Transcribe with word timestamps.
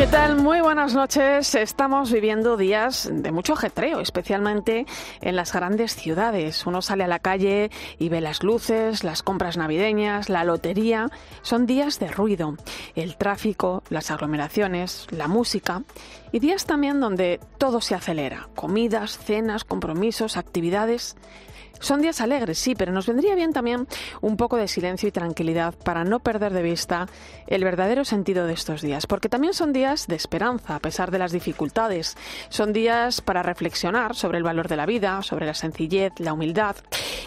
¿Qué 0.00 0.06
tal? 0.06 0.36
Muy 0.42 0.62
buenas 0.62 0.94
noches. 0.94 1.54
Estamos 1.54 2.10
viviendo 2.10 2.56
días 2.56 3.06
de 3.12 3.32
mucho 3.32 3.52
ajetreo, 3.52 4.00
especialmente 4.00 4.86
en 5.20 5.36
las 5.36 5.52
grandes 5.52 5.94
ciudades. 5.94 6.66
Uno 6.66 6.80
sale 6.80 7.04
a 7.04 7.06
la 7.06 7.18
calle 7.18 7.70
y 7.98 8.08
ve 8.08 8.22
las 8.22 8.42
luces, 8.42 9.04
las 9.04 9.22
compras 9.22 9.58
navideñas, 9.58 10.30
la 10.30 10.42
lotería. 10.44 11.10
Son 11.42 11.66
días 11.66 11.98
de 11.98 12.08
ruido, 12.08 12.56
el 12.94 13.18
tráfico, 13.18 13.82
las 13.90 14.10
aglomeraciones, 14.10 15.06
la 15.10 15.28
música 15.28 15.82
y 16.32 16.38
días 16.38 16.64
también 16.64 16.98
donde 16.98 17.38
todo 17.58 17.82
se 17.82 17.94
acelera. 17.94 18.48
Comidas, 18.56 19.18
cenas, 19.18 19.64
compromisos, 19.64 20.38
actividades. 20.38 21.14
Son 21.80 22.02
días 22.02 22.20
alegres, 22.20 22.58
sí, 22.58 22.74
pero 22.74 22.92
nos 22.92 23.06
vendría 23.06 23.34
bien 23.34 23.52
también 23.52 23.86
un 24.20 24.36
poco 24.36 24.56
de 24.56 24.68
silencio 24.68 25.08
y 25.08 25.12
tranquilidad 25.12 25.74
para 25.82 26.04
no 26.04 26.20
perder 26.20 26.52
de 26.52 26.62
vista 26.62 27.08
el 27.46 27.64
verdadero 27.64 28.04
sentido 28.04 28.46
de 28.46 28.52
estos 28.52 28.82
días, 28.82 29.06
porque 29.06 29.30
también 29.30 29.54
son 29.54 29.72
días 29.72 30.06
de 30.06 30.14
esperanza 30.14 30.76
a 30.76 30.78
pesar 30.78 31.10
de 31.10 31.18
las 31.18 31.32
dificultades. 31.32 32.16
Son 32.50 32.72
días 32.72 33.22
para 33.22 33.42
reflexionar 33.42 34.14
sobre 34.14 34.38
el 34.38 34.44
valor 34.44 34.68
de 34.68 34.76
la 34.76 34.86
vida, 34.86 35.22
sobre 35.22 35.46
la 35.46 35.54
sencillez, 35.54 36.12
la 36.18 36.34
humildad 36.34 36.76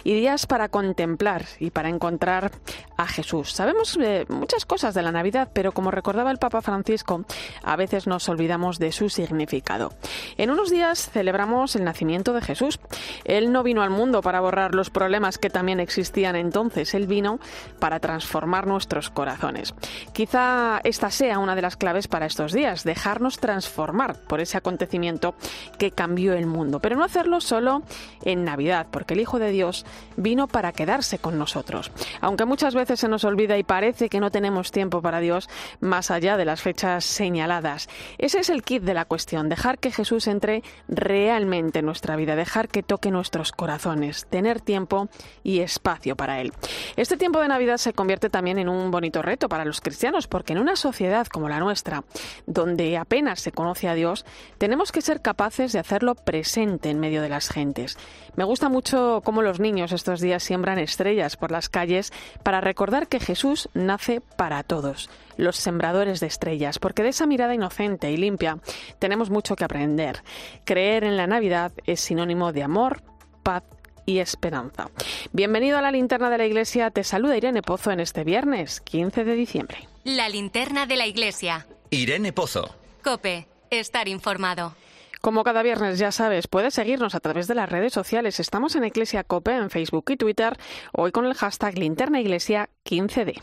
y 0.04 0.14
días 0.14 0.46
para 0.46 0.68
contemplar 0.68 1.44
y 1.58 1.70
para 1.70 1.88
encontrar 1.88 2.52
a 2.96 3.08
Jesús. 3.08 3.52
Sabemos 3.52 3.98
eh, 4.00 4.24
muchas 4.28 4.66
cosas 4.66 4.94
de 4.94 5.02
la 5.02 5.10
Navidad, 5.10 5.50
pero 5.52 5.72
como 5.72 5.90
recordaba 5.90 6.30
el 6.30 6.38
Papa 6.38 6.62
Francisco, 6.62 7.24
a 7.64 7.74
veces 7.76 8.06
nos 8.06 8.28
olvidamos 8.28 8.78
de 8.78 8.92
su 8.92 9.08
significado. 9.08 9.92
En 10.36 10.50
unos 10.50 10.70
días 10.70 11.10
celebramos 11.10 11.74
el 11.74 11.84
nacimiento 11.84 12.32
de 12.32 12.40
Jesús. 12.40 12.78
Él 13.24 13.50
no 13.50 13.62
vino 13.62 13.82
al 13.82 13.90
mundo 13.90 14.22
para 14.22 14.40
borrar 14.44 14.74
los 14.74 14.90
problemas 14.90 15.38
que 15.38 15.48
también 15.48 15.80
existían 15.80 16.36
entonces. 16.36 16.92
Él 16.92 17.06
vino 17.06 17.40
para 17.78 17.98
transformar 17.98 18.66
nuestros 18.66 19.08
corazones. 19.08 19.74
Quizá 20.12 20.82
esta 20.84 21.10
sea 21.10 21.38
una 21.38 21.54
de 21.54 21.62
las 21.62 21.76
claves 21.76 22.08
para 22.08 22.26
estos 22.26 22.52
días, 22.52 22.84
dejarnos 22.84 23.38
transformar 23.38 24.16
por 24.16 24.40
ese 24.40 24.58
acontecimiento 24.58 25.34
que 25.78 25.92
cambió 25.92 26.34
el 26.34 26.46
mundo. 26.46 26.78
Pero 26.80 26.96
no 26.96 27.04
hacerlo 27.04 27.40
solo 27.40 27.82
en 28.22 28.44
Navidad, 28.44 28.86
porque 28.90 29.14
el 29.14 29.20
Hijo 29.20 29.38
de 29.38 29.50
Dios 29.50 29.86
vino 30.16 30.46
para 30.46 30.72
quedarse 30.72 31.18
con 31.18 31.38
nosotros. 31.38 31.90
Aunque 32.20 32.44
muchas 32.44 32.74
veces 32.74 33.00
se 33.00 33.08
nos 33.08 33.24
olvida 33.24 33.56
y 33.56 33.62
parece 33.62 34.10
que 34.10 34.20
no 34.20 34.30
tenemos 34.30 34.72
tiempo 34.72 35.00
para 35.00 35.20
Dios 35.20 35.48
más 35.80 36.10
allá 36.10 36.36
de 36.36 36.44
las 36.44 36.60
fechas 36.60 37.06
señaladas. 37.06 37.88
Ese 38.18 38.40
es 38.40 38.50
el 38.50 38.62
kit 38.62 38.82
de 38.82 38.92
la 38.92 39.06
cuestión, 39.06 39.48
dejar 39.48 39.78
que 39.78 39.90
Jesús 39.90 40.26
entre 40.26 40.62
realmente 40.86 41.78
en 41.78 41.86
nuestra 41.86 42.16
vida, 42.16 42.36
dejar 42.36 42.68
que 42.68 42.82
toque 42.82 43.10
nuestros 43.10 43.52
corazones, 43.52 44.26
tener 44.34 44.60
tiempo 44.60 45.06
y 45.44 45.60
espacio 45.60 46.16
para 46.16 46.40
Él. 46.40 46.52
Este 46.96 47.16
tiempo 47.16 47.40
de 47.40 47.46
Navidad 47.46 47.76
se 47.76 47.92
convierte 47.92 48.30
también 48.30 48.58
en 48.58 48.68
un 48.68 48.90
bonito 48.90 49.22
reto 49.22 49.48
para 49.48 49.64
los 49.64 49.80
cristianos, 49.80 50.26
porque 50.26 50.54
en 50.54 50.58
una 50.58 50.74
sociedad 50.74 51.28
como 51.28 51.48
la 51.48 51.60
nuestra, 51.60 52.02
donde 52.44 52.96
apenas 52.96 53.38
se 53.38 53.52
conoce 53.52 53.86
a 53.86 53.94
Dios, 53.94 54.26
tenemos 54.58 54.90
que 54.90 55.02
ser 55.02 55.22
capaces 55.22 55.72
de 55.72 55.78
hacerlo 55.78 56.16
presente 56.16 56.90
en 56.90 56.98
medio 56.98 57.22
de 57.22 57.28
las 57.28 57.48
gentes. 57.48 57.96
Me 58.34 58.42
gusta 58.42 58.68
mucho 58.68 59.22
cómo 59.24 59.40
los 59.40 59.60
niños 59.60 59.92
estos 59.92 60.20
días 60.20 60.42
siembran 60.42 60.80
estrellas 60.80 61.36
por 61.36 61.52
las 61.52 61.68
calles 61.68 62.12
para 62.42 62.60
recordar 62.60 63.06
que 63.06 63.20
Jesús 63.20 63.68
nace 63.72 64.20
para 64.20 64.64
todos, 64.64 65.10
los 65.36 65.54
sembradores 65.54 66.18
de 66.18 66.26
estrellas, 66.26 66.80
porque 66.80 67.04
de 67.04 67.10
esa 67.10 67.28
mirada 67.28 67.54
inocente 67.54 68.10
y 68.10 68.16
limpia 68.16 68.58
tenemos 68.98 69.30
mucho 69.30 69.54
que 69.54 69.64
aprender. 69.64 70.24
Creer 70.64 71.04
en 71.04 71.16
la 71.16 71.28
Navidad 71.28 71.70
es 71.86 72.00
sinónimo 72.00 72.50
de 72.50 72.64
amor, 72.64 73.04
paz 73.44 73.62
y 74.06 74.18
esperanza. 74.18 74.90
Bienvenido 75.32 75.78
a 75.78 75.82
la 75.82 75.92
linterna 75.92 76.30
de 76.30 76.38
la 76.38 76.46
iglesia. 76.46 76.90
Te 76.90 77.04
saluda 77.04 77.36
Irene 77.36 77.62
Pozo 77.62 77.90
en 77.90 78.00
este 78.00 78.24
viernes 78.24 78.80
15 78.80 79.24
de 79.24 79.34
diciembre. 79.34 79.88
La 80.04 80.28
linterna 80.28 80.86
de 80.86 80.96
la 80.96 81.06
iglesia. 81.06 81.66
Irene 81.90 82.32
Pozo. 82.32 82.74
Cope, 83.02 83.46
estar 83.70 84.08
informado. 84.08 84.74
Como 85.20 85.42
cada 85.42 85.62
viernes 85.62 85.98
ya 85.98 86.12
sabes, 86.12 86.48
puedes 86.48 86.74
seguirnos 86.74 87.14
a 87.14 87.20
través 87.20 87.48
de 87.48 87.54
las 87.54 87.70
redes 87.70 87.94
sociales. 87.94 88.40
Estamos 88.40 88.76
en 88.76 88.84
Iglesia 88.84 89.24
Cope 89.24 89.52
en 89.52 89.70
Facebook 89.70 90.10
y 90.10 90.16
Twitter, 90.18 90.58
hoy 90.92 91.12
con 91.12 91.24
el 91.24 91.32
hashtag 91.32 91.78
linterna 91.78 92.20
iglesia 92.20 92.68
15D. 92.84 93.40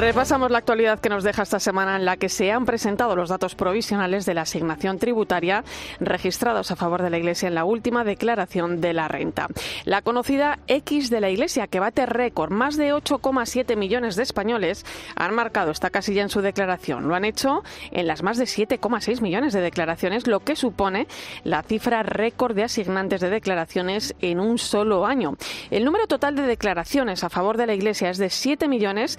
Repasamos 0.00 0.50
la 0.50 0.56
actualidad 0.56 0.98
que 0.98 1.10
nos 1.10 1.24
deja 1.24 1.42
esta 1.42 1.60
semana 1.60 1.94
en 1.94 2.06
la 2.06 2.16
que 2.16 2.30
se 2.30 2.50
han 2.50 2.64
presentado 2.64 3.14
los 3.14 3.28
datos 3.28 3.54
provisionales 3.54 4.24
de 4.24 4.32
la 4.32 4.40
asignación 4.42 4.98
tributaria 4.98 5.62
registrados 6.00 6.70
a 6.70 6.76
favor 6.76 7.02
de 7.02 7.10
la 7.10 7.18
Iglesia 7.18 7.48
en 7.48 7.54
la 7.54 7.66
última 7.66 8.02
declaración 8.02 8.80
de 8.80 8.94
la 8.94 9.08
renta. 9.08 9.48
La 9.84 10.00
conocida 10.00 10.58
X 10.68 11.10
de 11.10 11.20
la 11.20 11.28
Iglesia, 11.28 11.66
que 11.66 11.80
bate 11.80 12.06
récord, 12.06 12.50
más 12.50 12.78
de 12.78 12.94
8,7 12.94 13.76
millones 13.76 14.16
de 14.16 14.22
españoles 14.22 14.86
han 15.16 15.34
marcado 15.34 15.70
esta 15.70 15.90
casilla 15.90 16.22
en 16.22 16.30
su 16.30 16.40
declaración. 16.40 17.06
Lo 17.06 17.14
han 17.14 17.26
hecho 17.26 17.62
en 17.90 18.06
las 18.06 18.22
más 18.22 18.38
de 18.38 18.44
7,6 18.44 19.20
millones 19.20 19.52
de 19.52 19.60
declaraciones, 19.60 20.26
lo 20.26 20.40
que 20.40 20.56
supone 20.56 21.08
la 21.44 21.62
cifra 21.62 22.02
récord 22.02 22.56
de 22.56 22.64
asignantes 22.64 23.20
de 23.20 23.28
declaraciones 23.28 24.14
en 24.22 24.40
un 24.40 24.56
solo 24.56 25.04
año. 25.04 25.34
El 25.70 25.84
número 25.84 26.06
total 26.06 26.36
de 26.36 26.42
declaraciones 26.44 27.22
a 27.22 27.28
favor 27.28 27.58
de 27.58 27.66
la 27.66 27.74
Iglesia 27.74 28.08
es 28.08 28.16
de 28.16 28.30
7 28.30 28.66
millones 28.66 29.18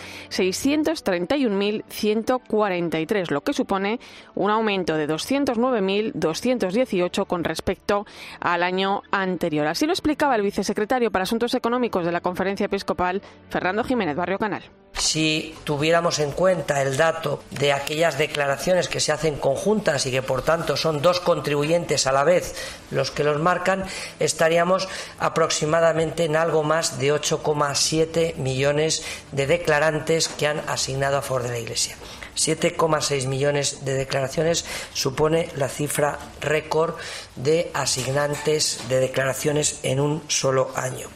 631.143, 0.71 3.29
lo 3.29 3.41
que 3.41 3.53
supone 3.53 3.99
un 4.35 4.49
aumento 4.49 4.95
de 4.95 5.05
209.218 5.07 7.27
con 7.27 7.43
respecto 7.43 8.05
al 8.39 8.63
año 8.63 9.01
anterior. 9.11 9.67
Así 9.67 9.85
lo 9.85 9.91
explicaba 9.91 10.35
el 10.35 10.43
vicesecretario 10.43 11.11
para 11.11 11.23
Asuntos 11.23 11.53
Económicos 11.53 12.05
de 12.05 12.13
la 12.13 12.21
Conferencia 12.21 12.67
Episcopal, 12.67 13.21
Fernando 13.49 13.83
Jiménez 13.83 14.15
Barrio 14.15 14.39
Canal. 14.39 14.63
Si 14.93 15.55
tuviéramos 15.63 16.19
en 16.19 16.31
cuenta 16.31 16.81
el 16.81 16.95
dato 16.97 17.41
de 17.49 17.73
aquellas 17.73 18.17
declaraciones 18.17 18.87
que 18.87 18.99
se 18.99 19.11
hacen 19.11 19.37
conjuntas 19.37 20.05
y 20.05 20.11
que 20.11 20.21
por 20.21 20.43
tanto 20.43 20.77
son 20.77 21.01
dos 21.01 21.19
contribuyentes 21.19 22.07
a 22.07 22.11
la 22.11 22.23
vez 22.23 22.55
los 22.91 23.09
que 23.09 23.23
los 23.23 23.39
marcan, 23.39 23.85
estaríamos 24.19 24.87
aproximadamente 25.19 26.25
en 26.25 26.35
algo 26.35 26.63
más 26.63 26.99
de 26.99 27.13
8,7 27.13 28.35
millones 28.35 29.03
de 29.31 29.47
declarantes 29.47 30.27
que 30.27 30.47
han 30.47 30.59
asignado 30.69 31.17
a 31.17 31.21
favor 31.21 31.43
de 31.43 31.49
la 31.49 31.59
Iglesia. 31.59 31.95
7,6 32.35 33.27
millones 33.27 33.83
de 33.85 33.93
declaraciones 33.93 34.65
supone 34.93 35.49
la 35.55 35.67
cifra 35.67 36.19
récord 36.39 36.95
de 37.35 37.71
asignantes 37.73 38.79
de 38.89 38.99
declaraciones 38.99 39.79
en 39.83 39.99
un 39.99 40.23
solo 40.27 40.71
año. 40.75 41.07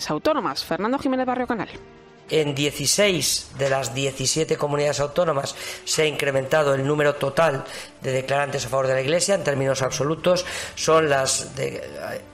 autónomas. 0.09 0.65
Fernando 0.65 0.99
Jiménez 0.99 1.27
Barrio 1.27 1.47
Canal. 1.47 1.69
En 2.29 2.57
16 2.57 3.51
de 3.57 3.71
las 3.71 3.95
17 3.95 4.57
comunidades 4.57 4.99
autónomas 4.99 5.55
se 5.85 6.03
ha 6.03 6.07
incrementado 6.07 6.75
el 6.75 6.85
número 6.85 7.15
total 7.15 7.65
de 8.01 8.11
declarantes 8.11 8.67
a 8.67 8.69
favor 8.69 8.89
de 8.89 8.95
la 8.95 9.01
Iglesia 9.01 9.37
en 9.37 9.45
términos 9.45 9.81
absolutos. 9.83 10.45
Son 10.75 11.09
las 11.09 11.55
de, 11.55 11.77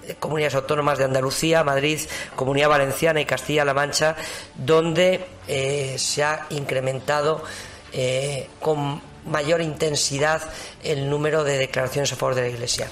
eh, 0.05 0.15
comunidades 0.19 0.55
autónomas 0.55 0.97
de 0.97 1.05
Andalucía, 1.05 1.63
Madrid, 1.63 2.01
Comunidad 2.35 2.71
Valenciana 2.71 3.21
y 3.21 3.27
Castilla-La 3.27 3.75
Mancha, 3.75 4.17
donde 4.55 5.27
eh, 5.47 5.97
se 5.99 6.25
ha 6.25 6.47
incrementado 6.51 7.45
eh, 7.93 8.49
con 8.61 9.03
mayor 9.27 9.61
intensidad 9.61 10.43
el 10.83 11.11
número 11.11 11.45
de 11.45 11.59
declaraciones 11.59 12.13
a 12.15 12.17
favor 12.17 12.35
de 12.35 12.43
la 12.43 12.49
Iglesia. 12.49 12.89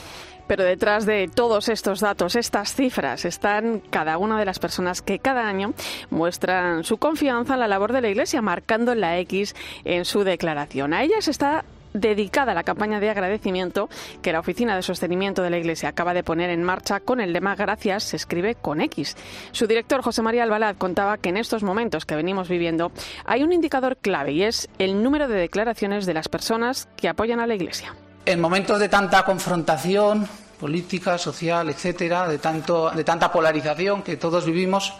Pero 0.50 0.64
detrás 0.64 1.06
de 1.06 1.30
todos 1.32 1.68
estos 1.68 2.00
datos, 2.00 2.34
estas 2.34 2.74
cifras, 2.74 3.24
están 3.24 3.80
cada 3.88 4.18
una 4.18 4.36
de 4.36 4.44
las 4.44 4.58
personas 4.58 5.00
que 5.00 5.20
cada 5.20 5.46
año 5.46 5.74
muestran 6.10 6.82
su 6.82 6.96
confianza 6.96 7.54
en 7.54 7.60
la 7.60 7.68
labor 7.68 7.92
de 7.92 8.00
la 8.00 8.08
Iglesia, 8.08 8.42
marcando 8.42 8.96
la 8.96 9.16
X 9.20 9.54
en 9.84 10.04
su 10.04 10.24
declaración. 10.24 10.92
A 10.92 11.04
ellas 11.04 11.28
está 11.28 11.64
dedicada 11.94 12.52
la 12.52 12.64
campaña 12.64 12.98
de 12.98 13.10
agradecimiento 13.10 13.88
que 14.22 14.32
la 14.32 14.40
Oficina 14.40 14.74
de 14.74 14.82
Sostenimiento 14.82 15.44
de 15.44 15.50
la 15.50 15.58
Iglesia 15.58 15.90
acaba 15.90 16.14
de 16.14 16.24
poner 16.24 16.50
en 16.50 16.64
marcha 16.64 16.98
con 16.98 17.20
el 17.20 17.32
lema 17.32 17.54
Gracias 17.54 18.02
se 18.02 18.16
escribe 18.16 18.56
con 18.56 18.80
X. 18.80 19.16
Su 19.52 19.68
director, 19.68 20.02
José 20.02 20.20
María 20.20 20.42
Albalad, 20.42 20.74
contaba 20.78 21.18
que 21.18 21.28
en 21.28 21.36
estos 21.36 21.62
momentos 21.62 22.06
que 22.06 22.16
venimos 22.16 22.48
viviendo 22.48 22.90
hay 23.24 23.44
un 23.44 23.52
indicador 23.52 23.98
clave 23.98 24.32
y 24.32 24.42
es 24.42 24.68
el 24.80 25.00
número 25.00 25.28
de 25.28 25.36
declaraciones 25.36 26.06
de 26.06 26.14
las 26.14 26.28
personas 26.28 26.88
que 26.96 27.08
apoyan 27.08 27.38
a 27.38 27.46
la 27.46 27.54
Iglesia 27.54 27.94
en 28.30 28.40
momentos 28.40 28.78
de 28.78 28.88
tanta 28.88 29.24
confrontación 29.24 30.28
política, 30.60 31.18
social, 31.18 31.68
etcétera, 31.68 32.28
de, 32.28 32.38
tanto, 32.38 32.90
de 32.90 33.02
tanta 33.02 33.32
polarización 33.32 34.02
que 34.02 34.16
todos 34.16 34.44
vivimos, 34.44 34.92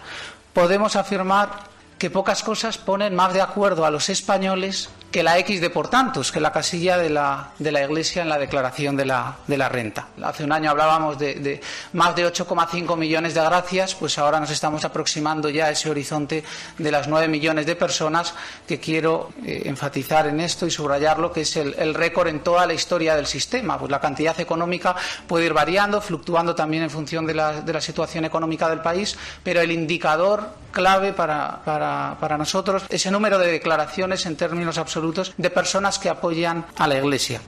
podemos 0.52 0.96
afirmar 0.96 1.70
que 1.98 2.10
pocas 2.10 2.42
cosas 2.42 2.78
ponen 2.78 3.14
más 3.14 3.32
de 3.32 3.42
acuerdo 3.42 3.84
a 3.84 3.90
los 3.90 4.08
españoles 4.08 4.88
que 5.10 5.22
la 5.22 5.38
X 5.38 5.60
de 5.60 5.70
por 5.70 5.88
tantos, 5.88 6.30
que 6.30 6.40
la 6.40 6.52
casilla 6.52 6.96
de 6.96 7.10
la, 7.10 7.50
de 7.58 7.72
la 7.72 7.82
Iglesia 7.82 8.22
en 8.22 8.28
la 8.28 8.38
declaración 8.38 8.96
de 8.96 9.06
la, 9.06 9.38
de 9.46 9.58
la 9.58 9.68
renta. 9.68 10.08
Hace 10.22 10.44
un 10.44 10.52
año 10.52 10.70
hablábamos 10.70 11.18
de, 11.18 11.60
más 11.94 12.14
de 12.14 12.26
8,5 12.26 12.96
millones 12.96 13.34
de 13.34 13.40
gracias, 13.40 13.94
pues 13.94 14.18
ahora 14.18 14.38
nos 14.38 14.50
estamos 14.50 14.84
aproximando 14.84 15.48
ya 15.48 15.66
a 15.66 15.70
ese 15.70 15.90
horizonte 15.90 16.44
de 16.78 16.92
las 16.92 17.08
9 17.08 17.26
millones 17.26 17.66
de 17.66 17.74
personas 17.74 18.34
que 18.68 18.78
quiero 18.78 19.30
eh, 19.44 19.62
enfatizar 19.64 20.28
en 20.28 20.40
esto 20.40 20.66
y 20.66 20.70
subrayarlo, 20.70 21.32
que 21.32 21.40
es 21.40 21.56
el, 21.56 21.74
el 21.78 21.94
récord 21.94 22.28
en 22.28 22.40
toda 22.40 22.66
la 22.66 22.74
historia 22.74 23.16
del 23.16 23.26
sistema. 23.26 23.78
Pues 23.78 23.90
la 23.90 24.00
cantidad 24.00 24.38
económica 24.38 24.94
puede 25.26 25.46
ir 25.46 25.52
variando, 25.52 26.00
fluctuando 26.00 26.54
también 26.54 26.84
en 26.84 26.90
función 26.90 27.26
de 27.26 27.34
la, 27.34 27.62
de 27.62 27.72
la 27.72 27.80
situación 27.80 28.24
económica 28.24 28.68
del 28.68 28.80
país, 28.80 29.18
pero 29.42 29.60
el 29.60 29.72
indicador 29.72 30.60
clave 30.70 31.12
para, 31.12 31.60
para, 31.64 32.16
para 32.20 32.38
nosotros, 32.38 32.84
ese 32.90 33.10
número 33.10 33.38
de 33.38 33.50
declaraciones 33.50 34.24
en 34.26 34.36
términos 34.36 34.78
absolutos 34.78 34.99
de 35.36 35.50
personas 35.50 35.98
que 35.98 36.08
apoyan 36.08 36.66
a 36.76 36.86
la 36.86 36.98
Iglesia. 36.98 37.40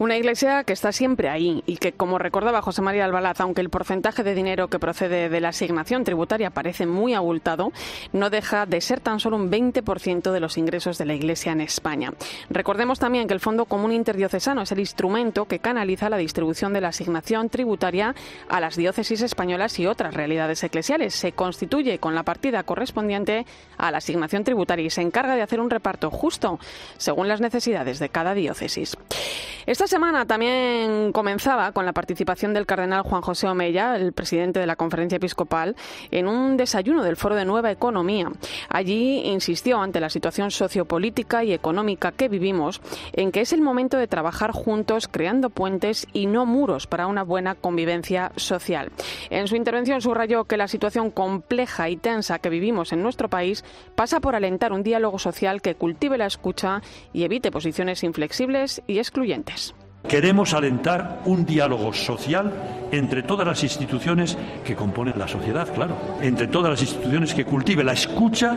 Una 0.00 0.16
iglesia 0.16 0.64
que 0.64 0.72
está 0.72 0.92
siempre 0.92 1.28
ahí 1.28 1.62
y 1.66 1.76
que, 1.76 1.92
como 1.92 2.18
recordaba 2.18 2.62
José 2.62 2.80
María 2.80 3.04
Albalaz, 3.04 3.38
aunque 3.38 3.60
el 3.60 3.68
porcentaje 3.68 4.22
de 4.22 4.34
dinero 4.34 4.68
que 4.68 4.78
procede 4.78 5.28
de 5.28 5.40
la 5.42 5.50
asignación 5.50 6.04
tributaria 6.04 6.48
parece 6.48 6.86
muy 6.86 7.12
abultado, 7.12 7.70
no 8.14 8.30
deja 8.30 8.64
de 8.64 8.80
ser 8.80 9.00
tan 9.00 9.20
solo 9.20 9.36
un 9.36 9.50
20% 9.50 10.32
de 10.32 10.40
los 10.40 10.56
ingresos 10.56 10.96
de 10.96 11.04
la 11.04 11.12
iglesia 11.12 11.52
en 11.52 11.60
España. 11.60 12.14
Recordemos 12.48 12.98
también 12.98 13.28
que 13.28 13.34
el 13.34 13.40
Fondo 13.40 13.66
Común 13.66 13.92
Interdiocesano 13.92 14.62
es 14.62 14.72
el 14.72 14.78
instrumento 14.78 15.44
que 15.44 15.58
canaliza 15.58 16.08
la 16.08 16.16
distribución 16.16 16.72
de 16.72 16.80
la 16.80 16.88
asignación 16.88 17.50
tributaria 17.50 18.14
a 18.48 18.58
las 18.58 18.76
diócesis 18.76 19.20
españolas 19.20 19.78
y 19.80 19.86
otras 19.86 20.14
realidades 20.14 20.64
eclesiales. 20.64 21.14
Se 21.14 21.32
constituye 21.32 21.98
con 21.98 22.14
la 22.14 22.22
partida 22.22 22.62
correspondiente 22.62 23.44
a 23.76 23.90
la 23.90 23.98
asignación 23.98 24.44
tributaria 24.44 24.86
y 24.86 24.88
se 24.88 25.02
encarga 25.02 25.36
de 25.36 25.42
hacer 25.42 25.60
un 25.60 25.68
reparto 25.68 26.10
justo 26.10 26.58
según 26.96 27.28
las 27.28 27.42
necesidades 27.42 27.98
de 27.98 28.08
cada 28.08 28.32
diócesis. 28.32 28.96
Esta 29.66 29.89
semana 29.90 30.24
también 30.24 31.10
comenzaba 31.10 31.72
con 31.72 31.84
la 31.84 31.92
participación 31.92 32.54
del 32.54 32.64
cardenal 32.64 33.02
Juan 33.02 33.22
José 33.22 33.48
Omeya, 33.48 33.96
el 33.96 34.12
presidente 34.12 34.60
de 34.60 34.66
la 34.66 34.76
Conferencia 34.76 35.16
Episcopal, 35.16 35.74
en 36.12 36.28
un 36.28 36.56
desayuno 36.56 37.02
del 37.02 37.16
Foro 37.16 37.34
de 37.34 37.44
Nueva 37.44 37.72
Economía. 37.72 38.30
Allí 38.68 39.22
insistió 39.26 39.80
ante 39.80 39.98
la 39.98 40.08
situación 40.08 40.52
sociopolítica 40.52 41.42
y 41.42 41.52
económica 41.52 42.12
que 42.12 42.28
vivimos 42.28 42.80
en 43.14 43.32
que 43.32 43.40
es 43.40 43.52
el 43.52 43.62
momento 43.62 43.96
de 43.96 44.06
trabajar 44.06 44.52
juntos 44.52 45.08
creando 45.08 45.50
puentes 45.50 46.06
y 46.12 46.26
no 46.26 46.46
muros 46.46 46.86
para 46.86 47.08
una 47.08 47.24
buena 47.24 47.56
convivencia 47.56 48.30
social. 48.36 48.92
En 49.28 49.48
su 49.48 49.56
intervención 49.56 50.00
subrayó 50.00 50.44
que 50.44 50.56
la 50.56 50.68
situación 50.68 51.10
compleja 51.10 51.88
y 51.88 51.96
tensa 51.96 52.38
que 52.38 52.48
vivimos 52.48 52.92
en 52.92 53.02
nuestro 53.02 53.28
país 53.28 53.64
pasa 53.96 54.20
por 54.20 54.36
alentar 54.36 54.72
un 54.72 54.84
diálogo 54.84 55.18
social 55.18 55.60
que 55.60 55.74
cultive 55.74 56.16
la 56.16 56.26
escucha 56.26 56.80
y 57.12 57.24
evite 57.24 57.50
posiciones 57.50 58.04
inflexibles 58.04 58.82
y 58.86 58.98
excluyentes. 58.98 59.74
Queremos 60.08 60.54
alentar 60.54 61.20
un 61.24 61.44
diálogo 61.44 61.92
social 61.92 62.52
entre 62.90 63.22
todas 63.22 63.46
las 63.46 63.62
instituciones 63.62 64.36
que 64.64 64.74
componen 64.74 65.18
la 65.18 65.28
sociedad, 65.28 65.72
claro, 65.72 65.96
entre 66.20 66.48
todas 66.48 66.70
las 66.70 66.82
instituciones 66.82 67.34
que 67.34 67.44
cultive 67.44 67.84
la 67.84 67.92
escucha 67.92 68.56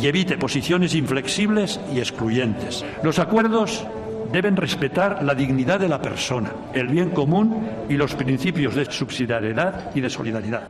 y 0.00 0.06
evite 0.06 0.36
posiciones 0.36 0.94
inflexibles 0.94 1.80
y 1.94 1.98
excluyentes. 1.98 2.84
Los 3.02 3.18
acuerdos 3.18 3.86
deben 4.32 4.56
respetar 4.56 5.22
la 5.22 5.34
dignidad 5.34 5.80
de 5.80 5.88
la 5.88 6.02
persona, 6.02 6.52
el 6.74 6.88
bien 6.88 7.10
común 7.10 7.66
y 7.88 7.94
los 7.94 8.14
principios 8.14 8.74
de 8.74 8.84
subsidiariedad 8.86 9.90
y 9.94 10.00
de 10.00 10.10
solidaridad. 10.10 10.68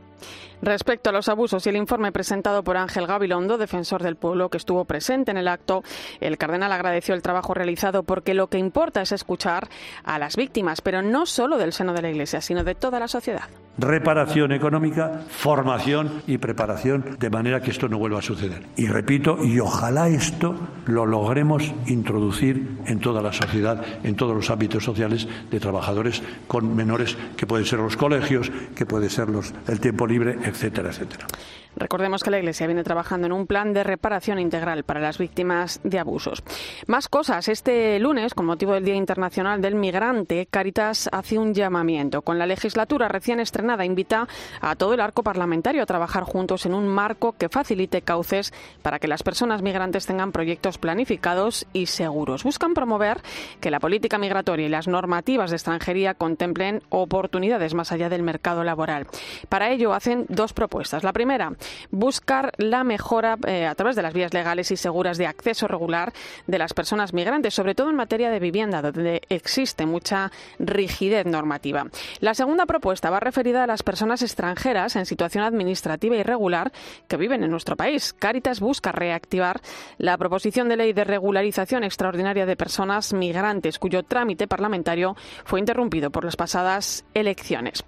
Respecto 0.61 1.09
a 1.09 1.13
los 1.13 1.29
abusos 1.29 1.65
y 1.65 1.69
el 1.69 1.77
informe 1.77 2.11
presentado 2.11 2.63
por 2.63 2.77
Ángel 2.77 3.07
Gabilondo, 3.07 3.57
defensor 3.57 4.03
del 4.03 4.17
pueblo 4.17 4.49
que 4.49 4.57
estuvo 4.57 4.85
presente 4.85 5.31
en 5.31 5.37
el 5.37 5.47
acto, 5.47 5.83
el 6.19 6.37
cardenal 6.37 6.71
agradeció 6.71 7.15
el 7.15 7.21
trabajo 7.21 7.53
realizado 7.53 8.03
porque 8.03 8.33
lo 8.33 8.47
que 8.47 8.57
importa 8.57 9.01
es 9.01 9.11
escuchar 9.11 9.69
a 10.03 10.19
las 10.19 10.35
víctimas, 10.35 10.81
pero 10.81 11.01
no 11.01 11.25
solo 11.25 11.57
del 11.57 11.73
seno 11.73 11.93
de 11.93 12.01
la 12.01 12.09
Iglesia, 12.09 12.41
sino 12.41 12.63
de 12.63 12.75
toda 12.75 12.99
la 12.99 13.07
sociedad. 13.07 13.47
Reparación 13.77 14.51
económica, 14.51 15.21
formación 15.29 16.21
y 16.27 16.37
preparación 16.37 17.15
de 17.17 17.29
manera 17.29 17.61
que 17.61 17.71
esto 17.71 17.87
no 17.87 17.97
vuelva 17.97 18.19
a 18.19 18.21
suceder. 18.21 18.63
Y 18.75 18.87
repito, 18.87 19.37
y 19.41 19.61
ojalá 19.61 20.09
esto 20.09 20.55
lo 20.85 21.05
logremos 21.05 21.63
introducir 21.87 22.77
en 22.87 22.99
toda 22.99 23.21
la 23.21 23.31
sociedad, 23.31 23.81
en 24.03 24.15
todos 24.17 24.35
los 24.35 24.49
ámbitos 24.49 24.83
sociales 24.83 25.29
de 25.49 25.59
trabajadores 25.61 26.21
con 26.47 26.75
menores, 26.75 27.17
que 27.37 27.47
pueden 27.47 27.65
ser 27.65 27.79
los 27.79 27.95
colegios, 27.95 28.51
que 28.75 28.85
puede 28.85 29.09
ser 29.09 29.29
los, 29.29 29.53
el 29.67 29.79
tiempo 29.79 30.07
libre, 30.09 30.35
etcétera, 30.43 30.89
etcétera. 30.89 31.27
Recordemos 31.75 32.23
que 32.23 32.31
la 32.31 32.39
Iglesia 32.39 32.67
viene 32.67 32.83
trabajando 32.83 33.27
en 33.27 33.33
un 33.33 33.47
plan 33.47 33.73
de 33.73 33.83
reparación 33.83 34.39
integral 34.39 34.83
para 34.83 34.99
las 34.99 35.17
víctimas 35.17 35.79
de 35.83 35.99
abusos. 35.99 36.43
Más 36.87 37.07
cosas. 37.07 37.47
Este 37.47 37.99
lunes, 37.99 38.33
con 38.33 38.45
motivo 38.45 38.73
del 38.73 38.83
Día 38.83 38.95
Internacional 38.95 39.61
del 39.61 39.75
Migrante, 39.75 40.47
Caritas 40.49 41.09
hace 41.11 41.37
un 41.37 41.53
llamamiento. 41.53 42.21
Con 42.21 42.37
la 42.37 42.45
legislatura 42.45 43.07
recién 43.07 43.39
estrenada, 43.39 43.85
invita 43.85 44.27
a 44.61 44.75
todo 44.75 44.93
el 44.93 44.99
arco 44.99 45.23
parlamentario 45.23 45.83
a 45.83 45.85
trabajar 45.85 46.23
juntos 46.23 46.65
en 46.65 46.73
un 46.73 46.87
marco 46.87 47.33
que 47.33 47.49
facilite 47.49 48.01
cauces 48.01 48.53
para 48.81 48.99
que 48.99 49.07
las 49.07 49.23
personas 49.23 49.61
migrantes 49.61 50.05
tengan 50.05 50.31
proyectos 50.31 50.77
planificados 50.77 51.65
y 51.71 51.85
seguros. 51.85 52.43
Buscan 52.43 52.73
promover 52.73 53.21
que 53.61 53.71
la 53.71 53.79
política 53.79 54.17
migratoria 54.17 54.65
y 54.65 54.69
las 54.69 54.87
normativas 54.87 55.49
de 55.49 55.55
extranjería 55.55 56.13
contemplen 56.13 56.81
oportunidades 56.89 57.73
más 57.73 57.91
allá 57.91 58.09
del 58.09 58.23
mercado 58.23 58.63
laboral. 58.63 59.07
Para 59.47 59.71
ello 59.71 59.93
hacen 59.93 60.25
dos 60.29 60.53
propuestas. 60.53 61.03
La 61.03 61.13
primera, 61.13 61.53
buscar 61.91 62.51
la 62.57 62.83
mejora 62.83 63.37
eh, 63.47 63.65
a 63.65 63.75
través 63.75 63.95
de 63.95 64.01
las 64.01 64.13
vías 64.13 64.33
legales 64.33 64.71
y 64.71 64.77
seguras 64.77 65.17
de 65.17 65.27
acceso 65.27 65.67
regular 65.67 66.13
de 66.47 66.57
las 66.57 66.73
personas 66.73 67.13
migrantes, 67.13 67.53
sobre 67.53 67.75
todo 67.75 67.89
en 67.89 67.95
materia 67.95 68.29
de 68.29 68.39
vivienda, 68.39 68.81
donde 68.81 69.21
existe 69.29 69.85
mucha 69.85 70.31
rigidez 70.59 71.25
normativa. 71.25 71.85
La 72.19 72.33
segunda 72.33 72.65
propuesta 72.65 73.09
va 73.09 73.19
referida 73.19 73.63
a 73.63 73.67
las 73.67 73.83
personas 73.83 74.21
extranjeras 74.21 74.95
en 74.95 75.05
situación 75.05 75.43
administrativa 75.43 76.15
irregular 76.15 76.71
que 77.07 77.17
viven 77.17 77.43
en 77.43 77.51
nuestro 77.51 77.75
país. 77.75 78.13
Caritas 78.13 78.59
busca 78.59 78.91
reactivar 78.91 79.61
la 79.97 80.17
proposición 80.17 80.69
de 80.69 80.77
ley 80.77 80.93
de 80.93 81.03
regularización 81.03 81.83
extraordinaria 81.83 82.45
de 82.45 82.55
personas 82.55 83.13
migrantes, 83.13 83.79
cuyo 83.79 84.03
trámite 84.03 84.47
parlamentario 84.47 85.15
fue 85.45 85.59
interrumpido 85.59 86.09
por 86.11 86.25
las 86.25 86.35
pasadas 86.35 87.05
elecciones. 87.13 87.83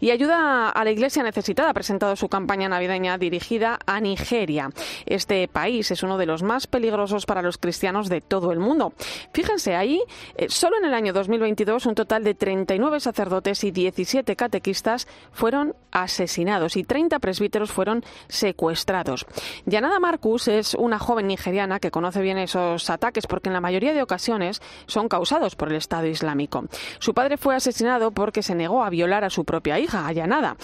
Y 0.00 0.10
ayuda 0.10 0.70
a 0.70 0.84
la 0.84 0.90
Iglesia 0.90 1.22
necesitada 1.22 1.70
ha 1.70 1.74
presentado 1.74 2.16
su 2.16 2.28
campaña 2.28 2.68
navideña 2.68 3.15
dirigida 3.18 3.78
a 3.86 4.00
Nigeria. 4.00 4.70
Este 5.06 5.46
país 5.48 5.90
es 5.90 6.02
uno 6.02 6.18
de 6.18 6.26
los 6.26 6.42
más 6.42 6.66
peligrosos 6.66 7.26
para 7.26 7.42
los 7.42 7.58
cristianos 7.58 8.08
de 8.08 8.20
todo 8.20 8.52
el 8.52 8.58
mundo. 8.58 8.92
Fíjense, 9.32 9.74
ahí, 9.74 10.02
eh, 10.36 10.46
solo 10.48 10.76
en 10.78 10.84
el 10.84 10.94
año 10.94 11.12
2022, 11.12 11.86
un 11.86 11.94
total 11.94 12.24
de 12.24 12.34
39 12.34 13.00
sacerdotes 13.00 13.64
y 13.64 13.70
17 13.70 14.36
catequistas 14.36 15.06
fueron 15.32 15.74
asesinados 15.90 16.76
y 16.76 16.84
30 16.84 17.18
presbíteros 17.18 17.72
fueron 17.72 18.04
secuestrados. 18.28 19.26
Yanada 19.64 19.98
Marcus 19.98 20.48
es 20.48 20.74
una 20.74 20.98
joven 20.98 21.26
nigeriana 21.26 21.80
que 21.80 21.90
conoce 21.90 22.20
bien 22.20 22.38
esos 22.38 22.90
ataques 22.90 23.26
porque 23.26 23.48
en 23.48 23.54
la 23.54 23.60
mayoría 23.60 23.94
de 23.94 24.02
ocasiones 24.02 24.60
son 24.86 25.08
causados 25.08 25.56
por 25.56 25.68
el 25.68 25.76
Estado 25.76 26.06
Islámico. 26.06 26.64
Su 26.98 27.14
padre 27.14 27.36
fue 27.36 27.54
asesinado 27.54 28.10
porque 28.10 28.42
se 28.42 28.54
negó 28.54 28.84
a 28.84 28.90
violar 28.90 29.24
a 29.24 29.30
su 29.30 29.44
propia 29.44 29.78
hija, 29.78 30.06
a 30.06 30.12
Yanada. 30.12 30.56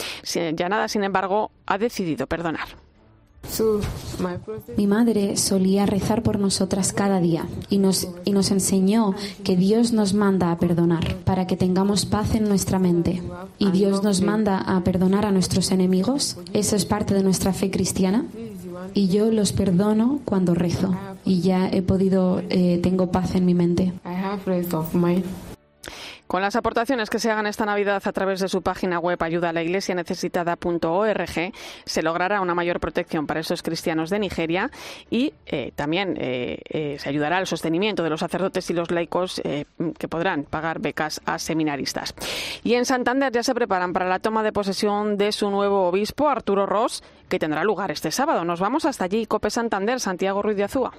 Yanada, 0.54 0.88
sin 0.88 1.04
embargo, 1.04 1.50
ha 1.66 1.78
decidido 1.78 2.26
perdonar. 2.42 2.68
Mi 4.76 4.86
madre 4.86 5.36
solía 5.36 5.84
rezar 5.84 6.22
por 6.22 6.38
nosotras 6.38 6.92
cada 6.92 7.20
día 7.20 7.46
y 7.68 7.78
nos, 7.78 8.08
y 8.24 8.32
nos 8.32 8.50
enseñó 8.50 9.14
que 9.44 9.56
Dios 9.56 9.92
nos 9.92 10.14
manda 10.14 10.52
a 10.52 10.58
perdonar 10.58 11.16
para 11.24 11.46
que 11.46 11.56
tengamos 11.56 12.06
paz 12.06 12.34
en 12.34 12.48
nuestra 12.48 12.78
mente. 12.78 13.22
¿Y 13.58 13.70
Dios 13.70 14.02
nos 14.02 14.22
manda 14.22 14.58
a 14.58 14.82
perdonar 14.84 15.26
a 15.26 15.32
nuestros 15.32 15.70
enemigos? 15.70 16.38
¿Eso 16.52 16.76
es 16.76 16.84
parte 16.84 17.14
de 17.14 17.22
nuestra 17.22 17.52
fe 17.52 17.70
cristiana? 17.70 18.24
y 18.94 19.08
yo 19.08 19.30
los 19.30 19.52
perdono 19.52 20.20
cuando 20.24 20.54
rezo 20.54 20.94
y 21.24 21.40
ya 21.40 21.68
he 21.68 21.82
podido, 21.82 22.42
eh, 22.50 22.80
tengo 22.82 23.12
paz 23.12 23.36
en 23.36 23.46
mi 23.46 23.54
mente. 23.54 23.92
Con 26.32 26.40
las 26.40 26.56
aportaciones 26.56 27.10
que 27.10 27.18
se 27.18 27.30
hagan 27.30 27.46
esta 27.46 27.66
Navidad 27.66 28.00
a 28.02 28.12
través 28.12 28.40
de 28.40 28.48
su 28.48 28.62
página 28.62 28.98
web 28.98 29.22
ayuda 29.22 29.50
a 29.50 29.52
la 29.52 29.62
iglesia 29.62 29.94
necesitada.org 29.94 31.52
se 31.84 32.02
logrará 32.02 32.40
una 32.40 32.54
mayor 32.54 32.80
protección 32.80 33.26
para 33.26 33.40
esos 33.40 33.62
cristianos 33.62 34.08
de 34.08 34.18
Nigeria 34.18 34.70
y 35.10 35.34
eh, 35.44 35.72
también 35.76 36.16
eh, 36.18 36.62
eh, 36.70 36.96
se 36.98 37.10
ayudará 37.10 37.36
al 37.36 37.46
sostenimiento 37.46 38.02
de 38.02 38.08
los 38.08 38.20
sacerdotes 38.20 38.70
y 38.70 38.72
los 38.72 38.90
laicos 38.90 39.42
que 39.42 40.08
podrán 40.08 40.44
pagar 40.44 40.80
becas 40.80 41.20
a 41.26 41.38
seminaristas. 41.38 42.14
Y 42.64 42.76
en 42.76 42.86
Santander 42.86 43.30
ya 43.30 43.42
se 43.42 43.54
preparan 43.54 43.92
para 43.92 44.08
la 44.08 44.18
toma 44.18 44.42
de 44.42 44.52
posesión 44.52 45.18
de 45.18 45.32
su 45.32 45.50
nuevo 45.50 45.86
obispo, 45.86 46.30
Arturo 46.30 46.64
Ross, 46.64 47.04
que 47.28 47.38
tendrá 47.38 47.62
lugar 47.62 47.90
este 47.90 48.10
sábado. 48.10 48.46
Nos 48.46 48.58
vamos 48.58 48.86
hasta 48.86 49.04
allí, 49.04 49.26
Cope 49.26 49.50
Santander, 49.50 50.00
Santiago 50.00 50.40
Ruiz 50.40 50.56
de 50.56 50.64
Azúa. 50.64 50.94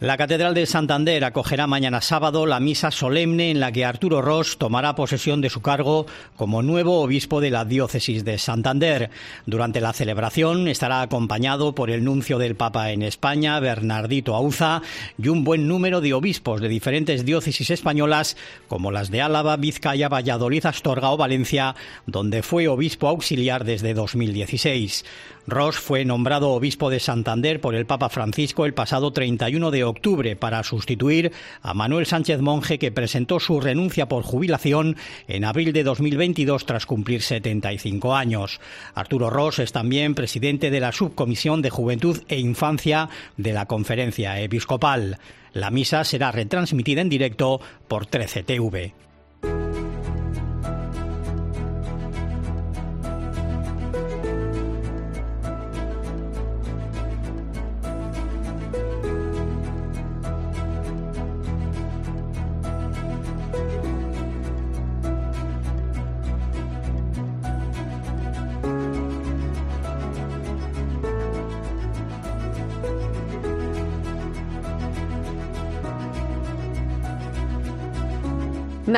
La 0.00 0.16
Catedral 0.16 0.54
de 0.54 0.64
Santander 0.64 1.24
acogerá 1.24 1.66
mañana 1.66 2.00
sábado 2.00 2.46
la 2.46 2.60
misa 2.60 2.92
solemne 2.92 3.50
en 3.50 3.58
la 3.58 3.72
que 3.72 3.84
Arturo 3.84 4.22
Ross 4.22 4.56
tomará 4.56 4.94
posesión 4.94 5.40
de 5.40 5.50
su 5.50 5.60
cargo 5.60 6.06
como 6.36 6.62
nuevo 6.62 7.00
obispo 7.00 7.40
de 7.40 7.50
la 7.50 7.64
diócesis 7.64 8.24
de 8.24 8.38
Santander. 8.38 9.10
Durante 9.44 9.80
la 9.80 9.92
celebración 9.92 10.68
estará 10.68 11.02
acompañado 11.02 11.74
por 11.74 11.90
el 11.90 12.04
nuncio 12.04 12.38
del 12.38 12.54
Papa 12.54 12.92
en 12.92 13.02
España, 13.02 13.58
Bernardito 13.58 14.36
Auza, 14.36 14.82
y 15.20 15.26
un 15.26 15.42
buen 15.42 15.66
número 15.66 16.00
de 16.00 16.14
obispos 16.14 16.60
de 16.60 16.68
diferentes 16.68 17.24
diócesis 17.24 17.68
españolas 17.70 18.36
como 18.68 18.92
las 18.92 19.10
de 19.10 19.20
Álava, 19.20 19.56
Vizcaya, 19.56 20.08
Valladolid, 20.08 20.64
Astorga 20.64 21.10
o 21.10 21.16
Valencia, 21.16 21.74
donde 22.06 22.44
fue 22.44 22.68
obispo 22.68 23.08
auxiliar 23.08 23.64
desde 23.64 23.94
2016. 23.94 25.04
Ross 25.48 25.76
fue 25.78 26.04
nombrado 26.04 26.50
obispo 26.50 26.90
de 26.90 27.00
Santander 27.00 27.58
por 27.58 27.74
el 27.74 27.86
Papa 27.86 28.10
Francisco 28.10 28.66
el 28.66 28.74
pasado 28.74 29.12
31 29.14 29.70
de 29.70 29.82
octubre 29.82 30.36
para 30.36 30.62
sustituir 30.62 31.32
a 31.62 31.72
Manuel 31.72 32.04
Sánchez 32.04 32.42
Monje 32.42 32.78
que 32.78 32.92
presentó 32.92 33.40
su 33.40 33.58
renuncia 33.58 34.08
por 34.08 34.24
jubilación 34.24 34.96
en 35.26 35.46
abril 35.46 35.72
de 35.72 35.84
2022 35.84 36.66
tras 36.66 36.84
cumplir 36.84 37.22
75 37.22 38.14
años. 38.14 38.60
Arturo 38.94 39.30
Ross 39.30 39.58
es 39.58 39.72
también 39.72 40.14
presidente 40.14 40.70
de 40.70 40.80
la 40.80 40.92
Subcomisión 40.92 41.62
de 41.62 41.70
Juventud 41.70 42.20
e 42.28 42.38
Infancia 42.38 43.08
de 43.38 43.54
la 43.54 43.64
Conferencia 43.64 44.38
Episcopal. 44.38 45.18
La 45.54 45.70
misa 45.70 46.04
será 46.04 46.30
retransmitida 46.30 47.00
en 47.00 47.08
directo 47.08 47.58
por 47.88 48.06
13TV. 48.06 49.07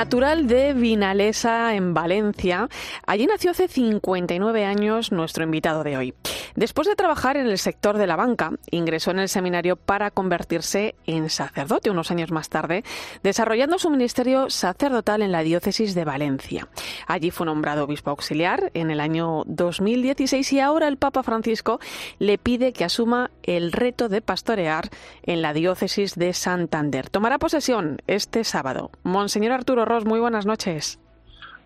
Natural 0.00 0.46
de 0.46 0.72
Vinalesa, 0.72 1.74
en 1.74 1.92
Valencia, 1.92 2.70
allí 3.06 3.26
nació 3.26 3.50
hace 3.50 3.68
59 3.68 4.64
años 4.64 5.12
nuestro 5.12 5.44
invitado 5.44 5.84
de 5.84 5.98
hoy. 5.98 6.14
Después 6.54 6.88
de 6.88 6.96
trabajar 6.96 7.36
en 7.36 7.46
el 7.46 7.58
sector 7.58 7.98
de 7.98 8.06
la 8.06 8.16
banca, 8.16 8.52
ingresó 8.70 9.10
en 9.10 9.20
el 9.20 9.28
seminario 9.28 9.76
para 9.76 10.10
convertirse 10.10 10.94
en 11.06 11.30
sacerdote 11.30 11.90
unos 11.90 12.10
años 12.10 12.30
más 12.30 12.48
tarde, 12.48 12.84
desarrollando 13.22 13.78
su 13.78 13.90
ministerio 13.90 14.50
sacerdotal 14.50 15.22
en 15.22 15.32
la 15.32 15.42
diócesis 15.42 15.94
de 15.94 16.04
Valencia. 16.04 16.68
Allí 17.06 17.30
fue 17.30 17.46
nombrado 17.46 17.84
obispo 17.84 18.10
auxiliar 18.10 18.70
en 18.74 18.90
el 18.90 19.00
año 19.00 19.42
2016 19.46 20.52
y 20.52 20.60
ahora 20.60 20.88
el 20.88 20.96
Papa 20.96 21.22
Francisco 21.22 21.80
le 22.18 22.38
pide 22.38 22.72
que 22.72 22.84
asuma 22.84 23.30
el 23.42 23.72
reto 23.72 24.08
de 24.08 24.22
pastorear 24.22 24.88
en 25.22 25.42
la 25.42 25.52
diócesis 25.52 26.14
de 26.14 26.32
Santander. 26.32 27.10
Tomará 27.10 27.38
posesión 27.38 27.98
este 28.06 28.44
sábado. 28.44 28.90
Monseñor 29.02 29.52
Arturo 29.52 29.84
Ross, 29.84 30.04
muy 30.04 30.20
buenas 30.20 30.46
noches. 30.46 30.98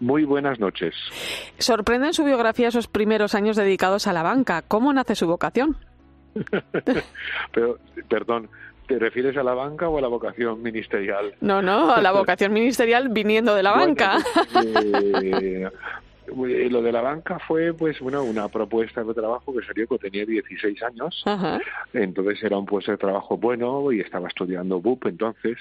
Muy 0.01 0.25
buenas 0.25 0.59
noches. 0.59 0.95
Sorprende 1.59 2.09
en 2.09 2.15
su 2.15 2.25
biografía 2.25 2.69
esos 2.69 2.89
primeros 2.89 3.35
años 3.35 3.57
dedicados 3.57 4.07
a 4.07 4.13
la 4.13 4.23
banca. 4.23 4.63
¿Cómo 4.63 4.93
nace 4.93 5.15
su 5.15 5.27
vocación? 5.27 5.77
Pero, 7.53 7.79
perdón, 8.09 8.49
¿te 8.87 8.99
refieres 8.99 9.37
a 9.37 9.43
la 9.43 9.55
banca 9.55 9.89
o 9.89 9.99
a 9.99 10.01
la 10.01 10.09
vocación 10.09 10.63
ministerial? 10.63 11.35
No, 11.41 11.63
no, 11.63 11.93
a 11.93 12.01
la 12.01 12.13
vocación 12.13 12.53
ministerial 12.53 13.09
viniendo 13.09 13.55
de 13.55 13.63
la 13.63 13.73
banca. 13.73 14.19
Eh, 14.65 15.69
eh, 16.27 16.71
lo 16.71 16.83
de 16.83 16.93
la 16.93 17.03
banca 17.03 17.39
fue 17.39 17.75
pues 17.75 18.01
bueno 18.01 18.25
una 18.25 18.49
propuesta 18.49 19.05
de 19.05 19.13
trabajo 19.13 19.55
que 19.55 19.65
salió 19.67 19.87
cuando 19.87 20.09
tenía 20.09 20.25
16 20.25 20.83
años 20.83 21.23
entonces 21.93 22.43
era 22.43 22.57
un 22.57 22.65
puesto 22.65 22.93
de 22.93 22.97
trabajo 22.97 23.37
bueno 23.37 23.93
y 23.93 24.01
estaba 24.01 24.29
estudiando 24.29 24.81
BUP 24.81 25.07
entonces 25.07 25.59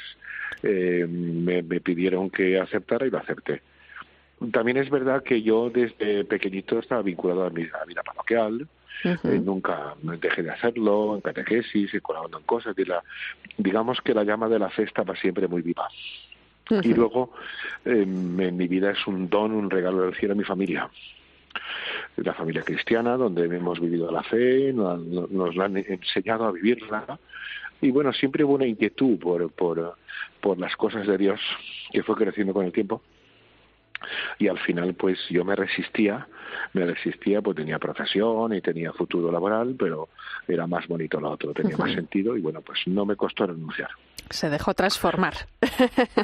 eh, 0.63 1.05
me, 1.07 1.63
pidieron 1.63 2.29
que 2.29 2.59
aceptara 2.59 3.05
y 3.05 3.09
lo 3.09 3.17
acepté 3.17 3.61
también 4.51 4.77
es 4.77 4.89
verdad 4.89 5.23
que 5.23 5.41
yo 5.41 5.69
desde 5.69 6.25
pequeñito 6.25 6.79
estaba 6.79 7.01
vinculado 7.01 7.45
a 7.45 7.49
mi 7.49 7.63
vida 7.63 8.03
parroquial 8.03 8.67
eh, 9.03 9.41
nunca 9.43 9.95
dejé 10.01 10.43
de 10.43 10.51
hacerlo 10.51 11.15
en 11.15 11.21
catequesis 11.21 11.91
colaborando 12.01 12.37
en 12.37 12.45
cosas 12.45 12.77
y 12.77 12.85
la, 12.85 13.03
digamos 13.57 13.99
que 14.01 14.13
la 14.13 14.23
llama 14.23 14.47
de 14.47 14.59
la 14.59 14.69
fe 14.69 14.83
estaba 14.83 15.15
siempre 15.15 15.47
muy 15.47 15.61
viva 15.61 15.87
y 16.69 16.93
luego, 16.93 17.33
em, 17.85 18.39
en 18.39 18.57
mi 18.57 18.67
vida 18.67 18.91
es 18.91 19.05
un 19.05 19.29
don, 19.29 19.51
un 19.51 19.69
regalo 19.69 20.03
del 20.03 20.15
cielo 20.15 20.33
a 20.33 20.37
mi 20.37 20.43
familia. 20.43 20.89
La 22.17 22.33
familia 22.33 22.61
cristiana, 22.61 23.17
donde 23.17 23.43
hemos 23.45 23.79
vivido 23.79 24.11
la 24.11 24.23
fe, 24.23 24.71
nos, 24.73 24.99
nos 25.05 25.55
la 25.55 25.65
han 25.65 25.77
enseñado 25.77 26.45
a 26.45 26.51
vivirla. 26.51 27.19
Y 27.81 27.91
bueno, 27.91 28.13
siempre 28.13 28.43
hubo 28.43 28.53
una 28.53 28.65
inquietud 28.65 29.19
por, 29.19 29.51
por, 29.51 29.95
por 30.39 30.57
las 30.57 30.75
cosas 30.77 31.05
de 31.05 31.17
Dios 31.17 31.39
que 31.91 32.01
fue 32.03 32.15
creciendo 32.15 32.53
con 32.53 32.65
el 32.65 32.71
tiempo 32.71 33.01
y 34.39 34.47
al 34.47 34.59
final 34.59 34.93
pues 34.93 35.17
yo 35.29 35.43
me 35.45 35.55
resistía 35.55 36.27
me 36.73 36.85
resistía 36.85 37.41
pues 37.41 37.57
tenía 37.57 37.79
profesión 37.79 38.53
y 38.53 38.61
tenía 38.61 38.91
futuro 38.93 39.31
laboral 39.31 39.75
pero 39.77 40.09
era 40.47 40.67
más 40.67 40.87
bonito 40.87 41.19
lo 41.19 41.31
otro 41.31 41.53
tenía 41.53 41.77
más 41.77 41.91
sentido 41.93 42.37
y 42.37 42.41
bueno 42.41 42.61
pues 42.61 42.79
no 42.87 43.05
me 43.05 43.15
costó 43.15 43.47
renunciar. 43.47 43.89
Se 44.29 44.49
dejó 44.49 44.73
transformar. 44.73 45.33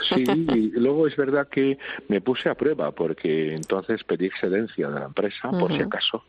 Sí 0.10 0.24
y 0.28 0.72
luego 0.72 1.08
es 1.08 1.16
verdad 1.16 1.48
que 1.50 1.78
me 2.08 2.22
puse 2.22 2.50
a 2.50 2.56
prueba 2.56 2.92
porque 2.92 3.54
entonces 3.54 4.04
pedí 4.04 4.26
excedencia 4.26 4.90
de 4.90 5.00
la 5.00 5.06
empresa 5.06 5.52
por 5.52 5.72
si 5.76 5.82
acaso 5.82 6.24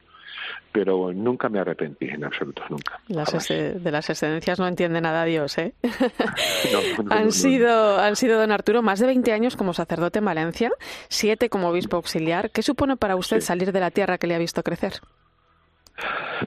pero 0.73 1.13
nunca 1.13 1.49
me 1.49 1.59
arrepentí 1.59 2.09
en 2.09 2.25
absoluto, 2.25 2.63
nunca. 2.69 3.01
de 3.09 3.91
las 3.91 4.11
excedencias 4.11 4.59
no 4.59 4.69
entiende 4.69 5.01
nada 5.01 5.25
Dios, 5.25 5.59
¿eh? 5.59 5.75
han, 7.11 7.33
sido, 7.33 7.99
han 7.99 8.17
sido, 8.17 8.39
don 8.39 8.53
Arturo, 8.53 8.83
más 8.83 9.01
de 9.01 9.07
20 9.07 9.33
años 9.33 9.57
como 9.57 9.75
sacerdote 9.75 10.21
en 10.21 10.25
Valencia, 10.25 10.71
siete 11.09 11.49
como 11.49 11.69
obispo 11.69 11.97
auxiliar. 11.97 12.51
¿Qué 12.51 12.63
supone 12.63 12.97
para 12.97 13.17
usted 13.17 13.41
salir 13.41 13.73
de 13.73 13.81
la 13.81 13.91
tierra 13.91 14.19
que 14.19 14.27
le 14.27 14.35
ha 14.35 14.39
visto 14.39 14.63
crecer? 14.63 14.95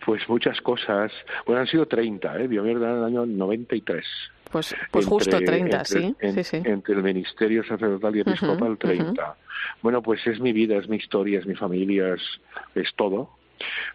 Pues 0.06 0.28
muchas 0.28 0.60
cosas. 0.62 1.12
Bueno, 1.46 1.62
han 1.62 1.68
sido 1.68 1.86
30, 1.86 2.40
¿eh? 2.40 2.48
Vio 2.48 2.64
mierda 2.64 2.92
en 2.92 2.98
el 2.98 3.04
año 3.04 3.26
93. 3.26 4.06
Pues, 4.52 4.76
pues 4.92 5.06
justo 5.06 5.40
30, 5.40 5.86
¿sí? 5.86 6.16
sí, 6.20 6.44
sí. 6.44 6.62
Entre 6.64 6.96
el 6.96 7.04
ministerio 7.04 7.64
sacerdotal 7.64 8.16
y 8.16 8.20
episcopal, 8.22 8.78
30. 8.78 9.36
Bueno, 9.82 10.02
pues 10.02 10.26
es 10.28 10.40
mi 10.40 10.54
vida, 10.54 10.78
es 10.78 10.88
mi 10.88 10.98
historia, 10.98 11.40
es 11.40 11.46
mi 11.46 11.56
familia, 11.56 12.14
es, 12.14 12.22
es 12.76 12.94
todo 12.96 13.30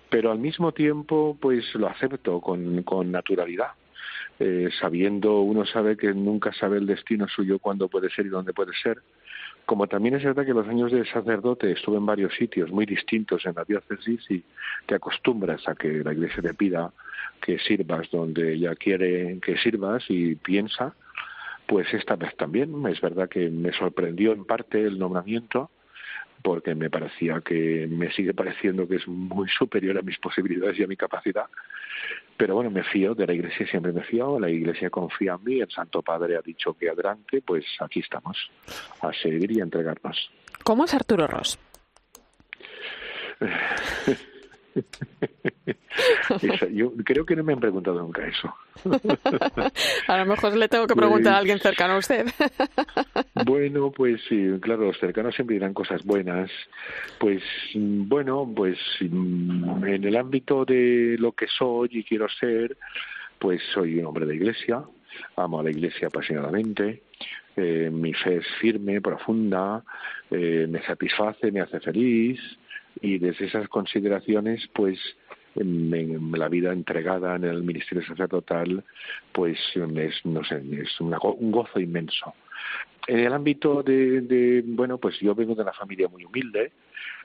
pero 0.08 0.30
al 0.30 0.38
mismo 0.38 0.72
tiempo 0.72 1.36
pues 1.40 1.74
lo 1.74 1.88
acepto 1.88 2.40
con, 2.40 2.84
naturalidad. 3.10 3.72
Eh, 4.40 4.68
sabiendo, 4.80 5.40
uno 5.40 5.66
sabe 5.66 5.96
que 5.96 6.14
nunca 6.14 6.52
sabe 6.52 6.78
el 6.78 6.86
destino 6.86 7.26
suyo, 7.28 7.58
cuándo 7.58 7.88
puede 7.88 8.08
ser 8.10 8.26
y 8.26 8.28
dónde 8.28 8.52
puede 8.52 8.72
ser. 8.82 8.98
Como 9.66 9.86
también 9.86 10.14
es 10.14 10.24
verdad 10.24 10.46
que 10.46 10.54
los 10.54 10.66
años 10.66 10.92
de 10.92 11.04
sacerdote 11.06 11.72
estuve 11.72 11.98
en 11.98 12.06
varios 12.06 12.34
sitios 12.34 12.70
muy 12.70 12.86
distintos 12.86 13.44
en 13.44 13.54
la 13.54 13.64
diócesis 13.64 14.24
y 14.30 14.42
te 14.86 14.94
acostumbras 14.94 15.68
a 15.68 15.74
que 15.74 16.02
la 16.04 16.12
iglesia 16.12 16.42
te 16.42 16.54
pida 16.54 16.90
que 17.40 17.58
sirvas 17.58 18.10
donde 18.10 18.54
ella 18.54 18.74
quiere 18.76 19.38
que 19.40 19.58
sirvas 19.58 20.04
y 20.08 20.36
piensa, 20.36 20.94
pues 21.66 21.92
esta 21.92 22.16
vez 22.16 22.34
también. 22.36 22.86
Es 22.86 23.00
verdad 23.00 23.28
que 23.28 23.50
me 23.50 23.72
sorprendió 23.72 24.32
en 24.32 24.44
parte 24.44 24.82
el 24.82 24.98
nombramiento, 24.98 25.70
porque 26.48 26.74
me 26.74 26.88
parecía 26.88 27.42
que 27.42 27.86
me 27.90 28.10
sigue 28.10 28.32
pareciendo 28.32 28.88
que 28.88 28.96
es 28.96 29.06
muy 29.06 29.50
superior 29.50 29.98
a 29.98 30.00
mis 30.00 30.16
posibilidades 30.16 30.78
y 30.78 30.82
a 30.82 30.86
mi 30.86 30.96
capacidad. 30.96 31.44
Pero 32.38 32.54
bueno, 32.54 32.70
me 32.70 32.84
fío 32.84 33.14
de 33.14 33.26
la 33.26 33.34
Iglesia, 33.34 33.66
siempre 33.66 33.92
me 33.92 34.02
fío, 34.02 34.40
la 34.40 34.48
Iglesia 34.48 34.88
confía 34.88 35.34
en 35.34 35.44
mí, 35.44 35.60
el 35.60 35.70
Santo 35.70 36.00
Padre 36.00 36.38
ha 36.38 36.40
dicho 36.40 36.72
que 36.72 36.88
adelante, 36.88 37.42
pues 37.44 37.66
aquí 37.80 38.00
estamos, 38.00 38.50
a 39.02 39.12
seguir 39.12 39.52
y 39.52 39.60
a 39.60 39.64
entregarnos. 39.64 40.30
¿Cómo 40.64 40.86
es 40.86 40.94
Arturo 40.94 41.26
Ross? 41.26 41.58
yo 46.72 46.92
creo 47.04 47.24
que 47.24 47.36
no 47.36 47.44
me 47.44 47.52
han 47.52 47.60
preguntado 47.60 48.00
nunca 48.00 48.26
eso. 48.26 48.54
a 50.08 50.18
lo 50.18 50.26
mejor 50.26 50.56
le 50.56 50.68
tengo 50.68 50.86
que 50.86 50.94
preguntar 50.94 51.34
a 51.34 51.38
alguien 51.38 51.58
cercano 51.58 51.94
a 51.94 51.98
usted. 51.98 52.26
bueno, 53.46 53.90
pues 53.90 54.20
sí, 54.28 54.48
claro, 54.60 54.86
los 54.86 54.98
cercanos 54.98 55.34
siempre 55.34 55.54
dirán 55.54 55.74
cosas 55.74 56.04
buenas. 56.04 56.50
Pues 57.18 57.42
bueno, 57.74 58.50
pues 58.54 58.78
en 59.00 60.04
el 60.04 60.16
ámbito 60.16 60.64
de 60.64 61.16
lo 61.18 61.32
que 61.32 61.46
soy 61.46 61.88
y 61.92 62.04
quiero 62.04 62.28
ser, 62.28 62.76
pues 63.38 63.60
soy 63.74 63.98
un 63.98 64.06
hombre 64.06 64.26
de 64.26 64.36
iglesia, 64.36 64.82
amo 65.36 65.60
a 65.60 65.62
la 65.62 65.70
iglesia 65.70 66.08
apasionadamente, 66.08 67.02
eh, 67.56 67.90
mi 67.92 68.14
fe 68.14 68.36
es 68.36 68.46
firme, 68.60 69.00
profunda, 69.00 69.82
eh, 70.30 70.66
me 70.68 70.80
satisface, 70.82 71.50
me 71.50 71.60
hace 71.60 71.80
feliz 71.80 72.40
y 73.00 73.18
desde 73.18 73.46
esas 73.46 73.68
consideraciones, 73.68 74.68
pues 74.74 74.98
la 75.54 76.48
vida 76.48 76.72
entregada 76.72 77.36
en 77.36 77.44
el 77.44 77.62
ministerio 77.62 78.06
sacerdotal, 78.06 78.84
pues 79.32 79.58
es, 79.74 80.14
no 80.24 80.44
sé, 80.44 80.62
es 80.72 81.00
un 81.00 81.50
gozo 81.50 81.80
inmenso. 81.80 82.34
En 83.06 83.20
el 83.20 83.32
ámbito 83.32 83.82
de, 83.82 84.62
bueno, 84.66 84.98
pues 84.98 85.18
yo 85.20 85.34
vengo 85.34 85.54
de 85.54 85.62
una 85.62 85.72
familia 85.72 86.08
muy 86.08 86.24
humilde. 86.24 86.72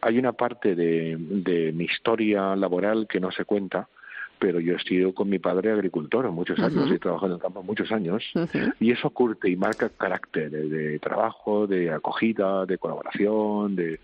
Hay 0.02 0.18
una 0.18 0.32
parte 0.32 0.76
de 0.76 1.72
mi 1.76 1.86
historia 1.86 2.56
laboral 2.56 3.08
que 3.08 3.20
no 3.20 3.32
se 3.32 3.46
cuenta, 3.46 3.88
pero 4.44 4.60
yo 4.60 4.76
he 4.76 4.80
sido 4.80 5.14
con 5.14 5.30
mi 5.30 5.40
padre 5.40 5.72
agricultor 5.72 6.30
muchos 6.30 6.60
años, 6.60 6.92
he 6.92 7.00
trabajado 7.00 7.28
en 7.28 7.36
el 7.38 7.42
campo 7.42 7.64
muchos 7.64 7.90
años, 7.94 8.22
y 8.78 8.92
eso 8.92 9.10
curte 9.12 9.50
y 9.50 9.56
marca 9.56 9.88
carácter 9.88 10.52
de, 10.52 11.00
trabajo, 11.00 11.66
de 11.66 11.94
acogida, 11.94 12.66
de 12.66 12.78
colaboración, 12.78 13.78
de, 13.78 14.02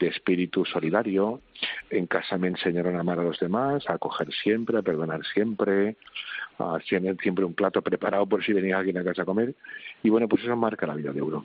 de, 0.00 0.06
espíritu 0.06 0.64
solidario. 0.64 1.42
En 1.90 2.06
casa 2.06 2.38
me 2.38 2.48
enseñaron 2.48 2.96
a 2.96 3.00
amar 3.00 3.18
a 3.18 3.22
los 3.22 3.38
demás, 3.38 3.84
a 3.86 3.96
acoger 3.96 4.32
siempre, 4.32 4.78
a 4.78 4.82
perdonar 4.82 5.26
siempre, 5.26 5.96
a 6.58 6.78
tener 6.88 7.16
siempre 7.18 7.44
un 7.44 7.54
plato 7.54 7.82
preparado 7.82 8.26
por 8.26 8.44
si 8.44 8.52
venía 8.52 8.78
alguien 8.78 8.98
a 8.98 9.04
casa 9.04 9.22
a 9.22 9.24
comer. 9.26 9.54
Y 10.02 10.10
bueno, 10.10 10.28
pues 10.28 10.42
eso 10.42 10.56
marca 10.56 10.86
la 10.86 10.94
vida 10.94 11.12
de 11.12 11.22
uno. 11.22 11.44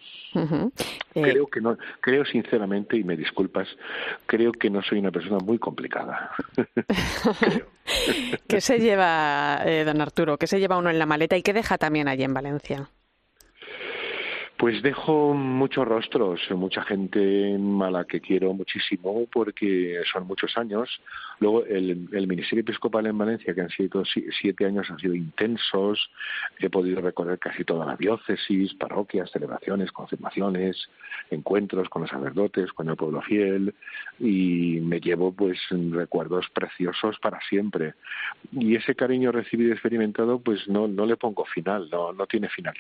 Eh, 1.16 1.22
creo 1.22 1.48
que 1.48 1.62
no, 1.62 1.78
creo 2.02 2.26
sinceramente, 2.26 2.98
y 2.98 3.04
me 3.04 3.18
disculpas, 3.18 3.68
creo 4.26 4.52
que 4.52 4.70
no 4.70 4.82
soy 4.82 5.00
una 5.00 5.12
persona 5.12 5.38
muy 5.40 5.60
complicada. 5.60 6.32
¿Qué 8.48 8.62
se 8.62 8.80
lleva, 8.80 9.62
eh, 9.66 9.84
don 9.86 10.02
Arturo? 10.02 10.38
¿Qué 10.38 10.48
se 10.48 10.60
lleva 10.60 10.78
uno 10.78 10.90
en 10.90 11.00
la 11.00 11.06
maleta 11.06 11.38
y 11.38 11.44
qué 11.44 11.54
deja 11.54 11.78
también 11.78 12.08
allí 12.08 12.24
en 12.24 12.34
Valencia? 12.34 12.92
Pues 14.58 14.82
dejo 14.82 15.36
muchos 15.36 15.88
rostros, 15.88 16.42
mucha 16.50 16.82
gente 16.82 17.56
a 17.56 17.92
la 17.92 18.06
que 18.06 18.20
quiero 18.20 18.54
muchísimo 18.54 19.28
porque 19.32 20.02
son 20.12 20.26
muchos 20.26 20.58
años. 20.58 20.90
Luego 21.40 21.64
el, 21.64 22.10
el, 22.12 22.28
Ministerio 22.28 22.62
Episcopal 22.62 23.06
en 23.06 23.16
Valencia, 23.20 23.54
que 23.54 23.62
han 23.62 23.70
sido 23.70 24.04
siete 24.42 24.66
años, 24.66 24.90
han 24.90 24.98
sido 24.98 25.14
intensos. 25.14 26.10
He 26.58 26.72
podido 26.72 27.02
recorrer 27.02 27.38
casi 27.38 27.66
toda 27.66 27.86
la 27.86 27.96
diócesis, 27.98 28.74
parroquias, 28.74 29.30
celebraciones, 29.30 29.92
confirmaciones, 29.92 30.90
encuentros 31.30 31.88
con 31.90 32.02
los 32.02 32.10
sacerdotes, 32.10 32.74
con 32.74 32.90
el 32.90 32.96
pueblo 32.96 33.22
fiel 33.22 33.76
y 34.20 34.80
me 34.82 35.00
llevo 35.00 35.34
pues 35.34 35.60
recuerdos 35.92 36.48
preciosos 36.52 37.20
para 37.20 37.40
siempre. 37.42 37.94
Y 38.52 38.76
ese 38.76 38.96
cariño 38.96 39.32
recibido 39.32 39.70
y 39.70 39.74
experimentado 39.74 40.40
pues 40.40 40.68
no, 40.68 40.88
no 40.88 41.06
le 41.06 41.16
pongo 41.16 41.46
final, 41.46 41.90
no, 41.92 42.12
no 42.12 42.26
tiene 42.26 42.50
final. 42.50 42.74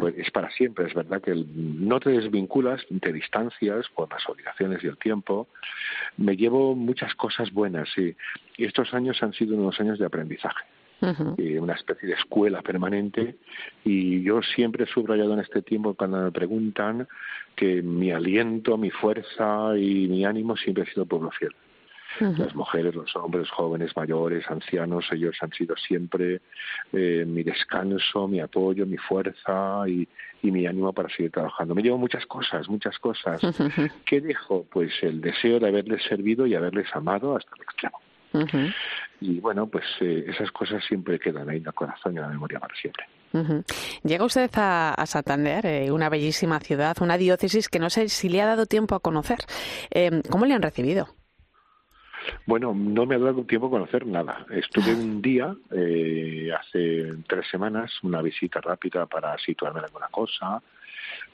Pues 0.00 0.16
es 0.16 0.30
para 0.30 0.50
siempre. 0.50 0.86
Es 0.86 0.94
verdad 0.94 1.20
que 1.20 1.34
no 1.34 2.00
te 2.00 2.10
desvinculas, 2.10 2.84
te 3.00 3.12
distancias 3.12 3.86
por 3.94 4.10
las 4.10 4.26
obligaciones 4.28 4.82
y 4.82 4.86
el 4.86 4.96
tiempo. 4.96 5.48
Me 6.16 6.36
llevo 6.36 6.74
muchas 6.74 7.14
cosas 7.14 7.52
buenas. 7.52 7.88
Y 7.96 8.14
estos 8.64 8.94
años 8.94 9.22
han 9.22 9.32
sido 9.32 9.56
unos 9.56 9.78
años 9.80 9.98
de 9.98 10.06
aprendizaje. 10.06 10.64
una 11.00 11.74
especie 11.74 12.08
de 12.08 12.14
escuela 12.14 12.60
permanente 12.60 13.36
y 13.84 14.20
yo 14.22 14.42
siempre 14.42 14.84
he 14.84 14.86
subrayado 14.88 15.32
en 15.34 15.40
este 15.40 15.62
tiempo 15.62 15.94
cuando 15.94 16.22
me 16.22 16.32
preguntan 16.32 17.06
que 17.54 17.82
mi 17.82 18.10
aliento, 18.10 18.76
mi 18.76 18.90
fuerza 18.90 19.78
y 19.78 20.08
mi 20.08 20.24
ánimo 20.24 20.56
siempre 20.56 20.82
ha 20.82 20.86
sido 20.86 21.02
el 21.02 21.08
pueblo 21.08 21.30
fiel. 21.30 21.52
Las 22.20 22.54
mujeres, 22.54 22.94
los 22.94 23.14
hombres, 23.16 23.48
jóvenes, 23.50 23.96
mayores, 23.96 24.44
ancianos, 24.50 25.06
ellos 25.12 25.36
han 25.40 25.52
sido 25.52 25.76
siempre 25.76 26.40
eh, 26.92 27.24
mi 27.26 27.42
descanso, 27.42 28.26
mi 28.26 28.40
apoyo, 28.40 28.86
mi 28.86 28.96
fuerza 28.96 29.84
y, 29.86 30.08
mi 30.42 30.66
ánimo 30.66 30.92
para 30.92 31.08
seguir 31.10 31.30
trabajando. 31.30 31.74
Me 31.74 31.82
llevo 31.82 31.98
muchas 31.98 32.24
cosas, 32.26 32.68
muchas 32.68 32.98
cosas. 32.98 33.40
¿Qué 34.06 34.20
dejo? 34.20 34.64
Pues 34.70 34.92
el 35.02 35.20
deseo 35.20 35.60
de 35.60 35.68
haberles 35.68 36.02
servido 36.04 36.46
y 36.46 36.54
haberles 36.54 36.86
amado 36.94 37.36
hasta 37.36 37.50
el 37.56 37.62
extremo. 37.62 38.00
Y 39.20 39.40
bueno, 39.40 39.66
pues 39.66 39.84
eh, 40.00 40.24
esas 40.28 40.50
cosas 40.52 40.82
siempre 40.84 41.18
quedan 41.18 41.48
ahí 41.50 41.58
en 41.58 41.66
el 41.66 41.74
corazón 41.74 42.14
y 42.14 42.16
en 42.16 42.22
la 42.22 42.28
memoria 42.28 42.58
para 42.58 42.74
siempre. 42.76 43.04
Llega 44.02 44.24
usted 44.24 44.50
a, 44.54 45.04
Santander, 45.06 45.66
eh, 45.66 45.92
una 45.92 46.08
bellísima 46.08 46.60
ciudad, 46.60 46.96
una 47.00 47.18
diócesis 47.18 47.68
que 47.68 47.78
no 47.78 47.90
sé 47.90 48.08
si 48.08 48.28
le 48.28 48.40
ha 48.40 48.46
dado 48.46 48.66
tiempo 48.66 48.94
a 48.94 49.00
conocer. 49.00 49.38
¿Cómo 50.30 50.46
le 50.46 50.54
han 50.54 50.62
recibido? 50.62 51.17
Bueno, 52.46 52.74
no 52.74 53.06
me 53.06 53.16
ha 53.16 53.18
dado 53.18 53.44
tiempo 53.44 53.68
a 53.68 53.70
conocer 53.70 54.06
nada. 54.06 54.46
Estuve 54.50 54.94
un 54.94 55.22
día, 55.22 55.54
eh, 55.70 56.50
hace 56.58 57.14
tres 57.26 57.46
semanas, 57.50 57.92
una 58.02 58.22
visita 58.22 58.60
rápida 58.60 59.06
para 59.06 59.36
situarme 59.38 59.80
en 59.80 59.86
alguna 59.86 60.08
cosa. 60.08 60.62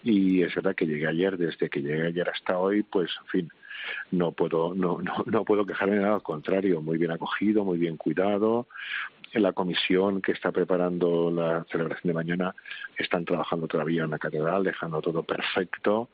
Y 0.03 0.43
es 0.43 0.55
verdad 0.55 0.75
que 0.75 0.87
llegué 0.87 1.07
ayer, 1.07 1.37
desde 1.37 1.69
que 1.69 1.81
llegué 1.81 2.07
ayer 2.07 2.29
hasta 2.29 2.59
hoy, 2.59 2.83
pues, 2.83 3.11
en 3.23 3.27
fin, 3.27 3.49
no 4.11 4.33
puedo, 4.33 4.75
no, 4.75 5.01
no, 5.03 5.25
no 5.27 5.45
puedo 5.45 5.67
quejarme 5.67 5.97
nada, 5.97 6.15
al 6.15 6.23
contrario, 6.23 6.81
muy 6.81 6.99
bien 6.99 7.11
acogido, 7.11 7.65
muy 7.65 7.79
bien 7.79 7.97
cuidado, 7.97 8.67
en 9.35 9.43
la 9.43 9.53
comisión 9.53 10.23
que 10.23 10.33
está 10.33 10.53
preparando 10.53 11.31
la 11.31 11.65
celebración 11.71 12.09
de 12.09 12.15
mañana 12.15 12.55
están 12.97 13.25
trabajando 13.25 13.67
todavía 13.67 14.05
en 14.05 14.11
la 14.11 14.19
catedral, 14.19 14.63
dejando 14.63 15.03
todo 15.03 15.25
perfecto, 15.25 16.09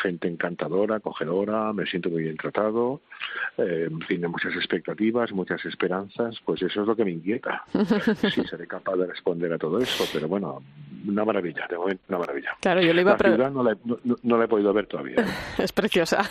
gente 0.00 0.28
encantadora, 0.28 0.96
acogedora, 0.96 1.72
me 1.72 1.84
siento 1.86 2.08
muy 2.10 2.22
bien 2.22 2.36
tratado, 2.36 3.00
eh, 3.58 3.88
en 3.90 4.00
fin, 4.02 4.24
muchas 4.28 4.54
expectativas, 4.54 5.32
muchas 5.32 5.64
esperanzas, 5.64 6.36
pues 6.44 6.62
eso 6.62 6.82
es 6.82 6.86
lo 6.86 6.94
que 6.94 7.04
me 7.04 7.10
inquieta, 7.10 7.64
si 8.32 8.44
seré 8.44 8.66
capaz 8.68 8.96
de 8.96 9.06
responder 9.06 9.52
a 9.52 9.58
todo 9.58 9.78
eso, 9.78 10.04
pero 10.12 10.28
bueno, 10.28 10.62
una 11.06 11.24
maravilla, 11.24 11.66
de 11.68 11.76
momento 11.76 12.02
una 12.08 12.18
maravilla. 12.18 12.50
Claro, 12.60 12.80
yo 12.82 12.92
le 12.92 13.00
iba 13.00 13.12
a 13.12 13.16
preguntar. 13.16 13.50
No, 13.50 13.62
no, 14.22 14.38
la 14.38 14.44
he 14.44 14.48
podido 14.48 14.72
ver 14.72 14.86
todavía. 14.86 15.16
es 15.58 15.72
preciosa. 15.72 16.22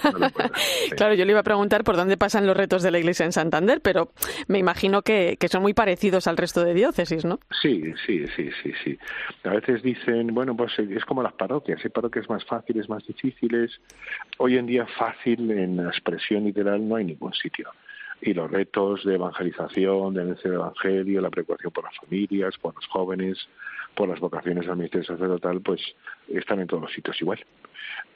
Claro, 0.96 1.16
yo 1.16 1.26
le 1.26 1.32
iba 1.32 1.40
a 1.40 1.44
preguntar 1.44 1.84
por 1.84 1.96
dónde 1.96 2.18
pasan 2.18 2.46
los 2.46 2.56
retos 2.56 2.84
de 2.84 2.92
la 2.92 3.00
Iglesia 3.00 3.26
en 3.26 3.32
Santander, 3.32 3.82
pero 3.82 4.12
me 4.48 4.60
imagino 4.60 5.02
que, 5.02 5.38
que 5.40 5.48
son 5.48 5.64
muy 5.64 5.74
parecidos 5.74 6.28
al 6.30 6.38
resto 6.38 6.64
de 6.64 6.74
diócesis, 6.74 7.26
¿no? 7.26 7.40
Sí, 7.62 7.94
sí, 8.06 8.26
sí, 8.36 8.50
sí, 8.64 8.72
sí. 8.84 8.98
A 9.44 9.50
veces 9.50 9.82
dicen, 9.84 10.34
bueno, 10.34 10.56
pues 10.56 10.78
es 10.80 11.04
como 11.06 11.22
las 11.24 11.34
parroquias, 11.34 11.80
hay 11.84 11.90
parroquias 11.90 12.30
más 12.30 12.46
fáciles, 12.46 12.88
más 12.88 13.06
difíciles. 13.06 13.80
Hoy 14.38 14.58
en 14.58 14.66
día 14.66 14.86
fácil 14.98 15.52
en 15.52 15.78
la 15.78 15.90
expresión 15.90 16.46
literal 16.46 16.88
no 16.88 16.96
hay 16.96 17.06
ningún 17.06 17.34
sitio 17.34 17.70
y 18.22 18.34
los 18.34 18.52
retos 18.52 19.04
de 19.06 19.16
evangelización, 19.16 20.14
de 20.14 20.26
del 20.26 20.54
evangelio, 20.54 21.22
la 21.22 21.30
preocupación 21.30 21.72
por 21.72 21.86
las 21.86 21.96
familias, 21.98 22.58
por 22.58 22.76
los 22.76 22.86
jóvenes, 22.88 23.48
por 23.96 24.10
las 24.10 24.20
vocaciones 24.20 24.68
al 24.68 24.78
ministerio 24.78 25.08
sacerdotal, 25.08 25.62
pues 25.62 25.82
están 26.28 26.60
en 26.60 26.68
todos 26.68 26.84
los 26.84 26.94
sitios 26.94 27.20
igual. 27.22 27.40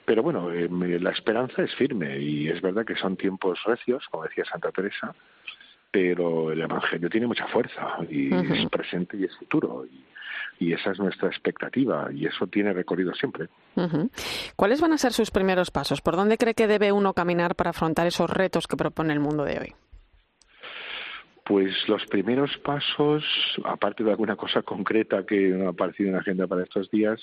Pero 0.05 0.21
bueno, 0.21 0.51
eh, 0.51 0.67
la 0.99 1.11
esperanza 1.11 1.63
es 1.63 1.73
firme 1.75 2.19
y 2.19 2.49
es 2.49 2.61
verdad 2.61 2.85
que 2.85 2.95
son 2.95 3.15
tiempos 3.15 3.59
recios, 3.65 4.05
como 4.09 4.23
decía 4.23 4.43
Santa 4.45 4.71
Teresa, 4.71 5.15
pero 5.93 6.51
el 6.51 6.59
Evangelio 6.59 7.07
tiene 7.07 7.27
mucha 7.27 7.45
fuerza 7.49 7.99
y 8.09 8.33
es 8.33 8.67
presente 8.67 9.15
y 9.15 9.25
es 9.25 9.37
futuro. 9.37 9.85
Y, 9.85 10.73
esa 10.73 10.91
es 10.91 10.99
nuestra 10.99 11.27
expectativa 11.27 12.09
y 12.11 12.25
eso 12.25 12.47
tiene 12.47 12.71
recorrido 12.71 13.13
siempre. 13.13 13.49
¿Cuáles 14.55 14.81
van 14.81 14.93
a 14.93 14.97
ser 14.97 15.11
sus 15.11 15.29
primeros 15.29 15.71
pasos? 15.71 16.01
¿Por 16.01 16.15
dónde 16.15 16.37
cree 16.37 16.53
que 16.55 16.67
debe 16.67 16.91
uno 16.93 17.13
caminar 17.13 17.55
para 17.55 17.71
afrontar 17.71 18.07
esos 18.07 18.29
retos 18.29 18.65
que 18.65 18.77
propone 18.77 19.13
el 19.13 19.19
mundo 19.19 19.43
de 19.43 19.59
hoy? 19.59 19.75
Pues 21.43 21.73
los 21.89 22.05
primeros 22.05 22.57
pasos, 22.59 23.23
aparte 23.65 24.03
de 24.03 24.11
alguna 24.11 24.37
cosa 24.37 24.61
concreta 24.61 25.25
que 25.25 25.53
ha 25.53 25.69
aparecido 25.69 26.07
en 26.09 26.15
la 26.15 26.21
agenda 26.21 26.47
para 26.47 26.63
estos 26.63 26.89
días, 26.89 27.19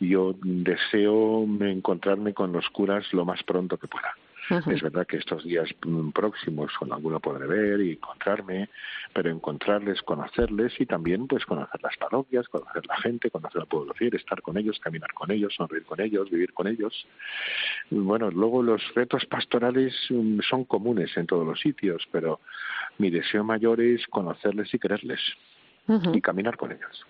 yo 0.00 0.34
deseo 0.42 1.46
encontrarme 1.60 2.32
con 2.32 2.50
los 2.50 2.68
curas 2.70 3.04
lo 3.12 3.24
más 3.26 3.42
pronto 3.44 3.76
que 3.76 3.86
pueda. 3.86 4.14
Es 4.50 4.82
verdad 4.82 5.06
que 5.06 5.18
estos 5.18 5.44
días 5.44 5.68
próximos 6.12 6.72
con 6.76 6.92
alguno 6.92 7.20
podré 7.20 7.46
ver 7.46 7.80
y 7.80 7.92
encontrarme, 7.92 8.68
pero 9.12 9.30
encontrarles, 9.30 10.02
conocerles 10.02 10.72
y 10.80 10.86
también 10.86 11.28
pues 11.28 11.46
conocer 11.46 11.80
las 11.82 11.96
parroquias, 11.96 12.48
conocer 12.48 12.84
la 12.86 12.96
gente, 12.96 13.30
conocer 13.30 13.60
al 13.60 13.68
pueblo 13.68 13.94
fiel, 13.94 14.14
estar 14.16 14.42
con 14.42 14.56
ellos, 14.56 14.80
caminar 14.80 15.12
con 15.12 15.30
ellos, 15.30 15.54
sonreír 15.54 15.84
con 15.84 16.00
ellos, 16.00 16.28
vivir 16.30 16.52
con 16.52 16.66
ellos. 16.66 17.06
Bueno, 17.90 18.30
luego 18.30 18.62
los 18.62 18.82
retos 18.94 19.24
pastorales 19.26 19.94
mm, 20.08 20.40
son 20.40 20.64
comunes 20.64 21.16
en 21.16 21.26
todos 21.26 21.46
los 21.46 21.60
sitios, 21.60 22.08
pero 22.10 22.40
mi 22.98 23.10
deseo 23.10 23.44
mayor 23.44 23.80
es 23.80 24.04
conocerles 24.08 24.74
y 24.74 24.78
quererles. 24.80 25.20
Y 26.12 26.20
caminar 26.20 26.56
con 26.56 26.72
ellos. 26.72 27.06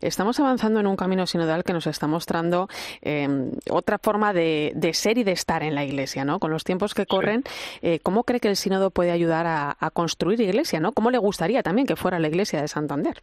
Estamos 0.00 0.38
avanzando 0.40 0.80
en 0.80 0.86
un 0.86 0.96
camino 0.96 1.26
sinodal 1.26 1.64
que 1.64 1.72
nos 1.72 1.86
está 1.86 2.06
mostrando 2.06 2.68
em, 3.00 3.52
otra 3.70 3.98
forma 3.98 4.32
de, 4.32 4.72
ser 4.92 5.18
y 5.18 5.24
de 5.24 5.32
estar 5.32 5.62
en 5.62 5.74
la 5.74 5.84
Iglesia, 5.84 6.24
¿no? 6.24 6.38
Con 6.38 6.50
los 6.50 6.64
tiempos 6.64 6.94
que 6.94 7.06
corren, 7.06 7.44
eh, 7.80 7.98
¿cómo 8.02 8.24
cree 8.24 8.40
que 8.40 8.48
el 8.48 8.56
sínodo 8.56 8.90
puede 8.90 9.10
ayudar 9.10 9.46
a, 9.46 9.90
construir 9.92 10.40
Iglesia, 10.40 10.80
¿no? 10.80 10.92
¿Cómo 10.92 11.10
le 11.10 11.18
gustaría 11.18 11.62
también 11.62 11.86
que 11.86 11.96
fuera 11.96 12.18
la 12.18 12.28
Iglesia 12.28 12.60
de 12.60 12.68
Santander? 12.68 13.22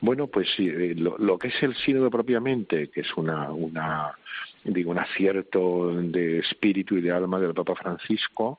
Bueno, 0.00 0.28
pues 0.28 0.46
sí, 0.56 0.68
eh, 0.68 0.94
lo, 0.94 1.38
que 1.38 1.48
es 1.48 1.62
el 1.62 1.74
sínodo 1.74 2.10
propiamente, 2.10 2.88
que 2.88 3.00
es 3.00 3.16
una, 3.16 3.50
una 3.50 4.16
digo, 4.64 4.90
un 4.90 4.98
acierto 4.98 5.92
de 5.94 6.38
espíritu 6.38 6.96
y 6.96 7.00
de 7.00 7.12
alma 7.12 7.38
del 7.40 7.54
Papa 7.54 7.74
Francisco, 7.74 8.58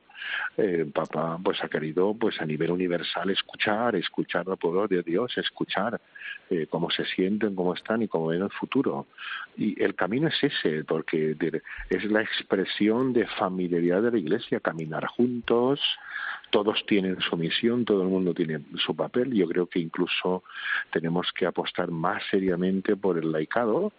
eh, 0.57 0.85
Papa 0.93 1.39
pues 1.43 1.63
ha 1.63 1.69
querido 1.69 2.13
pues 2.13 2.39
a 2.41 2.45
nivel 2.45 2.71
universal 2.71 3.29
escuchar, 3.29 3.95
escuchar 3.95 4.49
al 4.49 4.57
pueblo 4.57 4.87
de 4.87 5.01
Dios, 5.03 5.37
escuchar 5.37 5.99
eh, 6.49 6.67
cómo 6.69 6.89
se 6.89 7.05
sienten, 7.05 7.55
cómo 7.55 7.73
están 7.73 8.01
y 8.01 8.07
cómo 8.07 8.27
ven 8.27 8.41
el 8.41 8.49
futuro. 8.49 9.07
Y 9.57 9.81
el 9.81 9.95
camino 9.95 10.27
es 10.27 10.43
ese, 10.43 10.83
porque 10.83 11.35
es 11.89 12.03
la 12.05 12.21
expresión 12.21 13.13
de 13.13 13.27
familiaridad 13.27 14.01
de 14.01 14.11
la 14.11 14.17
Iglesia, 14.17 14.59
caminar 14.59 15.05
juntos, 15.05 15.79
todos 16.49 16.83
tienen 16.85 17.19
su 17.21 17.37
misión, 17.37 17.85
todo 17.85 18.01
el 18.03 18.09
mundo 18.09 18.33
tiene 18.33 18.61
su 18.77 18.95
papel. 18.95 19.33
Yo 19.33 19.47
creo 19.47 19.67
que 19.67 19.79
incluso 19.79 20.43
tenemos 20.91 21.31
que 21.33 21.45
apostar 21.45 21.91
más 21.91 22.23
seriamente 22.29 22.95
por 22.95 23.17
el 23.17 23.31
laicado, 23.31 23.91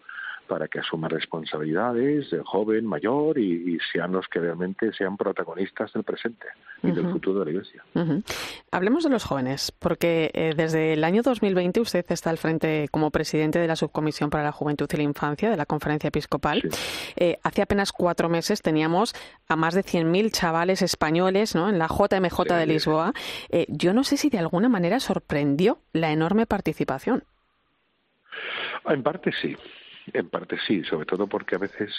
para 0.50 0.66
que 0.66 0.80
asuma 0.80 1.06
responsabilidades 1.06 2.28
de 2.30 2.42
joven, 2.44 2.84
mayor 2.84 3.38
y, 3.38 3.78
sean 3.92 4.10
los 4.10 4.26
que 4.26 4.40
realmente 4.40 4.92
sean 4.92 5.16
protagonistas 5.16 5.92
del 5.92 6.02
presente 6.02 6.48
y 6.82 6.90
del 6.90 7.08
futuro 7.08 7.38
de 7.38 7.44
la 7.44 7.50
Iglesia. 7.52 7.84
Hablemos 8.72 9.04
de 9.04 9.10
los 9.10 9.22
jóvenes, 9.22 9.70
porque 9.78 10.32
eh, 10.34 10.54
desde 10.56 10.94
el 10.94 11.04
año 11.04 11.22
2020 11.22 11.80
usted 11.80 12.04
está 12.08 12.30
al 12.30 12.38
frente 12.38 12.88
como 12.90 13.12
presidente 13.12 13.60
de 13.60 13.68
la 13.68 13.76
Subcomisión 13.76 14.28
para 14.28 14.42
la 14.42 14.50
Juventud 14.50 14.88
y 14.92 14.96
la 14.96 15.04
Infancia 15.04 15.50
de 15.50 15.56
la 15.56 15.66
Conferencia 15.66 16.08
Episcopal. 16.08 16.68
Eh, 17.14 17.38
hace 17.44 17.62
apenas 17.62 17.92
cuatro 17.92 18.28
meses 18.28 18.60
teníamos 18.60 19.14
a 19.46 19.54
más 19.54 19.74
de 19.74 19.84
100.000 19.84 20.32
chavales 20.32 20.82
españoles 20.82 21.54
¿no? 21.54 21.68
en 21.68 21.78
la 21.78 21.86
JMJ 21.86 22.42
de 22.56 22.66
Lisboa. 22.66 23.12
Eh, 23.50 23.66
yo 23.68 23.94
no 23.94 24.02
sé 24.02 24.16
si 24.16 24.30
de 24.30 24.40
alguna 24.40 24.68
manera 24.68 24.98
sorprendió 24.98 25.78
la 25.92 26.10
enorme 26.10 26.46
participación. 26.46 27.22
En 28.86 29.04
parte 29.04 29.30
sí. 29.40 29.56
En 30.12 30.28
parte 30.28 30.56
sí, 30.66 30.82
sobre 30.84 31.06
todo 31.06 31.26
porque 31.26 31.54
a 31.54 31.58
veces 31.58 31.90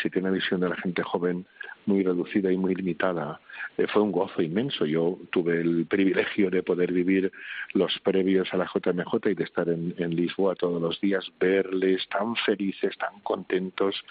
si 0.00 0.10
tiene 0.10 0.30
visión 0.30 0.60
de 0.60 0.68
la 0.68 0.76
gente 0.76 1.02
joven 1.02 1.46
muy 1.86 2.02
reducida 2.02 2.52
y 2.52 2.56
muy 2.56 2.74
limitada. 2.74 3.40
Eh, 3.78 3.86
fue 3.86 4.02
un 4.02 4.12
gozo 4.12 4.42
inmenso. 4.42 4.84
Yo 4.86 5.18
tuve 5.30 5.60
el 5.60 5.86
privilegio 5.86 6.50
de 6.50 6.62
poder 6.62 6.92
vivir 6.92 7.32
los 7.72 7.98
previos 8.00 8.52
a 8.52 8.56
la 8.56 8.66
JMJ 8.66 9.30
y 9.30 9.34
de 9.34 9.44
estar 9.44 9.68
en, 9.68 9.94
Lisboa 10.16 10.54
todos 10.54 10.80
los 10.80 11.00
días, 11.00 11.30
verles 11.38 12.08
tan 12.08 12.36
felices, 12.36 12.96
tan 12.96 13.20
contentos, 13.20 14.02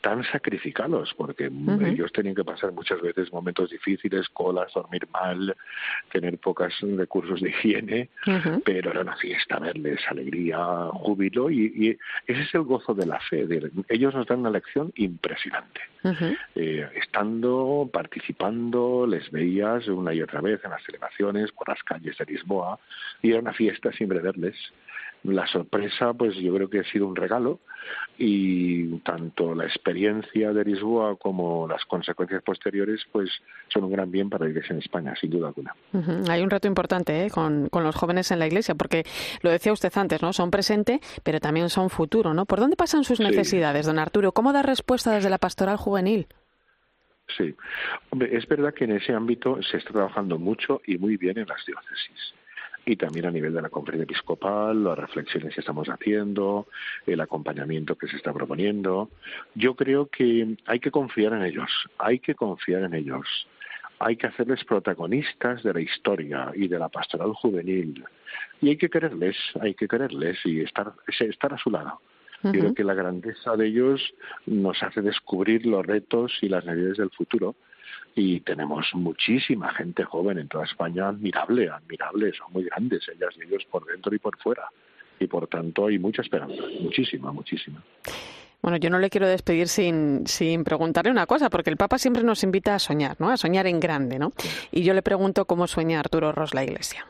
tan 0.00 0.22
sacrificados, 0.24 1.14
porque 1.16 1.50
ellos 1.80 2.12
tenían 2.12 2.34
que 2.34 2.44
pasar 2.44 2.72
muchas 2.72 3.00
veces 3.00 3.32
momentos 3.32 3.70
difíciles, 3.70 4.28
colas, 4.30 4.72
dormir 4.74 5.06
mal, 5.12 5.56
tener 6.12 6.38
pocos 6.38 6.74
recursos 6.80 7.40
de 7.40 7.50
higiene, 7.50 8.10
pero 8.64 8.90
era 8.90 9.00
una 9.00 9.16
fiesta 9.16 9.58
verles, 9.58 10.00
alegría, 10.08 10.58
júbilo, 10.92 11.50
y, 11.50 11.96
ese 12.26 12.42
es 12.42 12.54
el 12.54 12.62
gozo 12.62 12.92
de 12.92 13.06
la 13.06 13.20
fe. 13.20 13.46
ellos 13.88 14.14
nos 14.14 14.26
dan 14.26 14.40
una 14.40 14.50
lección 14.50 14.92
impresionante 14.96 15.80
participando, 17.90 19.06
les 19.06 19.30
veías 19.30 19.88
una 19.88 20.12
y 20.12 20.22
otra 20.22 20.40
vez 20.40 20.62
en 20.64 20.70
las 20.70 20.82
celebraciones, 20.84 21.50
por 21.52 21.68
las 21.68 21.82
calles 21.82 22.16
de 22.18 22.26
Lisboa, 22.26 22.78
y 23.22 23.30
era 23.30 23.40
una 23.40 23.52
fiesta 23.52 23.92
siempre 23.92 24.20
verles. 24.20 24.54
La 25.22 25.46
sorpresa, 25.46 26.12
pues 26.12 26.36
yo 26.36 26.54
creo 26.54 26.70
que 26.70 26.80
ha 26.80 26.84
sido 26.84 27.06
un 27.08 27.16
regalo 27.16 27.58
y 28.16 28.98
tanto 28.98 29.54
la 29.54 29.64
experiencia 29.64 30.52
de 30.52 30.64
Lisboa 30.64 31.16
como 31.16 31.66
las 31.66 31.84
consecuencias 31.86 32.42
posteriores, 32.42 33.00
pues 33.10 33.30
son 33.68 33.84
un 33.84 33.92
gran 33.92 34.10
bien 34.10 34.30
para 34.30 34.44
la 34.44 34.50
Iglesia 34.50 34.74
en 34.74 34.80
España, 34.80 35.14
sin 35.20 35.30
duda 35.30 35.48
alguna. 35.48 35.74
Hay 36.28 36.42
un 36.42 36.50
reto 36.50 36.68
importante 36.68 37.26
¿eh? 37.26 37.30
con, 37.30 37.68
con, 37.70 37.82
los 37.82 37.96
jóvenes 37.96 38.30
en 38.30 38.38
la 38.38 38.46
Iglesia, 38.46 38.76
porque 38.76 39.04
lo 39.42 39.50
decía 39.50 39.72
usted 39.72 39.90
antes, 39.96 40.22
¿no? 40.22 40.32
Son 40.32 40.50
presente, 40.50 41.00
pero 41.24 41.40
también 41.40 41.70
son 41.70 41.90
futuro, 41.90 42.32
¿no? 42.32 42.44
¿Por 42.44 42.60
dónde 42.60 42.76
pasan 42.76 43.02
sus 43.02 43.18
necesidades, 43.18 43.86
don 43.86 43.98
Arturo? 43.98 44.32
¿Cómo 44.32 44.52
da 44.52 44.62
respuesta 44.62 45.12
desde 45.12 45.30
la 45.30 45.38
pastoral 45.38 45.76
juvenil? 45.76 46.28
Sí. 47.36 47.54
Hombre, 48.10 48.36
es 48.36 48.46
verdad 48.46 48.72
que 48.72 48.84
en 48.84 48.92
ese 48.92 49.12
ámbito 49.12 49.60
se 49.62 49.78
está 49.78 49.92
trabajando 49.92 50.38
mucho 50.38 50.80
y 50.86 50.98
muy 50.98 51.16
bien 51.16 51.38
en 51.38 51.46
las 51.48 51.64
diócesis 51.66 52.34
y 52.88 52.94
también 52.94 53.26
a 53.26 53.32
nivel 53.32 53.52
de 53.52 53.60
la 53.60 53.68
conferencia 53.68 54.04
episcopal, 54.04 54.84
las 54.84 54.96
reflexiones 54.96 55.52
que 55.52 55.60
estamos 55.60 55.88
haciendo, 55.88 56.68
el 57.04 57.20
acompañamiento 57.20 57.96
que 57.96 58.06
se 58.06 58.16
está 58.16 58.32
proponiendo. 58.32 59.10
Yo 59.56 59.74
creo 59.74 60.06
que 60.06 60.56
hay 60.66 60.78
que 60.78 60.92
confiar 60.92 61.32
en 61.32 61.42
ellos, 61.42 61.68
hay 61.98 62.20
que 62.20 62.36
confiar 62.36 62.84
en 62.84 62.94
ellos, 62.94 63.26
hay 63.98 64.16
que 64.16 64.28
hacerles 64.28 64.64
protagonistas 64.64 65.64
de 65.64 65.74
la 65.74 65.80
historia 65.80 66.52
y 66.54 66.68
de 66.68 66.78
la 66.78 66.88
pastoral 66.88 67.32
juvenil 67.32 68.04
y 68.60 68.68
hay 68.68 68.76
que 68.76 68.88
quererles, 68.88 69.36
hay 69.60 69.74
que 69.74 69.88
quererles 69.88 70.38
y 70.44 70.60
estar, 70.60 70.92
estar 71.08 71.54
a 71.54 71.58
su 71.58 71.70
lado. 71.70 72.00
Creo 72.42 72.74
que 72.74 72.84
la 72.84 72.94
grandeza 72.94 73.56
de 73.56 73.66
ellos 73.66 74.00
nos 74.46 74.82
hace 74.82 75.02
descubrir 75.02 75.66
los 75.66 75.84
retos 75.84 76.32
y 76.42 76.48
las 76.48 76.64
necesidades 76.64 76.98
del 76.98 77.10
futuro 77.10 77.56
y 78.14 78.40
tenemos 78.40 78.86
muchísima 78.94 79.72
gente 79.74 80.04
joven 80.04 80.38
en 80.38 80.48
toda 80.48 80.64
España 80.64 81.08
admirable, 81.08 81.68
admirable, 81.68 82.32
son 82.32 82.52
muy 82.52 82.64
grandes 82.64 83.08
ellas 83.08 83.34
y 83.36 83.46
ellos 83.46 83.64
por 83.70 83.84
dentro 83.86 84.14
y 84.14 84.18
por 84.18 84.38
fuera 84.38 84.68
y 85.18 85.26
por 85.26 85.46
tanto 85.48 85.86
hay 85.86 85.98
mucha 85.98 86.22
esperanza, 86.22 86.62
muchísima, 86.80 87.32
muchísima. 87.32 87.82
Bueno, 88.62 88.78
yo 88.78 88.90
no 88.90 88.98
le 88.98 89.10
quiero 89.10 89.28
despedir 89.28 89.68
sin, 89.68 90.26
sin 90.26 90.64
preguntarle 90.64 91.10
una 91.10 91.26
cosa, 91.26 91.50
porque 91.50 91.70
el 91.70 91.76
Papa 91.76 91.98
siempre 91.98 92.22
nos 92.22 92.42
invita 92.42 92.74
a 92.74 92.78
soñar, 92.78 93.16
¿no? 93.20 93.30
A 93.30 93.36
soñar 93.36 93.66
en 93.66 93.78
grande, 93.80 94.18
¿no? 94.18 94.32
Y 94.72 94.82
yo 94.82 94.92
le 94.92 95.02
pregunto 95.02 95.44
cómo 95.44 95.66
sueña 95.66 96.00
Arturo 96.00 96.32
Ross 96.32 96.54
la 96.54 96.64
Iglesia. 96.64 97.06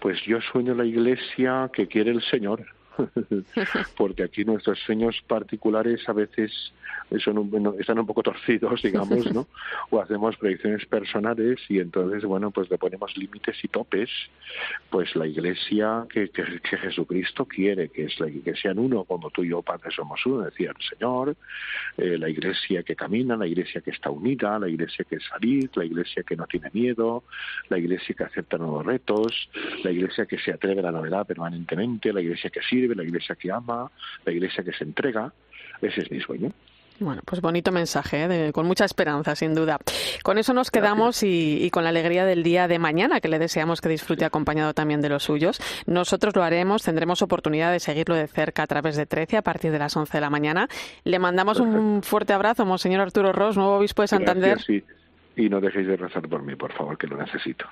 Pues 0.00 0.22
yo 0.24 0.40
sueño 0.40 0.74
la 0.74 0.84
Iglesia 0.84 1.70
que 1.72 1.86
quiere 1.86 2.12
el 2.12 2.22
Señor, 2.22 2.64
porque 3.96 4.22
aquí 4.22 4.44
nuestros 4.44 4.78
sueños 4.80 5.16
particulares 5.26 6.08
a 6.08 6.12
veces 6.12 6.72
son 7.18 7.74
están 7.78 7.98
un 7.98 8.06
poco 8.06 8.22
torcidos, 8.22 8.82
digamos, 8.82 9.32
¿no? 9.32 9.46
O 9.90 10.00
hacemos 10.00 10.36
proyecciones 10.36 10.84
personales 10.86 11.60
y 11.68 11.78
entonces, 11.78 12.24
bueno, 12.24 12.50
pues 12.50 12.68
le 12.70 12.78
ponemos 12.78 13.16
límites 13.16 13.56
y 13.62 13.68
topes. 13.68 14.10
Pues 14.90 15.14
la 15.14 15.26
iglesia 15.26 16.06
que, 16.08 16.28
que, 16.30 16.44
Jesucristo 16.76 17.44
quiere, 17.44 17.88
que 17.88 18.04
es 18.04 18.18
la, 18.18 18.28
que 18.28 18.56
sean 18.56 18.78
uno 18.78 19.04
como 19.04 19.30
tú 19.30 19.44
y 19.44 19.50
yo, 19.50 19.62
Padre, 19.62 19.90
somos 19.94 20.24
uno, 20.26 20.42
decía 20.42 20.72
el 20.76 20.84
Señor, 20.88 21.36
eh, 21.96 22.18
la 22.18 22.28
iglesia 22.28 22.82
que 22.82 22.96
camina, 22.96 23.36
la 23.36 23.46
iglesia 23.46 23.80
que 23.80 23.90
está 23.90 24.10
unida, 24.10 24.58
la 24.58 24.68
iglesia 24.68 25.04
que 25.08 25.16
es 25.16 25.28
feliz, 25.28 25.70
la 25.76 25.84
iglesia 25.84 26.22
que 26.22 26.36
no 26.36 26.46
tiene 26.46 26.70
miedo, 26.72 27.24
la 27.68 27.78
iglesia 27.78 28.14
que 28.16 28.24
acepta 28.24 28.58
nuevos 28.58 28.84
retos, 28.84 29.48
la 29.84 29.90
iglesia 29.90 30.26
que 30.26 30.38
se 30.38 30.52
atreve 30.52 30.80
a 30.80 30.84
la 30.84 30.92
novedad 30.92 31.26
permanentemente, 31.26 32.12
la 32.12 32.20
iglesia 32.20 32.50
que 32.50 32.62
sirve, 32.62 32.85
la 32.94 33.02
iglesia 33.02 33.34
que 33.34 33.50
ama, 33.50 33.90
la 34.24 34.32
iglesia 34.32 34.62
que 34.62 34.72
se 34.72 34.84
entrega. 34.84 35.32
Ese 35.80 36.02
es 36.02 36.10
mi 36.10 36.20
sueño. 36.20 36.52
Bueno, 36.98 37.20
pues 37.26 37.42
bonito 37.42 37.72
mensaje, 37.72 38.24
¿eh? 38.24 38.52
con 38.52 38.66
mucha 38.66 38.86
esperanza, 38.86 39.34
sin 39.34 39.54
duda. 39.54 39.78
Con 40.22 40.38
eso 40.38 40.54
nos 40.54 40.70
quedamos 40.70 41.22
y, 41.22 41.68
con 41.70 41.84
la 41.84 41.90
alegría 41.90 42.24
del 42.24 42.42
día 42.42 42.68
de 42.68 42.78
mañana, 42.78 43.20
que 43.20 43.28
le 43.28 43.38
deseamos 43.38 43.82
que 43.82 43.90
disfrute 43.90 44.24
acompañado 44.24 44.72
también 44.72 45.02
de 45.02 45.10
los 45.10 45.24
suyos. 45.24 45.60
Nosotros 45.86 46.34
lo 46.34 46.42
haremos, 46.42 46.82
tendremos 46.82 47.20
oportunidad 47.20 47.70
de 47.70 47.80
seguirlo 47.80 48.14
de 48.14 48.26
cerca 48.28 48.62
a 48.62 48.66
través 48.66 48.96
de 48.96 49.04
13 49.04 49.36
a 49.36 49.42
partir 49.42 49.72
de 49.72 49.78
las 49.78 49.94
11 49.94 50.16
de 50.16 50.20
la 50.20 50.30
mañana. 50.30 50.68
Le 51.04 51.18
mandamos 51.18 51.60
un 51.60 52.02
fuerte 52.02 52.32
abrazo, 52.32 52.64
Monseñor 52.64 53.02
Arturo 53.02 53.32
Ross, 53.32 53.56
nuevo 53.56 53.76
obispo 53.76 54.00
de 54.00 54.08
Santander. 54.08 54.58
Y 55.36 55.50
no 55.50 55.60
dejéis 55.60 55.86
de 55.86 55.98
rezar 55.98 56.26
por 56.26 56.42
mí, 56.42 56.56
por 56.56 56.72
favor, 56.72 56.96
que 56.96 57.06
lo 57.06 57.18
necesito. 57.18 57.66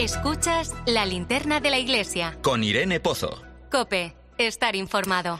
Escuchas 0.00 0.74
la 0.86 1.04
linterna 1.04 1.60
de 1.60 1.68
la 1.68 1.78
iglesia. 1.78 2.38
Con 2.40 2.64
Irene 2.64 3.00
Pozo. 3.00 3.42
Cope, 3.70 4.14
estar 4.38 4.74
informado. 4.74 5.38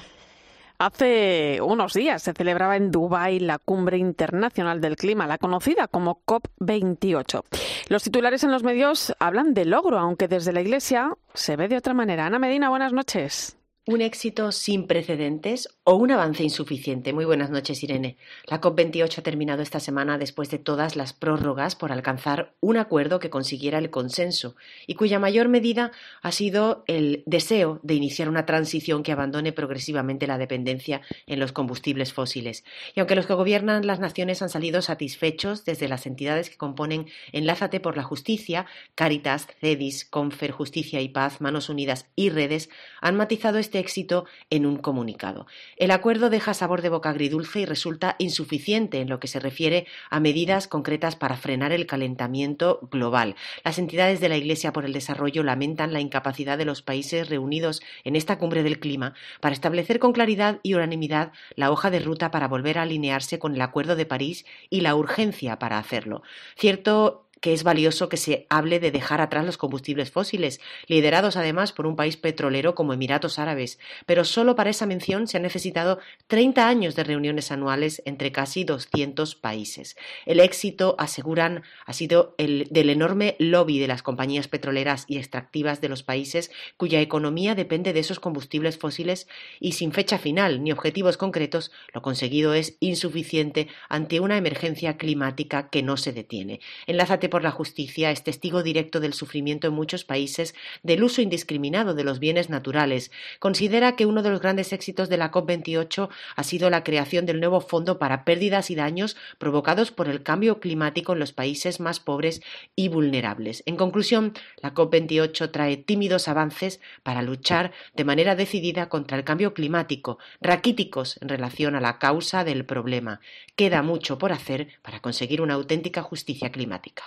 Hace 0.76 1.60
unos 1.62 1.94
días 1.94 2.22
se 2.22 2.34
celebraba 2.34 2.76
en 2.76 2.90
Dubái 2.90 3.40
la 3.40 3.56
Cumbre 3.56 3.96
Internacional 3.96 4.82
del 4.82 4.96
Clima, 4.96 5.26
la 5.26 5.38
conocida 5.38 5.88
como 5.88 6.20
COP28. 6.26 7.42
Los 7.88 8.02
titulares 8.02 8.44
en 8.44 8.50
los 8.50 8.62
medios 8.62 9.14
hablan 9.18 9.54
de 9.54 9.64
logro, 9.64 9.98
aunque 9.98 10.28
desde 10.28 10.52
la 10.52 10.60
Iglesia 10.60 11.16
se 11.32 11.56
ve 11.56 11.66
de 11.66 11.78
otra 11.78 11.94
manera. 11.94 12.26
Ana 12.26 12.38
Medina, 12.38 12.68
buenas 12.68 12.92
noches. 12.92 13.56
Un 13.86 14.02
éxito 14.02 14.52
sin 14.52 14.86
precedentes 14.86 15.68
o 15.84 15.94
un 15.94 16.10
avance 16.10 16.42
insuficiente. 16.42 17.12
Muy 17.14 17.24
buenas 17.24 17.50
noches, 17.50 17.82
Irene. 17.82 18.18
La 18.44 18.60
COP28 18.60 19.18
ha 19.18 19.22
terminado 19.22 19.62
esta 19.62 19.80
semana 19.80 20.18
después 20.18 20.50
de 20.50 20.58
todas 20.58 20.96
las 20.96 21.14
prórrogas 21.14 21.76
por 21.76 21.90
alcanzar 21.90 22.54
un 22.60 22.76
acuerdo 22.76 23.18
que 23.20 23.30
consiguiera 23.30 23.78
el 23.78 23.90
consenso 23.90 24.54
y 24.86 24.94
cuya 24.94 25.18
mayor 25.18 25.48
medida 25.48 25.92
ha 26.20 26.30
sido 26.30 26.84
el 26.88 27.22
deseo 27.26 27.80
de 27.82 27.94
iniciar 27.94 28.28
una 28.28 28.44
transición 28.44 29.02
que 29.02 29.12
abandone 29.12 29.52
progresivamente 29.52 30.26
la 30.26 30.38
dependencia 30.38 31.00
en 31.26 31.40
los 31.40 31.52
combustibles 31.52 32.12
fósiles. 32.12 32.64
Y 32.94 33.00
aunque 33.00 33.16
los 33.16 33.26
que 33.26 33.34
gobiernan 33.34 33.86
las 33.86 33.98
naciones 33.98 34.42
han 34.42 34.50
salido 34.50 34.82
satisfechos 34.82 35.64
desde 35.64 35.88
las 35.88 36.06
entidades 36.06 36.50
que 36.50 36.58
componen 36.58 37.06
Enlázate 37.32 37.80
por 37.80 37.96
la 37.96 38.02
Justicia, 38.02 38.66
Caritas, 38.94 39.48
CEDIS, 39.60 40.04
Confer, 40.04 40.50
Justicia 40.50 41.00
y 41.00 41.08
Paz, 41.08 41.40
Manos 41.40 41.70
Unidas 41.70 42.06
y 42.14 42.28
Redes, 42.28 42.68
han 43.00 43.16
matizado 43.16 43.58
este 43.58 43.69
éxito 43.78 44.24
en 44.50 44.66
un 44.66 44.76
comunicado. 44.76 45.46
El 45.76 45.90
acuerdo 45.90 46.30
deja 46.30 46.54
sabor 46.54 46.82
de 46.82 46.88
boca 46.88 47.10
agridulce 47.10 47.60
y 47.60 47.66
resulta 47.66 48.16
insuficiente 48.18 49.00
en 49.00 49.08
lo 49.08 49.20
que 49.20 49.28
se 49.28 49.40
refiere 49.40 49.86
a 50.10 50.20
medidas 50.20 50.68
concretas 50.68 51.16
para 51.16 51.36
frenar 51.36 51.72
el 51.72 51.86
calentamiento 51.86 52.80
global. 52.90 53.36
Las 53.64 53.78
entidades 53.78 54.20
de 54.20 54.28
la 54.28 54.36
Iglesia 54.36 54.72
por 54.72 54.84
el 54.84 54.92
Desarrollo 54.92 55.42
lamentan 55.42 55.92
la 55.92 56.00
incapacidad 56.00 56.58
de 56.58 56.64
los 56.64 56.82
países 56.82 57.28
reunidos 57.28 57.80
en 58.04 58.16
esta 58.16 58.38
cumbre 58.38 58.62
del 58.62 58.80
clima 58.80 59.14
para 59.40 59.54
establecer 59.54 59.98
con 59.98 60.12
claridad 60.12 60.60
y 60.62 60.74
unanimidad 60.74 61.32
la 61.54 61.70
hoja 61.70 61.90
de 61.90 62.00
ruta 62.00 62.30
para 62.30 62.48
volver 62.48 62.78
a 62.78 62.82
alinearse 62.82 63.38
con 63.38 63.54
el 63.54 63.60
Acuerdo 63.60 63.96
de 63.96 64.06
París 64.06 64.44
y 64.68 64.80
la 64.80 64.94
urgencia 64.94 65.58
para 65.58 65.78
hacerlo. 65.78 66.22
Cierto 66.56 67.29
que 67.40 67.52
es 67.52 67.62
valioso 67.62 68.08
que 68.08 68.16
se 68.16 68.46
hable 68.50 68.80
de 68.80 68.90
dejar 68.90 69.20
atrás 69.20 69.44
los 69.44 69.56
combustibles 69.56 70.10
fósiles, 70.10 70.60
liderados 70.86 71.36
además 71.36 71.72
por 71.72 71.86
un 71.86 71.96
país 71.96 72.16
petrolero 72.16 72.74
como 72.74 72.92
Emiratos 72.92 73.38
Árabes, 73.38 73.78
pero 74.06 74.24
solo 74.24 74.54
para 74.54 74.70
esa 74.70 74.86
mención 74.86 75.26
se 75.26 75.38
han 75.38 75.42
necesitado 75.42 75.98
30 76.26 76.68
años 76.68 76.94
de 76.96 77.04
reuniones 77.04 77.50
anuales 77.50 78.02
entre 78.04 78.32
casi 78.32 78.64
200 78.64 79.34
países. 79.36 79.96
El 80.26 80.40
éxito, 80.40 80.96
aseguran, 80.98 81.62
ha 81.86 81.92
sido 81.92 82.34
el 82.38 82.68
del 82.70 82.90
enorme 82.90 83.36
lobby 83.38 83.78
de 83.78 83.88
las 83.88 84.02
compañías 84.02 84.48
petroleras 84.48 85.04
y 85.08 85.16
extractivas 85.16 85.80
de 85.80 85.88
los 85.88 86.02
países 86.02 86.50
cuya 86.76 87.00
economía 87.00 87.54
depende 87.54 87.92
de 87.92 88.00
esos 88.00 88.20
combustibles 88.20 88.78
fósiles 88.78 89.26
y 89.58 89.72
sin 89.72 89.92
fecha 89.92 90.18
final 90.18 90.62
ni 90.62 90.72
objetivos 90.72 91.16
concretos, 91.16 91.72
lo 91.94 92.02
conseguido 92.02 92.52
es 92.52 92.76
insuficiente 92.80 93.68
ante 93.88 94.20
una 94.20 94.36
emergencia 94.36 94.98
climática 94.98 95.70
que 95.70 95.82
no 95.82 95.96
se 95.96 96.12
detiene. 96.12 96.60
Enlázate 96.86 97.29
por 97.30 97.42
la 97.42 97.50
justicia 97.50 98.10
es 98.10 98.22
testigo 98.22 98.62
directo 98.62 99.00
del 99.00 99.14
sufrimiento 99.14 99.68
en 99.68 99.72
muchos 99.72 100.04
países 100.04 100.54
del 100.82 101.02
uso 101.02 101.22
indiscriminado 101.22 101.94
de 101.94 102.04
los 102.04 102.18
bienes 102.18 102.50
naturales. 102.50 103.10
Considera 103.38 103.96
que 103.96 104.06
uno 104.06 104.22
de 104.22 104.30
los 104.30 104.40
grandes 104.40 104.72
éxitos 104.72 105.08
de 105.08 105.16
la 105.16 105.30
COP28 105.30 106.08
ha 106.36 106.42
sido 106.42 106.68
la 106.68 106.84
creación 106.84 107.24
del 107.24 107.40
nuevo 107.40 107.60
fondo 107.60 107.98
para 107.98 108.24
pérdidas 108.24 108.70
y 108.70 108.74
daños 108.74 109.16
provocados 109.38 109.90
por 109.90 110.08
el 110.08 110.22
cambio 110.22 110.60
climático 110.60 111.12
en 111.14 111.20
los 111.20 111.32
países 111.32 111.80
más 111.80 112.00
pobres 112.00 112.42
y 112.76 112.88
vulnerables. 112.88 113.62
En 113.66 113.76
conclusión, 113.76 114.34
la 114.60 114.74
COP28 114.74 115.50
trae 115.50 115.76
tímidos 115.76 116.28
avances 116.28 116.80
para 117.02 117.22
luchar 117.22 117.72
de 117.94 118.04
manera 118.04 118.36
decidida 118.36 118.88
contra 118.88 119.16
el 119.16 119.24
cambio 119.24 119.54
climático, 119.54 120.18
raquíticos 120.40 121.18
en 121.22 121.28
relación 121.28 121.76
a 121.76 121.80
la 121.80 121.98
causa 121.98 122.44
del 122.44 122.64
problema. 122.64 123.20
Queda 123.56 123.82
mucho 123.82 124.18
por 124.18 124.32
hacer 124.32 124.68
para 124.82 125.00
conseguir 125.00 125.40
una 125.40 125.54
auténtica 125.54 126.02
justicia 126.02 126.50
climática. 126.50 127.04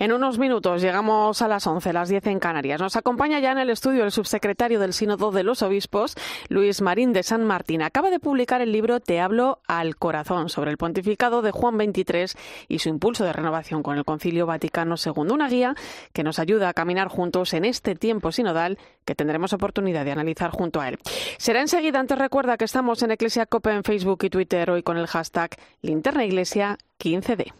En 0.00 0.12
unos 0.12 0.38
minutos 0.38 0.80
llegamos 0.80 1.42
a 1.42 1.46
las 1.46 1.66
11, 1.66 1.92
las 1.92 2.08
10 2.08 2.28
en 2.28 2.38
Canarias. 2.38 2.80
Nos 2.80 2.96
acompaña 2.96 3.38
ya 3.38 3.52
en 3.52 3.58
el 3.58 3.68
estudio 3.68 4.02
el 4.02 4.10
subsecretario 4.10 4.80
del 4.80 4.94
Sínodo 4.94 5.30
de 5.30 5.42
los 5.42 5.60
Obispos, 5.60 6.16
Luis 6.48 6.80
Marín 6.80 7.12
de 7.12 7.22
San 7.22 7.44
Martín. 7.44 7.82
Acaba 7.82 8.08
de 8.08 8.18
publicar 8.18 8.62
el 8.62 8.72
libro 8.72 9.00
Te 9.00 9.20
hablo 9.20 9.60
al 9.68 9.96
corazón 9.96 10.48
sobre 10.48 10.70
el 10.70 10.78
pontificado 10.78 11.42
de 11.42 11.50
Juan 11.50 11.76
XXIII 11.76 12.28
y 12.66 12.78
su 12.78 12.88
impulso 12.88 13.24
de 13.24 13.34
renovación 13.34 13.82
con 13.82 13.98
el 13.98 14.06
Concilio 14.06 14.46
Vaticano 14.46 14.94
II. 14.96 15.30
Una 15.34 15.50
guía 15.50 15.74
que 16.14 16.22
nos 16.22 16.38
ayuda 16.38 16.70
a 16.70 16.72
caminar 16.72 17.08
juntos 17.08 17.52
en 17.52 17.66
este 17.66 17.94
tiempo 17.94 18.32
sinodal 18.32 18.78
que 19.04 19.14
tendremos 19.14 19.52
oportunidad 19.52 20.06
de 20.06 20.12
analizar 20.12 20.50
junto 20.50 20.80
a 20.80 20.88
él. 20.88 20.98
Será 21.36 21.60
enseguida. 21.60 22.00
Antes 22.00 22.18
recuerda 22.18 22.56
que 22.56 22.64
estamos 22.64 23.02
en 23.02 23.10
Iglesia 23.10 23.44
Cope 23.44 23.70
en 23.70 23.84
Facebook 23.84 24.24
y 24.24 24.30
Twitter 24.30 24.70
hoy 24.70 24.82
con 24.82 24.96
el 24.96 25.08
hashtag 25.08 25.50
Linterna 25.82 26.24
Iglesia 26.24 26.78
15D. 26.98 27.52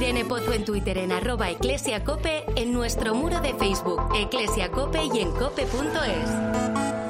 Irene 0.00 0.24
Pozo 0.24 0.54
en 0.54 0.64
Twitter 0.64 0.96
en 0.96 1.12
arroba 1.12 1.50
eclesiacope, 1.50 2.44
en 2.56 2.72
nuestro 2.72 3.14
muro 3.14 3.42
de 3.42 3.52
Facebook, 3.52 4.00
eclesiacope 4.14 5.04
y 5.12 5.20
en 5.20 5.30
cope.es. 5.32 7.09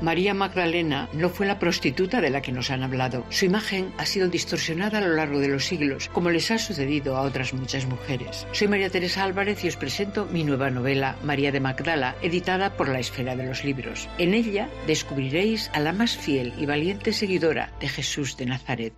María 0.00 0.32
Magdalena 0.32 1.08
no 1.12 1.28
fue 1.28 1.46
la 1.46 1.58
prostituta 1.58 2.20
de 2.20 2.30
la 2.30 2.40
que 2.40 2.52
nos 2.52 2.70
han 2.70 2.82
hablado. 2.82 3.24
Su 3.30 3.46
imagen 3.46 3.92
ha 3.98 4.06
sido 4.06 4.28
distorsionada 4.28 4.98
a 4.98 5.00
lo 5.00 5.14
largo 5.14 5.40
de 5.40 5.48
los 5.48 5.64
siglos, 5.66 6.08
como 6.12 6.30
les 6.30 6.50
ha 6.50 6.58
sucedido 6.58 7.16
a 7.16 7.22
otras 7.22 7.52
muchas 7.52 7.86
mujeres. 7.86 8.46
Soy 8.52 8.68
María 8.68 8.90
Teresa 8.90 9.24
Álvarez 9.24 9.64
y 9.64 9.68
os 9.68 9.76
presento 9.76 10.26
mi 10.26 10.44
nueva 10.44 10.70
novela, 10.70 11.16
María 11.24 11.50
de 11.50 11.60
Magdala, 11.60 12.14
editada 12.22 12.76
por 12.76 12.88
la 12.88 13.00
Esfera 13.00 13.34
de 13.34 13.44
los 13.44 13.64
Libros. 13.64 14.08
En 14.18 14.34
ella 14.34 14.68
descubriréis 14.86 15.70
a 15.74 15.80
la 15.80 15.92
más 15.92 16.16
fiel 16.16 16.54
y 16.58 16.66
valiente 16.66 17.12
seguidora 17.12 17.72
de 17.80 17.88
Jesús 17.88 18.36
de 18.36 18.46
Nazaret. 18.46 18.94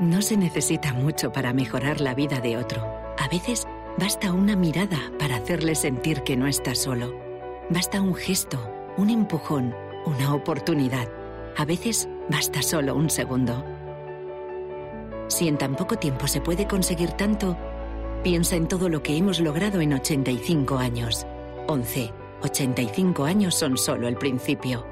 No 0.00 0.20
se 0.20 0.36
necesita 0.36 0.92
mucho 0.92 1.32
para 1.32 1.52
mejorar 1.52 2.00
la 2.00 2.14
vida 2.14 2.40
de 2.40 2.56
otro. 2.56 2.82
A 3.18 3.28
veces 3.28 3.66
basta 3.98 4.32
una 4.32 4.56
mirada 4.56 4.98
para 5.18 5.36
hacerle 5.36 5.74
sentir 5.74 6.22
que 6.22 6.36
no 6.36 6.46
está 6.46 6.74
solo. 6.74 7.31
Basta 7.72 8.02
un 8.02 8.14
gesto, 8.14 8.58
un 8.98 9.08
empujón, 9.08 9.74
una 10.04 10.34
oportunidad. 10.34 11.08
A 11.56 11.64
veces 11.64 12.06
basta 12.28 12.60
solo 12.60 12.94
un 12.94 13.08
segundo. 13.08 13.64
Si 15.28 15.48
en 15.48 15.56
tan 15.56 15.74
poco 15.74 15.96
tiempo 15.96 16.26
se 16.26 16.42
puede 16.42 16.68
conseguir 16.68 17.12
tanto, 17.12 17.56
piensa 18.22 18.56
en 18.56 18.68
todo 18.68 18.90
lo 18.90 19.02
que 19.02 19.16
hemos 19.16 19.40
logrado 19.40 19.80
en 19.80 19.94
85 19.94 20.76
años. 20.76 21.26
11. 21.66 22.12
85 22.42 23.24
años 23.24 23.54
son 23.54 23.78
solo 23.78 24.06
el 24.06 24.16
principio. 24.16 24.91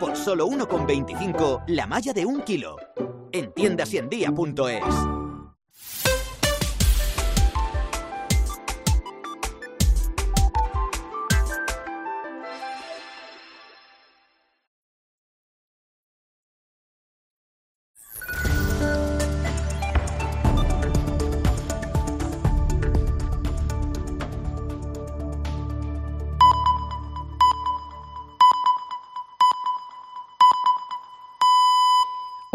Por 0.00 0.14
solo 0.14 0.46
1,25 0.46 1.64
la 1.68 1.86
malla 1.86 2.12
de 2.12 2.26
un 2.26 2.42
kilo. 2.42 2.76
En 3.32 3.52
tiendasiendía.es. 3.52 5.25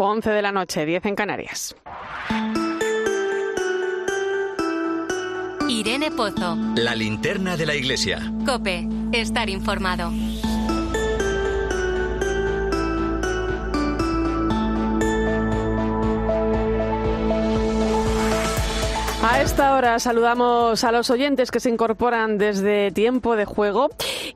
Once 0.04 0.30
de 0.30 0.42
la 0.42 0.50
noche, 0.50 0.84
10 0.84 1.06
en 1.06 1.14
Canarias. 1.14 1.76
Irene 5.68 6.10
Pozo. 6.10 6.56
La 6.74 6.96
linterna 6.96 7.56
de 7.56 7.66
la 7.66 7.76
iglesia. 7.76 8.18
Cope. 8.44 8.88
Estar 9.12 9.48
informado. 9.48 10.10
A 19.22 19.40
esta 19.40 19.76
hora 19.76 20.00
saludamos 20.00 20.82
a 20.82 20.90
los 20.90 21.08
oyentes 21.10 21.52
que 21.52 21.60
se 21.60 21.70
incorporan 21.70 22.38
desde 22.38 22.90
tiempo 22.90 23.36
de 23.36 23.44
juego 23.44 23.88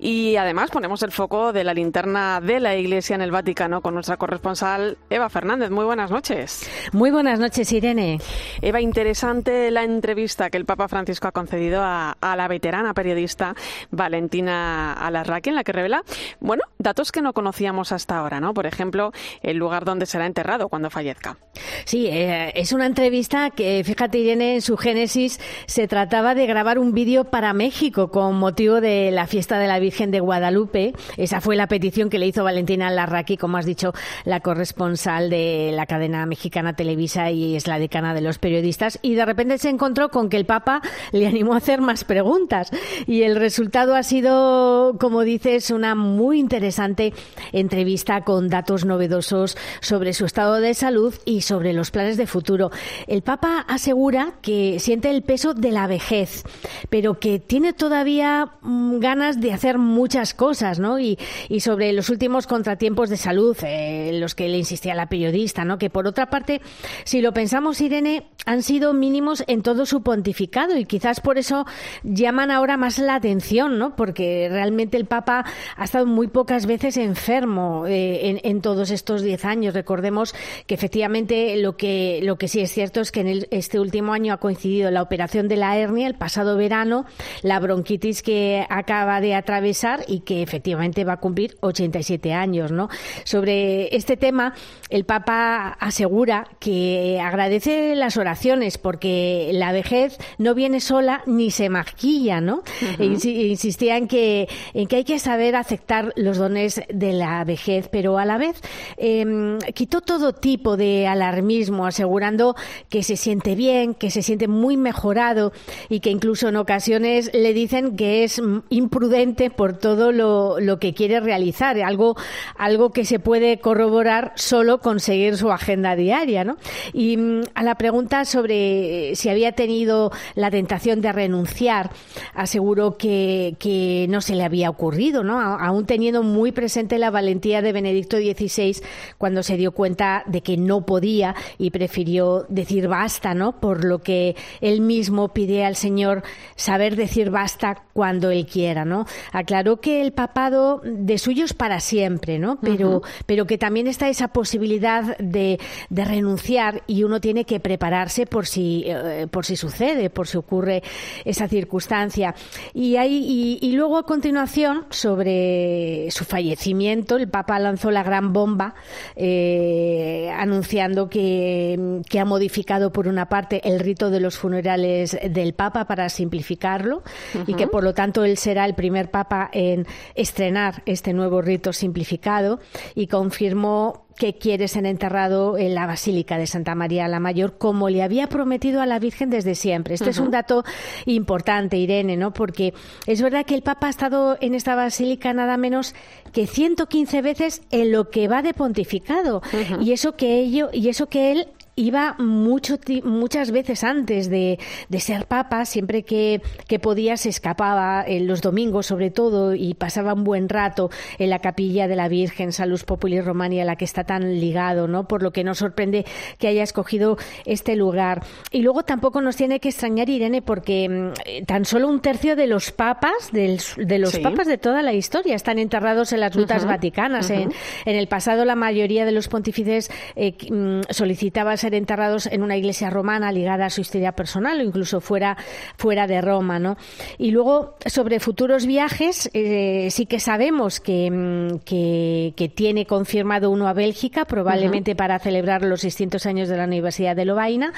y 0.07 0.37
además 0.37 0.71
ponemos 0.71 1.03
el 1.03 1.11
foco 1.11 1.53
de 1.53 1.65
la 1.65 1.75
linterna 1.75 2.41
de 2.41 2.61
la 2.61 2.77
Iglesia 2.77 3.17
en 3.17 3.23
el 3.23 3.33
Vaticano 3.33 3.81
con 3.81 3.95
nuestra 3.95 4.17
corresponsal 4.17 4.99
Eva 5.11 5.29
Fernández. 5.29 5.71
Muy 5.71 5.85
buenas 5.85 6.13
noches. 6.13 6.71
Muy 6.93 7.11
buenas 7.11 7.41
noches, 7.41 7.73
Irene. 7.73 8.21
Eva, 8.63 8.81
interesante 8.81 9.69
la 9.73 9.83
entrevista 9.83 10.49
que 10.49 10.59
el 10.59 10.65
Papa 10.65 10.87
Francisco 10.87 11.27
ha 11.27 11.33
concedido 11.33 11.81
a, 11.83 12.15
la 12.21 12.47
veterana 12.47 12.95
periodista 12.95 13.57
Valentina 13.91 14.93
Alarraqui 14.93 15.49
en 15.49 15.57
la 15.57 15.65
que 15.65 15.73
revela, 15.73 16.05
bueno, 16.39 16.63
datos 16.79 17.11
que 17.11 17.21
no 17.21 17.33
conocíamos 17.33 17.91
hasta 17.91 18.19
ahora, 18.19 18.39
¿no? 18.39 18.55
Por 18.55 18.67
ejemplo, 18.67 19.11
el 19.43 19.57
lugar 19.57 19.85
donde 19.85 20.07
será 20.07 20.27
enterrado 20.27 20.69
cuando 20.69 20.89
fallezca. 20.89 21.37
Sí, 21.85 22.07
eh, 22.07 22.53
es 22.55 22.71
una 22.71 22.87
entrevista 22.87 23.51
que, 23.51 23.83
fíjate, 23.85 24.19
Irene, 24.19 24.55
en 24.55 24.63
su 24.63 24.77
génesis 24.77 25.41
se 25.67 25.89
trataba 25.89 26.37
de 26.37 26.47
grabar 26.47 26.79
un 26.79 26.93
vídeo 26.93 27.25
para 27.25 27.53
México 27.55 28.13
con 28.13 28.39
motivo 28.39 28.81
de 28.81 29.11
la 29.11 29.27
fiesta 29.27 29.59
de 29.59 29.67
la 29.67 29.81
Virgen 29.81 29.96
de 29.97 30.21
Guadalupe. 30.21 30.93
Esa 31.17 31.41
fue 31.41 31.57
la 31.57 31.69
petición 31.69 32.11
que 32.11 32.19
le 32.19 32.27
hizo 32.27 32.45
Valentina 32.45 32.91
Larraqui, 32.91 33.39
como 33.39 33.57
has 33.57 33.65
dicho, 33.65 33.95
la 34.25 34.41
corresponsal 34.41 35.31
de 35.31 35.71
la 35.73 35.87
cadena 35.87 36.27
mexicana 36.27 36.77
Televisa 36.77 37.31
y 37.31 37.57
es 37.57 37.67
la 37.67 37.79
decana 37.79 38.13
de 38.13 38.21
los 38.21 38.39
periodistas. 38.39 38.99
Y 39.01 39.15
de 39.15 39.25
repente 39.25 39.57
se 39.57 39.71
encontró 39.71 40.11
con 40.11 40.29
que 40.29 40.37
el 40.37 40.45
Papa 40.45 40.83
le 41.13 41.27
animó 41.27 41.55
a 41.55 41.59
hacer 41.59 41.81
más 41.81 42.05
preguntas. 42.05 42.71
Y 43.07 43.23
el 43.23 43.37
resultado 43.37 43.95
ha 43.95 44.03
sido, 44.03 44.97
como 45.01 45.23
dices, 45.23 45.71
una 45.71 45.95
muy 45.95 46.39
interesante 46.39 47.15
entrevista 47.53 48.23
con 48.23 48.49
datos 48.49 48.85
novedosos 48.85 49.57
sobre 49.81 50.13
su 50.13 50.27
estado 50.27 50.61
de 50.61 50.75
salud 50.75 51.15
y 51.25 51.41
sobre 51.41 51.73
los 51.73 51.91
planes 51.91 52.19
de 52.19 52.27
futuro. 52.27 52.71
El 53.07 53.23
Papa 53.23 53.65
asegura 53.67 54.35
que 54.43 54.79
siente 54.79 55.11
el 55.11 55.23
peso 55.23 55.55
de 55.55 55.73
la 55.73 55.87
vejez, 55.87 56.45
pero 56.91 57.19
que 57.19 57.39
tiene 57.39 57.73
todavía 57.73 58.53
mm, 58.63 58.99
ganas 58.99 59.41
de 59.41 59.53
hacer 59.53 59.79
muchas 59.87 60.35
cosas, 60.35 60.79
¿no? 60.79 60.99
Y, 60.99 61.19
sobre 61.61 61.93
los 61.93 62.11
últimos 62.11 62.47
contratiempos 62.47 63.11
de 63.11 63.17
salud, 63.17 63.57
eh, 63.63 64.11
los 64.21 64.35
que 64.35 64.49
le 64.49 64.59
insistía 64.59 64.95
la 64.95 65.09
periodista, 65.09 65.65
¿no? 65.65 65.79
Que 65.79 65.91
por 65.91 66.07
otra 66.07 66.27
parte, 66.27 66.61
si 67.05 67.21
lo 67.21 67.33
pensamos, 67.33 67.81
Irene, 67.81 68.27
han 68.47 68.63
sido 68.63 68.95
mínimos 68.95 69.43
en 69.49 69.63
todo 69.63 69.87
su 69.87 70.03
pontificado 70.03 70.77
y 70.79 70.85
quizás 70.85 71.21
por 71.21 71.37
eso 71.39 71.67
llaman 72.05 72.51
ahora 72.51 72.77
más 72.77 72.99
la 72.99 73.17
atención, 73.17 73.79
¿no? 73.79 73.97
Porque 73.97 74.49
realmente 74.51 74.97
el 74.97 75.07
Papa 75.07 75.45
ha 75.77 75.85
estado 75.85 76.07
muy 76.07 76.29
pocas 76.29 76.67
veces 76.67 76.97
enfermo 76.97 77.87
eh, 77.87 78.41
en, 78.45 78.61
todos 78.61 78.91
estos 78.91 79.23
diez 79.23 79.45
años. 79.45 79.75
Recordemos 79.75 80.35
que 80.67 80.75
efectivamente 80.75 81.57
lo 81.57 81.77
que, 81.77 82.21
lo 82.23 82.37
que 82.37 82.49
sí 82.49 82.61
es 82.61 82.71
cierto 82.71 83.01
es 83.01 83.13
que 83.13 83.21
en 83.21 83.47
este 83.51 83.81
último 83.81 84.13
año 84.13 84.33
ha 84.33 84.39
coincidido 84.39 84.91
la 84.91 85.03
operación 85.03 85.49
de 85.49 85.57
la 85.57 85.77
hernia 85.77 86.07
el 86.07 86.15
pasado 86.15 86.57
verano, 86.57 87.05
la 87.43 87.59
bronquitis 87.59 88.23
que 88.23 88.65
acaba 88.69 89.21
de 89.21 89.35
atravesar 89.35 89.66
y 90.07 90.21
que 90.21 90.43
efectivamente 90.43 91.05
va 91.05 91.15
a 91.15 91.17
cumplir 91.17 91.57
87 91.61 92.33
años, 92.33 92.71
¿no? 92.73 92.89
Sobre 93.25 93.95
este 93.97 94.17
tema, 94.17 94.55
el 94.91 95.05
Papa 95.05 95.77
asegura 95.81 96.49
que 96.61 97.21
agradece 97.23 97.95
las 97.95 98.17
oraciones 98.17 98.79
porque 98.79 99.51
la 99.53 99.73
vejez 99.73 100.19
no 100.39 100.55
viene 100.55 100.81
sola 100.81 101.23
ni 101.27 101.51
se 101.51 101.69
maquilla, 101.69 102.41
¿no? 102.41 102.63
insistía 102.99 103.97
en 103.97 104.09
que, 104.09 104.49
en 104.75 104.87
que 104.87 104.97
hay 104.97 105.05
que 105.05 105.19
saber 105.19 105.57
aceptar 105.57 106.13
los 106.17 106.39
dones 106.39 106.81
de 106.89 107.13
la 107.13 107.45
vejez, 107.45 107.89
pero 107.91 108.19
a 108.19 108.25
la 108.25 108.39
vez 108.39 108.61
em, 108.97 109.59
quitó 109.75 110.01
todo 110.01 110.33
tipo 110.33 110.77
de 110.77 111.07
alarmismo, 111.07 111.87
asegurando 111.87 112.57
que 112.89 113.03
se 113.03 113.17
siente 113.17 113.55
bien, 113.55 113.95
que 113.95 114.11
se 114.11 114.23
siente 114.23 114.49
muy 114.49 114.77
mejorado 114.77 115.53
y 115.89 116.01
que 116.01 116.11
incluso 116.11 116.49
en 116.49 116.57
ocasiones 116.57 117.31
le 117.33 117.53
dicen 117.53 117.97
que 117.97 118.25
es 118.25 118.41
imprudente 118.71 119.51
por 119.57 119.77
todo 119.77 120.13
lo, 120.13 120.61
lo 120.61 120.79
que 120.79 120.95
quiere 120.95 121.21
realizar, 121.21 121.81
algo, 121.81 122.17
algo 122.57 122.91
que 122.91 123.05
se 123.05 123.19
puede 123.19 123.59
corroborar 123.59 124.33
solo 124.37 124.79
con 124.79 125.01
seguir 125.01 125.37
su 125.37 125.51
agenda 125.51 125.97
diaria. 125.97 126.45
¿no? 126.45 126.57
Y 126.93 127.17
mm, 127.17 127.43
a 127.55 127.63
la 127.63 127.77
pregunta 127.77 128.25
sobre 128.25 129.15
si 129.15 129.29
había 129.29 129.53
tenido 129.53 130.13
la 130.35 130.51
tentación 130.51 131.01
de 131.01 131.13
renunciar, 131.13 131.91
aseguró 132.35 132.97
que, 132.97 133.57
que 133.59 134.07
no 134.09 134.21
se 134.21 134.35
le 134.35 134.45
había 134.45 134.71
ocurrido, 134.71 135.25
¿no? 135.25 135.41
aún 135.41 135.87
teniendo 135.87 136.23
muy 136.23 136.53
presente 136.53 136.99
la 136.99 137.11
valentía 137.11 137.63
de 137.63 137.73
Benedicto 137.73 138.19
XVI 138.19 138.83
cuando 139.19 139.43
se 139.43 139.57
dio 139.57 139.73
cuenta 139.73 140.23
de 140.27 140.43
que 140.43 140.57
no 140.57 140.85
podía 140.85 141.35
y 141.59 141.71
prefirió 141.71 142.47
decir 142.49 142.89
basta, 142.89 143.35
¿no? 143.35 143.61
Por 143.61 143.85
lo 143.85 144.01
que 144.01 144.37
él 144.61 144.81
mismo 144.81 145.33
pide 145.33 145.65
al 145.65 145.77
Señor 145.77 146.23
saber 146.57 146.97
decir 146.97 147.31
basta 147.31 147.83
cuando 147.93 148.31
él 148.31 148.47
quiera, 148.47 148.85
¿no? 148.85 149.07
Aclaró 149.47 149.77
que 149.77 150.03
el 150.03 150.13
papado 150.13 150.81
de 150.83 151.19
suyo 151.19 151.45
es 151.45 151.55
para 151.55 151.79
siempre, 151.79 152.41
¿no? 152.41 152.59
Pero, 152.61 153.03
pero 153.27 153.47
que 153.47 153.59
también 153.59 153.87
está 153.87 154.09
esa 154.09 154.27
posibilidad 154.27 155.17
de, 155.19 155.61
de, 155.89 156.05
renunciar 156.05 156.83
y 156.89 157.05
uno 157.05 157.21
tiene 157.21 157.45
que 157.45 157.61
prepararse 157.61 158.27
por 158.27 158.49
si, 158.49 158.83
eh, 158.87 159.29
por 159.31 159.47
si 159.47 159.55
sucede, 159.55 160.11
por 160.11 160.27
si 160.27 160.37
ocurre 160.37 160.83
esa 161.25 161.47
circunstancia. 161.47 162.35
Y, 162.75 162.97
hay, 162.97 163.59
y, 163.63 163.71
luego 163.77 163.99
a 163.99 164.03
continuación, 164.03 164.87
sobre 164.91 166.11
su 166.11 166.25
fallecimiento, 166.25 167.17
el 167.17 167.29
Papa 167.29 167.61
lanzó 167.61 167.93
la 167.93 168.03
gran 168.03 168.33
bomba 168.33 168.75
eh, 169.15 170.29
anunciando 170.37 171.09
que, 171.09 172.03
que 172.11 172.19
ha 172.19 172.25
modificado 172.25 172.91
por 172.91 173.07
una 173.07 173.29
parte 173.29 173.61
el 173.69 173.79
rito 173.79 174.11
de 174.11 174.19
los 174.19 174.37
funerales 174.37 175.17
del 175.31 175.55
Papa 175.55 175.85
para 175.85 176.09
simplificarlo 176.09 177.05
y 177.47 177.55
que 177.55 177.69
por 177.69 177.85
lo 177.85 177.95
tanto 177.95 178.25
él 178.25 178.37
será 178.37 178.65
el 178.65 178.75
primer 178.75 179.09
Papa 179.09 179.36
en 179.53 179.87
estrenar 180.15 180.83
este 180.87 181.13
nuevo 181.13 181.43
rito 181.43 181.73
simplificado 181.73 182.61
y 182.95 183.07
confirmó 183.07 184.07
que 184.17 184.39
quiere 184.39 184.67
ser 184.67 184.87
enterrado 184.87 185.59
en 185.59 185.75
la 185.75 185.87
Basílica 185.87 186.39
de 186.39 186.47
Santa 186.47 186.75
María 186.75 187.07
la 187.07 187.21
Mayor, 187.21 187.59
como 187.59 187.91
le 187.91 188.03
había 188.03 188.29
prometido 188.29 188.81
a 188.81 188.87
la 188.87 188.99
Virgen 188.99 189.31
desde 189.31 189.55
siempre. 189.55 189.95
Este 189.95 190.11
es 190.11 190.19
un 190.19 190.31
dato 190.31 190.65
importante, 191.05 191.77
Irene, 191.77 192.17
¿no? 192.17 192.33
Porque 192.33 192.73
es 193.07 193.21
verdad 193.21 193.45
que 193.45 193.55
el 193.55 193.63
Papa 193.63 193.89
ha 193.89 193.91
estado 193.91 194.39
en 194.41 194.55
esta 194.55 194.75
basílica 194.75 195.35
nada 195.35 195.57
menos 195.59 195.95
que 196.33 196.47
115 196.47 197.23
veces 197.23 197.63
en 197.71 197.93
lo 197.93 198.09
que 198.09 198.29
va 198.29 198.43
de 198.43 198.55
pontificado. 198.55 199.43
Y 199.81 199.93
eso 199.93 200.17
que 200.17 200.39
ello, 200.39 200.71
y 200.73 200.89
eso 200.89 201.09
que 201.09 201.33
él 201.33 201.49
iba 201.77 202.17
mucho, 202.19 202.79
muchas 203.05 203.51
veces 203.51 203.85
antes 203.85 204.31
de, 204.31 204.59
de 204.89 205.01
ser 205.01 205.27
papa, 205.27 205.67
siempre 205.67 206.03
que, 206.03 206.41
que, 206.67 206.79
podía 206.79 207.19
se 207.19 207.29
escapaba, 207.29 208.03
en 208.07 208.23
eh, 208.23 208.27
los 208.27 208.41
domingos 208.41 208.87
sobre 208.87 209.11
todo, 209.11 209.55
y 209.55 209.75
pasaba 209.75 210.15
un 210.15 210.25
buen 210.25 210.49
rato 210.49 210.91
en 211.19 211.29
la 211.29 211.39
capilla 211.39 211.87
de 211.87 211.95
la 211.95 212.09
Virgen 212.09 212.53
Salus 212.53 212.85
Populi 212.85 213.21
Romani, 213.21 213.61
a 213.61 213.67
la 213.67 213.77
que 213.77 213.85
está 213.85 214.05
tan 214.05 214.41
ligado, 214.41 214.89
¿no? 214.89 215.07
Por 215.07 215.23
lo 215.23 215.33
que 215.33 215.45
nos 215.45 215.59
sorprende 215.59 216.07
que 216.39 216.49
haya 216.49 216.63
escogido 216.63 217.19
este 217.45 217.77
lugar. 217.77 218.25
Y 218.51 218.63
luego 218.63 218.83
tampoco 218.83 219.21
nos 219.21 219.37
tiene 219.37 219.61
que 219.61 219.69
extrañar, 219.69 220.09
Irene, 220.09 220.41
porque 220.41 220.89
mm, 220.89 221.45
tan 221.45 221.67
solo 221.67 221.89
un 221.89 222.01
tercio 222.01 222.37
de 222.37 222.47
los 222.47 222.73
papas, 222.73 223.31
de 223.33 223.99
los 223.99 224.19
papas 224.19 224.47
de 224.47 224.57
toda 224.57 224.81
la 224.81 224.95
historia, 224.95 225.35
están 225.37 225.59
enterrados 225.59 226.15
en 226.15 226.21
las 226.21 226.35
rutas 226.35 226.65
vaticanas. 226.65 227.29
en, 227.29 227.53
en, 227.85 227.97
el 227.97 228.09
pasado, 228.09 228.47
la 228.47 228.57
mayoría 228.57 229.05
de 229.05 229.13
los 229.13 229.29
pontífices 229.29 229.91
eh, 230.15 230.35
mm, 230.51 230.81
solicitaba 230.89 231.57
ser 231.67 231.75
enterrados 231.75 232.27
en 232.27 232.45
una 232.45 232.57
iglesia 232.57 232.91
romana 232.91 233.33
ligada 233.33 233.67
a 233.67 233.71
su 233.71 233.81
historia 233.81 234.13
personal 234.13 234.61
o 234.61 234.63
incluso 234.63 235.01
fuera, 235.01 235.37
fuera 235.77 236.07
de 236.07 236.21
Roma. 236.21 236.61
¿no? 236.61 236.77
Y 237.19 237.33
luego, 237.33 237.75
sobre 237.87 238.21
futuros 238.21 238.67
viajes, 238.67 239.29
eh, 239.35 239.89
sí 239.91 240.07
que 240.07 240.21
sabemos 240.21 240.79
que, 240.79 241.11
mm, 241.11 241.59
que, 241.65 242.35
que, 242.37 242.49
tiene 242.49 242.87
confirmado 242.87 243.51
uno 243.51 243.67
a 243.67 243.73
Bélgica, 243.73 244.27
probablemente 244.27 244.95
para 244.95 245.19
celebrar 245.19 245.63
los 245.63 245.81
600 245.81 246.25
años 246.27 246.49
de 246.49 246.57
la 246.57 246.65
Universidad 246.65 247.17
de 247.17 247.25
Lovaina, 247.25 247.73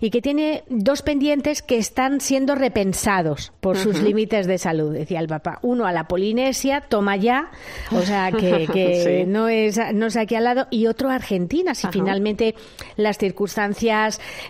y 0.00 0.08
que 0.08 0.22
tiene 0.22 0.64
dos 0.70 1.02
pendientes 1.02 1.60
que 1.60 1.76
están 1.76 2.22
siendo 2.22 2.54
repensados 2.54 3.52
por 3.60 3.76
sus 3.76 4.00
límites 4.00 4.46
de 4.46 4.56
salud, 4.56 4.94
decía 4.94 5.20
el 5.20 5.28
Papa. 5.28 5.58
Uno 5.60 5.86
a 5.86 5.92
la 5.92 6.08
Polinesia, 6.08 6.80
toma 6.80 7.16
ya, 7.16 7.50
o 7.92 8.00
sea 8.00 8.32
que, 8.32 9.24
no, 9.28 9.48
es, 9.48 9.78
no 9.92 10.06
es 10.06 10.16
aquí 10.16 10.34
al 10.34 10.44
lado, 10.44 10.66
y 10.70 10.86
otro 10.86 11.10
a 11.10 11.16
Argentina, 11.16 11.74
si 11.74 11.86
finalmente 11.88 12.54
las 12.96 13.18
circunstancias 13.18 13.33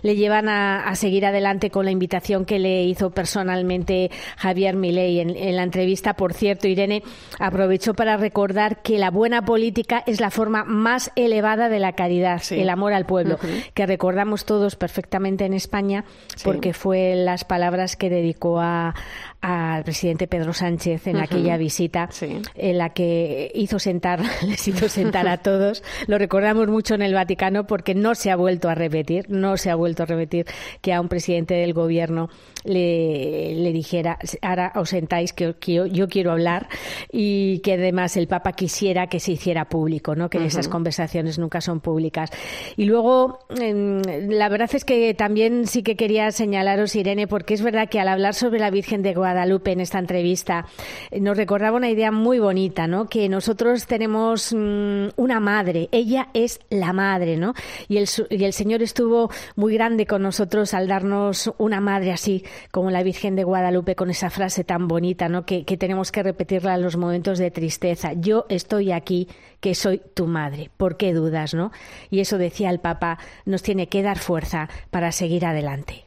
le 0.01 0.15
llevan 0.15 0.49
a, 0.49 0.93
seguir 0.95 1.25
adelante 1.25 1.69
con 1.69 1.85
la 1.85 1.91
invitación 1.91 2.45
que 2.45 2.59
le 2.59 2.83
hizo 2.83 3.09
personalmente 3.09 4.11
Javier 4.37 4.75
Milei 4.75 5.19
en, 5.19 5.55
la 5.55 5.63
entrevista. 5.63 6.13
Por 6.13 6.33
cierto, 6.33 6.67
Irene 6.67 7.03
aprovechó 7.39 7.93
para 7.93 8.17
recordar 8.17 8.81
que 8.81 8.97
la 8.97 9.11
buena 9.11 9.43
política 9.43 10.03
es 10.05 10.21
la 10.21 10.31
forma 10.31 10.63
más 10.63 11.11
elevada 11.15 11.69
de 11.69 11.79
la 11.79 11.93
caridad, 11.93 12.41
el 12.51 12.69
amor 12.69 12.93
al 12.93 13.05
pueblo, 13.05 13.37
que 13.73 13.85
recordamos 13.85 14.45
todos 14.45 14.75
perfectamente 14.75 15.45
en 15.45 15.53
España, 15.53 16.05
porque 16.43 16.73
fue 16.73 17.15
las 17.15 17.43
palabras 17.43 17.95
que 17.95 18.09
dedicó 18.09 18.59
a, 18.59 18.93
al 19.41 19.83
presidente 19.83 20.27
Pedro 20.27 20.53
Sánchez 20.53 21.07
en 21.07 21.17
aquella 21.17 21.57
visita 21.57 22.09
en 22.55 22.77
la 22.77 22.89
que 22.89 23.51
hizo 23.53 23.79
sentar, 23.79 24.21
les 24.47 24.67
hizo 24.67 24.89
sentar 24.89 25.27
a 25.27 25.37
todos. 25.37 25.83
Lo 26.07 26.17
recordamos 26.17 26.67
mucho 26.67 26.95
en 26.95 27.01
el 27.01 27.13
Vaticano 27.13 27.67
porque 27.67 27.95
no 27.95 28.15
se 28.15 28.31
ha 28.31 28.35
vuelto 28.35 28.69
a 28.69 28.75
repetir, 28.75 29.29
no 29.29 29.57
se 29.57 29.69
ha 29.69 29.75
vuelto 29.75 30.03
a 30.03 30.05
repetir 30.05 30.45
que 30.81 30.93
a 30.93 31.01
un 31.01 31.09
presidente 31.09 31.53
del 31.53 31.73
gobierno 31.73 32.29
le, 32.65 33.55
le 33.55 33.71
dijera, 33.71 34.17
ahora 34.41 34.71
os 34.75 34.89
sentáis 34.89 35.33
que, 35.33 35.55
yo, 35.91 36.07
quiero 36.07 36.31
hablar 36.31 36.67
y 37.11 37.59
que 37.59 37.73
además 37.73 38.17
el 38.17 38.27
Papa 38.27 38.53
quisiera 38.53 39.07
que 39.07 39.19
se 39.19 39.33
hiciera 39.33 39.65
público, 39.69 40.15
¿no? 40.15 40.29
que 40.29 40.43
esas 40.45 40.67
conversaciones 40.67 41.39
nunca 41.39 41.61
son 41.61 41.79
públicas. 41.79 42.31
Y 42.77 42.85
luego, 42.85 43.39
la 43.49 44.49
verdad 44.49 44.69
es 44.73 44.85
que 44.85 45.13
también 45.13 45.67
sí 45.67 45.83
que 45.83 45.95
quería 45.95 46.31
señalaros, 46.31 46.95
Irene, 46.95 47.27
porque 47.27 47.53
es 47.53 47.61
verdad 47.61 47.89
que 47.89 47.99
al 47.99 48.07
hablar 48.07 48.33
sobre 48.33 48.59
la 48.59 48.69
Virgen 48.69 49.01
de 49.01 49.13
Guadalupe, 49.13 49.35
Guadalupe 49.35 49.71
en 49.73 49.81
esta 49.81 49.99
entrevista 49.99 50.65
eh, 51.11 51.19
nos 51.19 51.35
recordaba 51.35 51.75
una 51.75 51.89
idea 51.89 52.11
muy 52.11 52.39
bonita, 52.39 52.87
¿no? 52.87 53.07
Que 53.07 53.27
nosotros 53.27 53.85
tenemos 53.85 54.53
mm, 54.53 55.07
una 55.17 55.39
madre, 55.39 55.89
ella 55.91 56.29
es 56.33 56.59
la 56.69 56.93
madre, 56.93 57.35
¿no? 57.37 57.53
Y 57.89 57.97
el, 57.97 58.07
y 58.29 58.43
el 58.43 58.53
Señor 58.53 58.81
estuvo 58.81 59.29
muy 59.55 59.73
grande 59.73 60.05
con 60.05 60.21
nosotros 60.21 60.73
al 60.73 60.87
darnos 60.87 61.51
una 61.57 61.81
madre 61.81 62.13
así, 62.13 62.43
como 62.71 62.91
la 62.91 63.03
Virgen 63.03 63.35
de 63.35 63.43
Guadalupe, 63.43 63.95
con 63.95 64.09
esa 64.09 64.29
frase 64.29 64.63
tan 64.63 64.87
bonita, 64.87 65.29
¿no? 65.29 65.45
Que, 65.45 65.65
que 65.65 65.77
tenemos 65.77 66.11
que 66.11 66.23
repetirla 66.23 66.75
en 66.75 66.81
los 66.81 66.97
momentos 66.97 67.37
de 67.39 67.51
tristeza. 67.51 68.13
Yo 68.13 68.45
estoy 68.49 68.91
aquí 68.91 69.27
que 69.65 69.73
soy 69.73 69.99
tu 70.13 70.27
madre. 70.27 70.69
¿Por 70.77 70.95
qué 70.95 71.11
dudas, 71.11 71.55
no? 71.55 71.71
Y 72.11 72.19
eso 72.19 72.37
decía 72.37 72.69
el 72.69 72.79
Papa, 72.79 73.17
nos 73.45 73.63
tiene 73.63 73.89
que 73.89 74.03
dar 74.03 74.19
fuerza 74.19 74.69
para 74.91 75.11
seguir 75.11 75.43
adelante. 75.43 76.05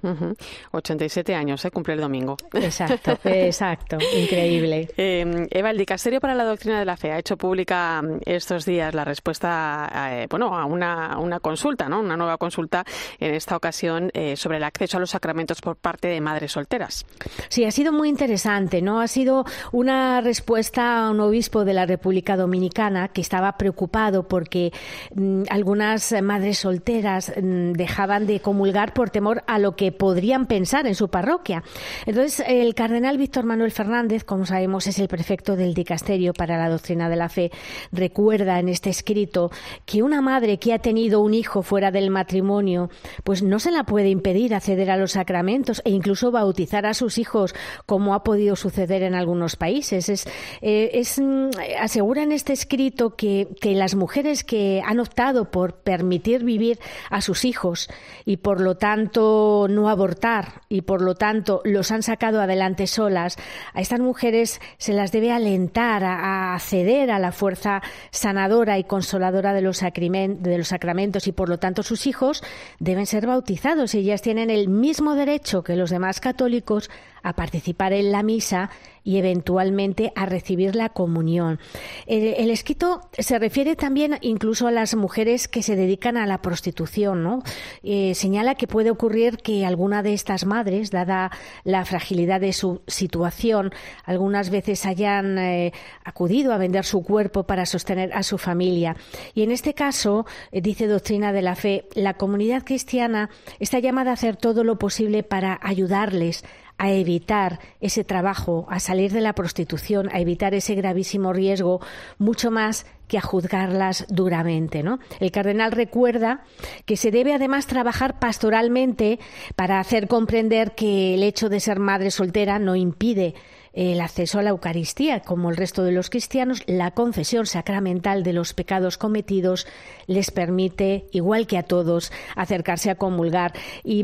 87 0.71 1.35
años, 1.35 1.65
¿eh? 1.65 1.73
cumple 1.73 1.95
el 1.95 2.01
domingo. 2.01 2.37
Exacto, 2.53 3.19
exacto, 3.25 3.99
increíble. 4.17 4.89
Eh, 4.97 5.49
Eva, 5.51 5.71
el 5.71 5.77
Dicasterio 5.77 6.21
para 6.21 6.37
la 6.37 6.45
Doctrina 6.45 6.79
de 6.79 6.85
la 6.85 6.97
Fe 6.97 7.11
ha 7.11 7.19
hecho 7.19 7.37
pública 7.37 8.01
estos 8.25 8.65
días 8.65 8.95
la 8.95 9.05
respuesta 9.05 9.89
a, 9.91 10.23
eh, 10.23 10.29
bueno, 10.31 10.57
a 10.57 10.65
una, 10.65 11.19
una, 11.19 11.41
consulta, 11.41 11.89
¿no? 11.89 11.99
una 11.99 12.17
nueva 12.17 12.39
consulta 12.39 12.85
en 13.19 13.35
esta 13.35 13.57
ocasión 13.57 14.13
eh, 14.15 14.37
sobre 14.37 14.59
el 14.59 14.63
acceso 14.63 14.99
a 14.99 15.01
los 15.01 15.11
sacramentos 15.11 15.61
por 15.61 15.75
parte 15.75 16.07
de 16.07 16.21
madres 16.21 16.38
solteras. 16.47 17.05
Sí, 17.49 17.65
ha 17.65 17.73
sido 17.73 17.93
muy 17.93 18.09
interesante, 18.09 18.83
¿no? 18.83 19.01
Ha 19.01 19.09
sido 19.09 19.45
una 19.73 20.21
respuesta 20.21 21.07
a 21.07 21.11
un 21.11 21.19
obispo 21.21 21.65
de 21.65 21.75
la 21.75 21.87
República 21.87 22.37
Dominicana 22.37 23.09
que 23.09 23.21
estaba 23.21 23.57
preocupado 23.57 24.29
porque 24.29 24.73
mm, 25.15 25.45
algunas 25.51 26.15
madres 26.23 26.59
solteras 26.59 27.33
mm, 27.37 27.73
dejaban 27.73 28.27
de 28.27 28.41
comulgar 28.41 28.93
por 28.93 29.11
temor 29.11 29.43
a 29.47 29.59
lo 29.59 29.75
que 29.75 29.91
podrían 29.91 30.47
pensar 30.47 30.87
en 30.87 30.95
su 30.95 31.09
parroquia. 31.09 31.63
Entonces, 32.07 32.45
el 32.47 32.75
cardenal 32.75 33.19
Víctor 33.19 33.45
Manuel 33.45 33.73
Fernández, 33.73 34.25
como 34.25 34.47
sabemos, 34.47 34.87
es 34.87 34.99
el 34.99 35.09
prefecto 35.09 35.57
del 35.57 35.75
dicasterio 35.75 36.33
para 36.35 36.59
la 36.59 36.69
doctrina 36.69 37.09
de 37.09 37.17
la 37.17 37.29
fe, 37.29 37.51
recuerda 37.93 38.59
en 38.59 38.69
este 38.69 38.91
escrito 38.91 39.51
que 39.87 40.03
una 40.03 40.21
madre 40.21 40.59
que 40.59 40.73
ha 40.73 40.79
tenido 40.79 41.21
un 41.21 41.35
hijo 41.35 41.63
fuera 41.63 41.91
del 41.91 42.11
matrimonio, 42.11 42.91
pues 43.25 43.43
no 43.43 43.59
se 43.59 43.71
la 43.71 43.85
puede 43.85 44.11
impedir 44.11 44.55
acceder 44.55 44.91
a 44.91 44.97
los 44.97 45.13
sacramentos 45.13 45.83
e 45.85 45.91
incluso 45.91 46.28
bautizar 46.31 46.87
a 46.87 46.95
sus 46.95 47.19
hijos, 47.19 47.55
como 47.87 48.15
ha 48.15 48.23
podido 48.25 48.57
suceder 48.57 49.03
en 49.03 49.15
algunos 49.15 49.57
países. 49.57 50.09
Es, 50.09 50.27
eh, 50.61 51.03
mm, 51.21 51.51
asegura 51.81 52.23
en 52.23 52.33
este 52.33 52.53
escrito 52.53 53.17
que 53.17 53.29
que, 53.61 53.75
las 53.75 53.95
mujeres 53.95 54.45
que 54.45 54.83
han 54.85 55.01
optado 55.01 55.51
por 55.51 55.75
permitir 55.75 56.45
vivir 56.45 56.79
a 57.11 57.21
sus 57.21 57.45
hijos 57.45 57.89
y 58.25 58.39
por 58.39 58.61
lo 58.61 58.77
tanto 58.77 59.67
no 59.69 59.89
abortar 59.89 60.63
y 60.69 60.83
por 60.83 61.03
lo 61.03 61.15
tanto 61.15 61.61
los 61.65 61.91
han 61.91 62.03
sacado 62.03 62.41
adelante 62.41 62.87
solas, 62.87 63.37
a 63.75 63.81
estas 63.81 64.01
mujeres 64.01 64.61
se 64.79 64.93
las 64.93 65.13
debe 65.13 65.33
alentar 65.33 66.05
a, 66.05 66.55
acceder 66.55 67.11
a 67.11 67.19
la 67.19 67.33
fuerza 67.33 67.83
sanadora 68.11 68.79
y 68.79 68.85
consoladora 68.85 69.53
de 69.53 69.63
los, 69.63 69.81
de 69.81 70.59
los 70.59 70.69
sacramentos 70.69 71.27
y 71.27 71.33
por 71.33 71.49
lo 71.49 71.59
tanto 71.59 71.83
sus 71.83 72.07
hijos 72.07 72.43
deben 72.79 73.07
ser 73.07 73.27
bautizados 73.27 73.95
y 73.95 73.99
ellas 73.99 74.23
tienen 74.23 74.51
el 74.51 74.69
mismo 74.69 75.15
derecho 75.15 75.63
que 75.63 75.77
los 75.77 75.91
demás 75.91 76.18
católicos 76.21 76.91
a 77.23 77.35
participar 77.35 77.93
en 77.93 78.13
la 78.13 78.23
misa 78.23 78.71
y 79.09 79.17
eventualmente 79.17 80.13
a 80.17 80.27
recibir 80.27 80.77
la 80.77 80.91
comunión. 80.91 81.59
El, 82.07 82.51
escrito 82.51 83.01
se 83.19 83.39
refiere 83.39 83.75
también 83.75 84.19
incluso 84.21 84.67
a 84.67 84.71
las 84.71 84.95
mujeres 84.95 85.49
que 85.49 85.63
se 85.63 85.77
dedican 85.77 86.19
a 86.19 86.27
la 86.27 86.43
prostitución. 86.43 87.23
¿no? 87.23 87.43
Eh, 87.83 88.15
señala 88.15 88.55
que 88.55 88.67
puede 88.67 88.91
ocurrir 88.91 89.39
que 89.39 89.65
alguna 89.65 90.03
de 90.03 90.13
estas 90.13 90.45
madres, 90.45 90.91
dada 90.91 91.31
la 91.65 91.87
fragilidad 91.87 92.43
de 92.43 92.53
su 92.53 92.83
situación, 92.87 93.73
algunas 94.05 94.51
veces 94.51 94.85
hayan 94.85 95.39
eh, 95.39 95.73
acudido 96.05 96.53
a 96.53 96.59
vender 96.59 96.85
su 96.85 97.03
cuerpo 97.03 97.45
para 97.45 97.65
sostener 97.65 98.13
a 98.13 98.23
su 98.23 98.37
familia. 98.37 98.95
Y 99.35 99.43
en 99.43 99.53
este 99.53 99.73
caso, 99.73 100.27
eh, 100.53 100.61
dice 100.61 100.87
Doctrina 100.87 101.33
de 101.33 101.41
la 101.41 101.55
Fe, 101.55 101.89
la 101.95 102.15
comunidad 102.15 102.63
cristiana 102.63 103.31
está 103.59 103.79
llamada 103.79 104.11
a 104.11 104.15
hacer 104.15 104.37
todo 104.37 104.65
lo 104.65 104.79
posible 104.79 105.23
para 105.23 105.59
ayudarles 105.63 106.45
a 106.79 106.93
evitar 106.93 107.59
ese 107.81 108.05
trabajo, 108.05 108.67
a 108.71 108.81
salir 108.81 109.13
de 109.13 109.21
la 109.21 109.35
prostitución, 109.35 110.09
a 110.13 110.21
evitar 110.21 110.55
ese 110.55 110.77
gravísimo 110.77 111.33
riesgo, 111.33 111.81
mucho 112.19 112.51
más 112.51 112.87
que 113.09 113.19
a 113.19 113.23
juzgarlas 113.23 114.07
duramente. 114.09 114.83
¿no? 114.83 115.01
El 115.19 115.33
cardenal 115.33 115.73
recuerda 115.73 116.45
que 116.85 116.97
se 116.97 117.11
debe 117.11 117.35
además 117.35 117.67
trabajar 117.67 118.21
pastoralmente 118.21 119.19
para 119.57 119.81
hacer 119.81 120.07
comprender 120.07 120.75
que 120.75 121.15
el 121.15 121.23
hecho 121.23 121.49
de 121.49 121.61
ser 121.61 121.81
madre 121.81 122.11
soltera 122.11 122.59
no 122.59 122.77
impide 122.77 123.35
el 123.73 124.01
acceso 124.01 124.39
a 124.39 124.43
la 124.43 124.51
Eucaristía. 124.51 125.21
Como 125.21 125.51
el 125.51 125.57
resto 125.57 125.85
de 125.85 125.93
los 125.93 126.11
cristianos, 126.11 126.63
la 126.67 126.93
confesión 126.93 127.47
sacramental 127.47 128.23
de 128.23 128.33
los 128.33 128.53
pecados 128.53 128.99
cometidos 128.99 129.67
les 130.09 130.31
permite, 130.31 131.05
igual 131.13 131.47
que 131.47 131.59
a 131.59 131.63
todos, 131.63 132.11
acercarse 132.35 132.91
a 132.91 132.97
comulgar. 132.97 133.53
Y, 133.85 134.03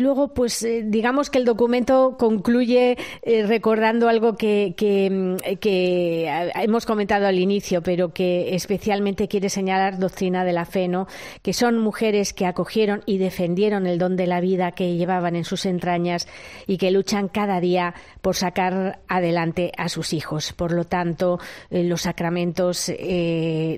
luego, 0.00 0.34
pues 0.34 0.62
eh, 0.64 0.82
digamos 0.84 1.30
que 1.30 1.38
el 1.38 1.44
documento 1.44 2.16
concluye 2.18 2.98
eh, 3.22 3.46
recordando 3.46 4.08
algo 4.08 4.36
que, 4.36 4.74
que, 4.76 6.50
hemos 6.56 6.84
comentado 6.84 7.26
al 7.26 7.38
inicio, 7.38 7.82
pero 7.82 8.12
que 8.12 8.54
especialmente 8.54 9.28
quiere 9.28 9.48
señalar 9.48 9.98
doctrina 9.98 10.44
de 10.44 10.52
la 10.52 10.64
fe, 10.64 10.88
¿no? 10.88 11.06
que 11.42 11.52
son 11.52 11.78
mujeres 11.78 12.32
que 12.32 12.46
acogieron 12.46 13.02
y 13.06 13.18
defendieron 13.18 13.86
el 13.86 13.98
don 13.98 14.16
de 14.16 14.26
la 14.26 14.40
vida 14.40 14.72
que 14.72 14.96
llevaban 14.96 15.36
en 15.36 15.44
sus 15.44 15.66
entrañas 15.66 16.26
y 16.66 16.78
que 16.78 16.90
luchan 16.90 17.28
cada 17.28 17.60
día 17.60 17.94
por 18.20 18.34
sacar 18.34 19.00
adelante 19.06 19.70
a 19.76 19.88
sus 19.88 20.12
hijos. 20.12 20.52
Por 20.52 20.72
lo 20.72 20.84
tanto, 20.84 21.38
eh, 21.70 21.84
los 21.84 22.02
sacramentos, 22.02 22.90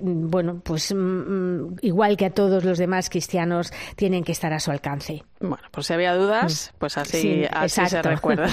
bueno, 0.03 0.62
pues 0.64 0.95
mm, 0.95 0.97
mm, 0.97 1.66
igual 1.83 2.17
que 2.17 2.27
a 2.27 2.31
todos 2.31 2.64
los 2.64 2.79
demás 2.79 3.11
cristianos, 3.11 3.73
tienen 3.97 4.25
que 4.25 4.33
estar 4.33 4.53
a 4.53 4.61
su 4.61 4.71
alcance. 4.71 5.25
Bueno, 5.41 5.62
pues 5.71 5.87
si 5.87 5.93
había 5.93 6.14
dudas, 6.14 6.73
mm. 6.73 6.79
pues 6.79 6.99
así, 6.99 7.45
así 7.51 7.87
se 7.87 8.03
recuerda. 8.03 8.49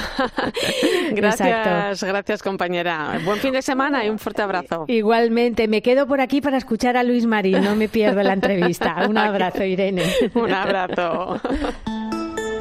gracias, 1.11 2.03
gracias 2.03 2.43
compañera. 2.43 3.20
Buen 3.24 3.39
fin 3.39 3.53
de 3.53 3.61
semana 3.61 4.05
y 4.05 4.09
un 4.09 4.20
fuerte 4.20 4.41
abrazo. 4.41 4.86
Igualmente, 4.88 5.68
me 5.68 5.82
quedo 5.82 6.07
por 6.07 6.22
aquí 6.22 6.41
para 6.41 6.57
escuchar 6.57 6.97
a 6.97 7.03
Luis 7.03 7.26
Marín, 7.26 7.64
no 7.64 7.76
me 7.76 7.88
pierdo 7.88 8.22
la 8.24 8.34
entrevista. 8.34 9.07
Un 9.07 9.18
abrazo, 9.18 9.64
Irene. 9.64 10.03
un 10.34 10.51
abrazo. 10.51 11.39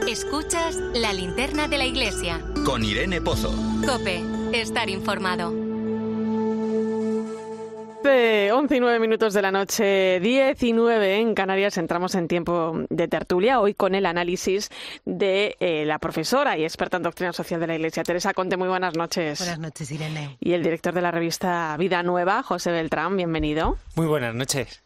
Escuchas 0.08 0.76
la 0.94 1.12
linterna 1.12 1.68
de 1.68 1.78
la 1.78 1.86
iglesia. 1.86 2.40
Con 2.66 2.84
Irene 2.84 3.20
Pozo. 3.20 3.50
Cope, 3.86 4.22
estar 4.52 4.90
informado. 4.90 5.71
11, 8.04 8.50
11 8.50 8.76
y 8.76 8.80
9 8.80 8.98
minutos 8.98 9.32
de 9.32 9.42
la 9.42 9.52
noche, 9.52 10.18
19 10.18 11.18
en 11.18 11.34
Canarias. 11.34 11.78
Entramos 11.78 12.16
en 12.16 12.26
tiempo 12.26 12.80
de 12.90 13.06
tertulia, 13.06 13.60
hoy 13.60 13.74
con 13.74 13.94
el 13.94 14.06
análisis 14.06 14.70
de 15.04 15.54
eh, 15.60 15.84
la 15.86 16.00
profesora 16.00 16.58
y 16.58 16.64
experta 16.64 16.96
en 16.96 17.04
doctrina 17.04 17.32
social 17.32 17.60
de 17.60 17.68
la 17.68 17.76
Iglesia, 17.76 18.02
Teresa 18.02 18.34
Conte. 18.34 18.56
Muy 18.56 18.66
buenas 18.66 18.96
noches. 18.96 19.38
Buenas 19.38 19.60
noches, 19.60 19.88
Irene. 19.92 20.36
Y 20.40 20.54
el 20.54 20.64
director 20.64 20.92
de 20.92 21.00
la 21.00 21.12
revista 21.12 21.76
Vida 21.78 22.02
Nueva, 22.02 22.42
José 22.42 22.72
Beltrán. 22.72 23.16
Bienvenido. 23.16 23.76
Muy 23.94 24.06
buenas 24.06 24.34
noches. 24.34 24.82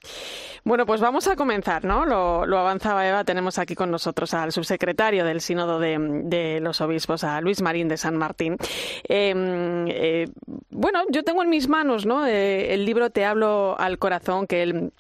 Bueno, 0.67 0.85
pues 0.85 1.01
vamos 1.01 1.29
a 1.29 1.37
comenzar, 1.37 1.85
¿no? 1.85 2.05
Lo, 2.05 2.59
avanzaba 2.59 3.07
Eva. 3.07 3.23
Tenemos 3.23 3.57
aquí 3.61 3.77
con 3.77 3.89
nosotros 3.89 4.35
al 4.35 4.51
subsecretario 4.51 5.25
del 5.25 5.41
Sínodo 5.41 5.79
de, 5.79 6.59
los 6.61 6.81
Obispos, 6.81 7.23
a 7.23 7.41
Luis 7.41 7.63
Marín 7.63 7.87
de 7.87 7.97
San 7.97 8.17
Martín. 8.17 8.57
Em, 9.05 9.87
eh, 9.87 10.29
bueno, 10.71 11.05
yo 11.09 11.23
tengo 11.23 11.45
en 11.45 11.51
mis 11.51 11.69
manos, 11.69 12.05
¿no? 12.05 12.27
Eh, 12.27 12.75
el 12.75 12.85
libro 12.85 13.06
Te 13.11 13.25
hablo 13.25 13.79
al 13.79 13.99
corazón 13.99 14.47
que 14.47 14.63
él 14.63 14.93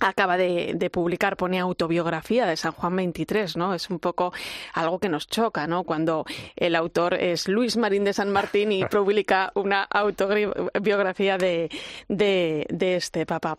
acaba 0.00 0.36
de, 0.36 0.90
publicar, 0.92 1.36
pone 1.36 1.58
autobiografía 1.58 2.46
de 2.46 2.56
San 2.56 2.72
Juan 2.72 2.96
23, 2.96 3.56
¿no? 3.56 3.74
Es 3.74 3.90
un 3.90 3.98
poco 3.98 4.32
algo 4.74 4.98
que 4.98 5.08
nos 5.08 5.26
choca, 5.26 5.66
¿no? 5.66 5.84
Cuando 5.84 6.24
el 6.56 6.76
autor 6.76 7.14
es 7.14 7.48
Luis 7.48 7.76
Marín 7.76 8.04
de 8.04 8.12
San 8.12 8.30
Martín 8.30 8.72
y 8.72 8.84
publica 8.84 9.52
una 9.54 9.82
autobiografía 9.84 11.38
de, 11.38 11.70
de, 12.08 12.66
este 12.96 13.26
papa. 13.26 13.58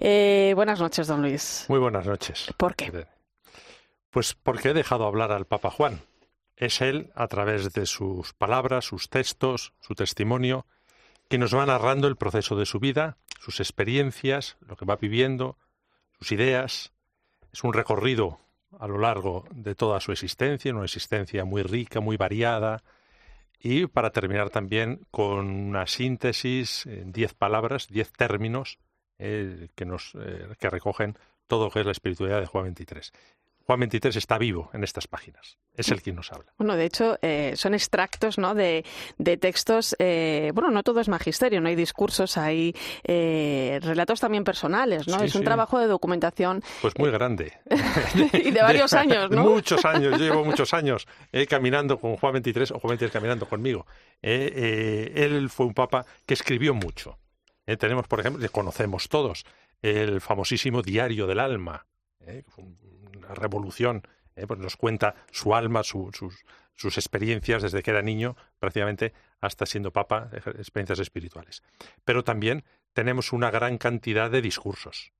Eh, 0.00 0.52
buenas 0.54 0.80
noches, 0.80 1.06
don 1.06 1.22
Luis. 1.22 1.66
Muy 1.68 1.78
buenas 1.78 2.06
noches. 2.06 2.52
¿Por 2.56 2.74
qué? 2.74 3.06
Pues 4.10 4.34
porque 4.34 4.70
he 4.70 4.74
dejado 4.74 5.06
hablar 5.06 5.32
al 5.32 5.46
Papa 5.46 5.70
Juan. 5.70 6.00
Es 6.56 6.80
él, 6.80 7.12
a 7.14 7.28
través 7.28 7.72
de 7.74 7.84
sus 7.84 8.32
palabras, 8.32 8.86
sus 8.86 9.10
textos, 9.10 9.74
su 9.80 9.94
testimonio, 9.94 10.64
que 11.28 11.36
nos 11.38 11.54
va 11.54 11.66
narrando 11.66 12.08
el 12.08 12.16
proceso 12.16 12.56
de 12.56 12.64
su 12.64 12.80
vida, 12.80 13.18
sus 13.38 13.60
experiencias, 13.60 14.56
lo 14.66 14.76
que 14.76 14.84
va 14.84 14.96
viviendo, 14.96 15.56
sus 16.18 16.32
ideas. 16.32 16.92
Es 17.52 17.64
un 17.64 17.72
recorrido 17.72 18.40
a 18.78 18.86
lo 18.86 18.98
largo 18.98 19.44
de 19.50 19.74
toda 19.74 20.00
su 20.00 20.12
existencia, 20.12 20.74
una 20.74 20.84
existencia 20.84 21.44
muy 21.44 21.62
rica, 21.62 22.00
muy 22.00 22.16
variada, 22.16 22.82
y 23.58 23.86
para 23.86 24.10
terminar 24.10 24.50
también 24.50 25.00
con 25.10 25.48
una 25.48 25.86
síntesis 25.86 26.86
en 26.86 27.12
diez 27.12 27.34
palabras, 27.34 27.88
diez 27.88 28.12
términos 28.12 28.78
eh, 29.18 29.68
que 29.74 29.86
nos 29.86 30.14
eh, 30.14 30.54
que 30.58 30.68
recogen 30.68 31.16
todo 31.46 31.64
lo 31.66 31.70
que 31.70 31.80
es 31.80 31.86
la 31.86 31.92
espiritualidad 31.92 32.40
de 32.40 32.46
Juan 32.46 32.64
23. 32.64 33.12
Juan 33.66 33.80
23 33.80 34.14
está 34.14 34.38
vivo 34.38 34.70
en 34.72 34.84
estas 34.84 35.08
páginas. 35.08 35.58
Es 35.74 35.90
el 35.90 36.00
quien 36.00 36.14
nos 36.14 36.32
habla. 36.32 36.52
Bueno, 36.56 36.76
de 36.76 36.84
hecho, 36.84 37.18
eh, 37.20 37.54
son 37.56 37.74
extractos 37.74 38.38
¿no? 38.38 38.54
de, 38.54 38.84
textos. 39.40 39.96
Eh, 39.98 40.52
bueno, 40.54 40.70
no 40.70 40.84
todo 40.84 41.00
es 41.00 41.08
magisterio, 41.08 41.60
no 41.60 41.68
hay 41.68 41.74
discursos, 41.74 42.38
hay 42.38 42.76
eh, 43.02 43.80
relatos 43.82 44.20
también 44.20 44.44
personales, 44.44 45.08
¿no? 45.08 45.20
es 45.20 45.34
un 45.34 45.42
trabajo 45.42 45.80
de 45.80 45.88
documentación. 45.88 46.62
Pues 46.80 46.94
muy 46.96 47.10
grande. 47.10 47.54
y 48.32 48.52
de 48.52 48.62
varios 48.62 48.92
años, 48.92 49.32
¿no? 49.32 49.42
Muchos 49.42 49.84
años. 49.84 50.12
Yo 50.12 50.24
llevo 50.24 50.44
muchos 50.44 50.72
años 50.72 51.08
caminando 51.48 51.98
con 51.98 52.16
Juan 52.16 52.34
23 52.34 52.70
o 52.70 52.78
Juan 52.78 52.90
23 52.90 53.12
caminando 53.12 53.48
conmigo. 53.48 53.84
él 54.22 55.50
fue 55.50 55.66
un 55.66 55.74
papa 55.74 56.06
que 56.24 56.34
escribió 56.34 56.72
mucho. 56.72 57.18
tenemos, 57.80 58.06
por 58.06 58.20
ejemplo, 58.20 58.48
conocemos 58.52 59.08
todos, 59.08 59.44
el 59.82 60.20
famosísimo 60.20 60.82
Diario 60.82 61.26
del 61.26 61.40
Alma. 61.40 61.84
un 62.58 62.95
revolución, 63.34 64.02
eh, 64.34 64.46
pues 64.46 64.60
nos 64.60 64.76
cuenta 64.76 65.14
su 65.30 65.54
alma, 65.54 65.82
sus, 65.82 66.16
sus 66.74 66.98
experiencias 66.98 67.62
desde 67.62 67.82
que 67.82 67.90
era 67.90 68.02
niño, 68.02 68.36
prácticamente 68.58 69.12
hasta 69.40 69.66
siendo 69.66 69.92
papa, 69.92 70.30
experiencias 70.32 70.98
espirituales. 70.98 71.62
Pero 72.04 72.24
también 72.24 72.64
tenemos 72.92 73.32
una 73.32 73.50
gran 73.50 73.78
cantidad 73.78 74.30
de 74.30 74.42
discursos, 74.42 75.12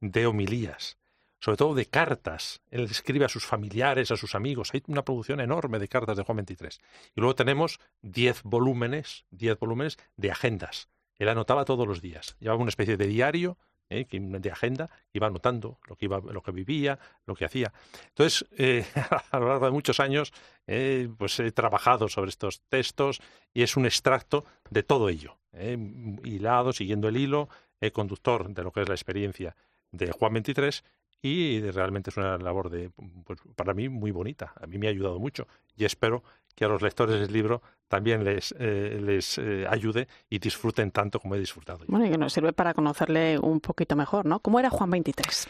de 0.00 0.26
homilías, 0.26 0.98
sobre 1.40 1.56
todo 1.56 1.74
de 1.74 1.86
cartas. 1.86 2.62
Él 2.70 2.84
escribe 2.84 3.24
a 3.24 3.28
sus 3.28 3.44
familiares, 3.44 4.10
a 4.10 4.16
sus 4.16 4.34
amigos. 4.34 4.70
Hay 4.74 4.82
una 4.86 5.04
producción 5.04 5.40
enorme 5.40 5.78
de 5.78 5.88
cartas 5.88 6.16
de 6.16 6.22
Juan 6.22 6.36
23. 6.36 6.80
Y 7.16 7.20
luego 7.20 7.34
tenemos 7.34 7.80
diez 8.02 8.42
volúmenes, 8.42 9.24
diez 9.30 9.58
volúmenes 9.58 9.98
de 10.16 10.30
agendas. 10.30 10.88
Él 11.18 11.28
anotaba 11.28 11.64
todos 11.64 11.86
los 11.86 12.00
días. 12.00 12.36
Llevaba 12.40 12.60
una 12.60 12.70
especie 12.70 12.96
de 12.96 13.06
diario 13.06 13.58
¿eh? 13.90 14.06
de 14.10 14.50
agenda, 14.50 14.88
iba 15.12 15.26
anotando 15.26 15.78
lo 15.86 15.96
que, 15.96 16.06
iba, 16.06 16.20
lo 16.20 16.42
que 16.42 16.52
vivía, 16.52 16.98
lo 17.26 17.34
que 17.34 17.44
hacía. 17.44 17.72
Entonces, 18.08 18.48
eh, 18.56 18.86
a 19.30 19.38
lo 19.38 19.48
largo 19.48 19.66
de 19.66 19.72
muchos 19.72 20.00
años, 20.00 20.32
eh, 20.66 21.08
pues 21.18 21.38
he 21.40 21.52
trabajado 21.52 22.08
sobre 22.08 22.30
estos 22.30 22.62
textos 22.68 23.20
y 23.52 23.62
es 23.62 23.76
un 23.76 23.84
extracto 23.84 24.44
de 24.70 24.82
todo 24.82 25.08
ello, 25.08 25.36
hilado, 26.24 26.72
siguiendo 26.72 27.08
el 27.08 27.16
hilo, 27.16 27.48
conductor 27.92 28.50
de 28.50 28.62
lo 28.62 28.72
que 28.72 28.82
es 28.82 28.88
la 28.88 28.94
experiencia 28.94 29.56
de 29.90 30.12
Juan 30.12 30.34
23 30.34 30.84
y 31.22 31.60
realmente 31.70 32.10
es 32.10 32.16
una 32.16 32.38
labor 32.38 32.70
de, 32.70 32.90
pues, 33.24 33.38
para 33.54 33.74
mí 33.74 33.88
muy 33.88 34.10
bonita. 34.10 34.52
A 34.60 34.66
mí 34.66 34.78
me 34.78 34.86
ha 34.86 34.90
ayudado 34.90 35.18
mucho 35.18 35.46
y 35.76 35.84
espero 35.84 36.22
que 36.54 36.64
a 36.64 36.68
los 36.68 36.80
lectores 36.80 37.20
del 37.20 37.32
libro 37.32 37.62
también 37.88 38.24
les, 38.24 38.54
eh, 38.58 38.98
les 39.00 39.38
eh, 39.38 39.66
ayude 39.68 40.08
y 40.28 40.38
disfruten 40.38 40.90
tanto 40.90 41.20
como 41.20 41.34
he 41.34 41.38
disfrutado. 41.38 41.84
Bueno, 41.88 42.06
y 42.06 42.10
que 42.10 42.18
nos 42.18 42.32
sirve 42.32 42.52
para 42.52 42.72
conocerle 42.72 43.38
un 43.38 43.60
poquito 43.60 43.96
mejor, 43.96 44.26
¿no? 44.26 44.40
¿Cómo 44.40 44.58
era 44.60 44.70
Juan 44.70 44.90
23? 44.90 45.48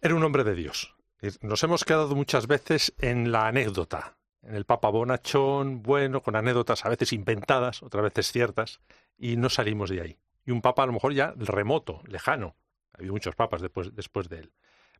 Era 0.00 0.14
un 0.14 0.24
hombre 0.24 0.44
de 0.44 0.54
Dios. 0.54 0.94
Nos 1.40 1.62
hemos 1.62 1.84
quedado 1.84 2.14
muchas 2.16 2.48
veces 2.48 2.92
en 2.98 3.30
la 3.30 3.46
anécdota, 3.46 4.16
en 4.42 4.56
el 4.56 4.64
Papa 4.64 4.88
Bonachón, 4.88 5.80
bueno, 5.80 6.20
con 6.20 6.34
anécdotas 6.34 6.84
a 6.84 6.88
veces 6.88 7.12
inventadas, 7.12 7.80
otras 7.84 8.02
veces 8.02 8.32
ciertas, 8.32 8.80
y 9.16 9.36
no 9.36 9.48
salimos 9.48 9.90
de 9.90 10.00
ahí. 10.00 10.18
Y 10.44 10.50
un 10.50 10.60
papa 10.60 10.82
a 10.82 10.86
lo 10.86 10.92
mejor 10.92 11.12
ya 11.12 11.32
remoto, 11.36 12.02
lejano. 12.08 12.56
Ha 12.92 12.98
habido 12.98 13.12
muchos 13.12 13.36
papas 13.36 13.62
después, 13.62 13.94
después 13.94 14.28
de 14.28 14.40
él 14.40 14.52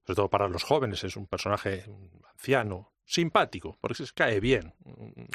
sobre 0.05 0.17
todo 0.17 0.29
para 0.29 0.49
los 0.49 0.65
jóvenes, 0.65 1.05
es 1.05 1.17
un 1.17 1.27
personaje 1.27 1.85
anciano, 2.33 2.93
simpático, 3.05 3.77
porque 3.81 4.07
se 4.07 4.13
cae 4.15 4.41
bien. 4.41 4.75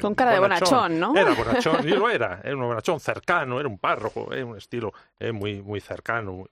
Con 0.00 0.14
cara 0.14 0.32
de 0.32 0.40
bonachón, 0.40 0.98
¿no? 0.98 1.16
Era 1.16 1.34
bonachón, 1.34 1.86
y 1.88 1.92
lo 1.92 2.08
era, 2.08 2.40
era 2.42 2.56
un 2.56 2.62
bonachón 2.62 3.00
cercano, 3.00 3.60
era 3.60 3.68
un 3.68 3.78
párroco, 3.78 4.32
era 4.32 4.44
un 4.44 4.56
estilo 4.56 4.92
eh, 5.18 5.32
muy, 5.32 5.62
muy 5.62 5.80
cercano. 5.80 6.46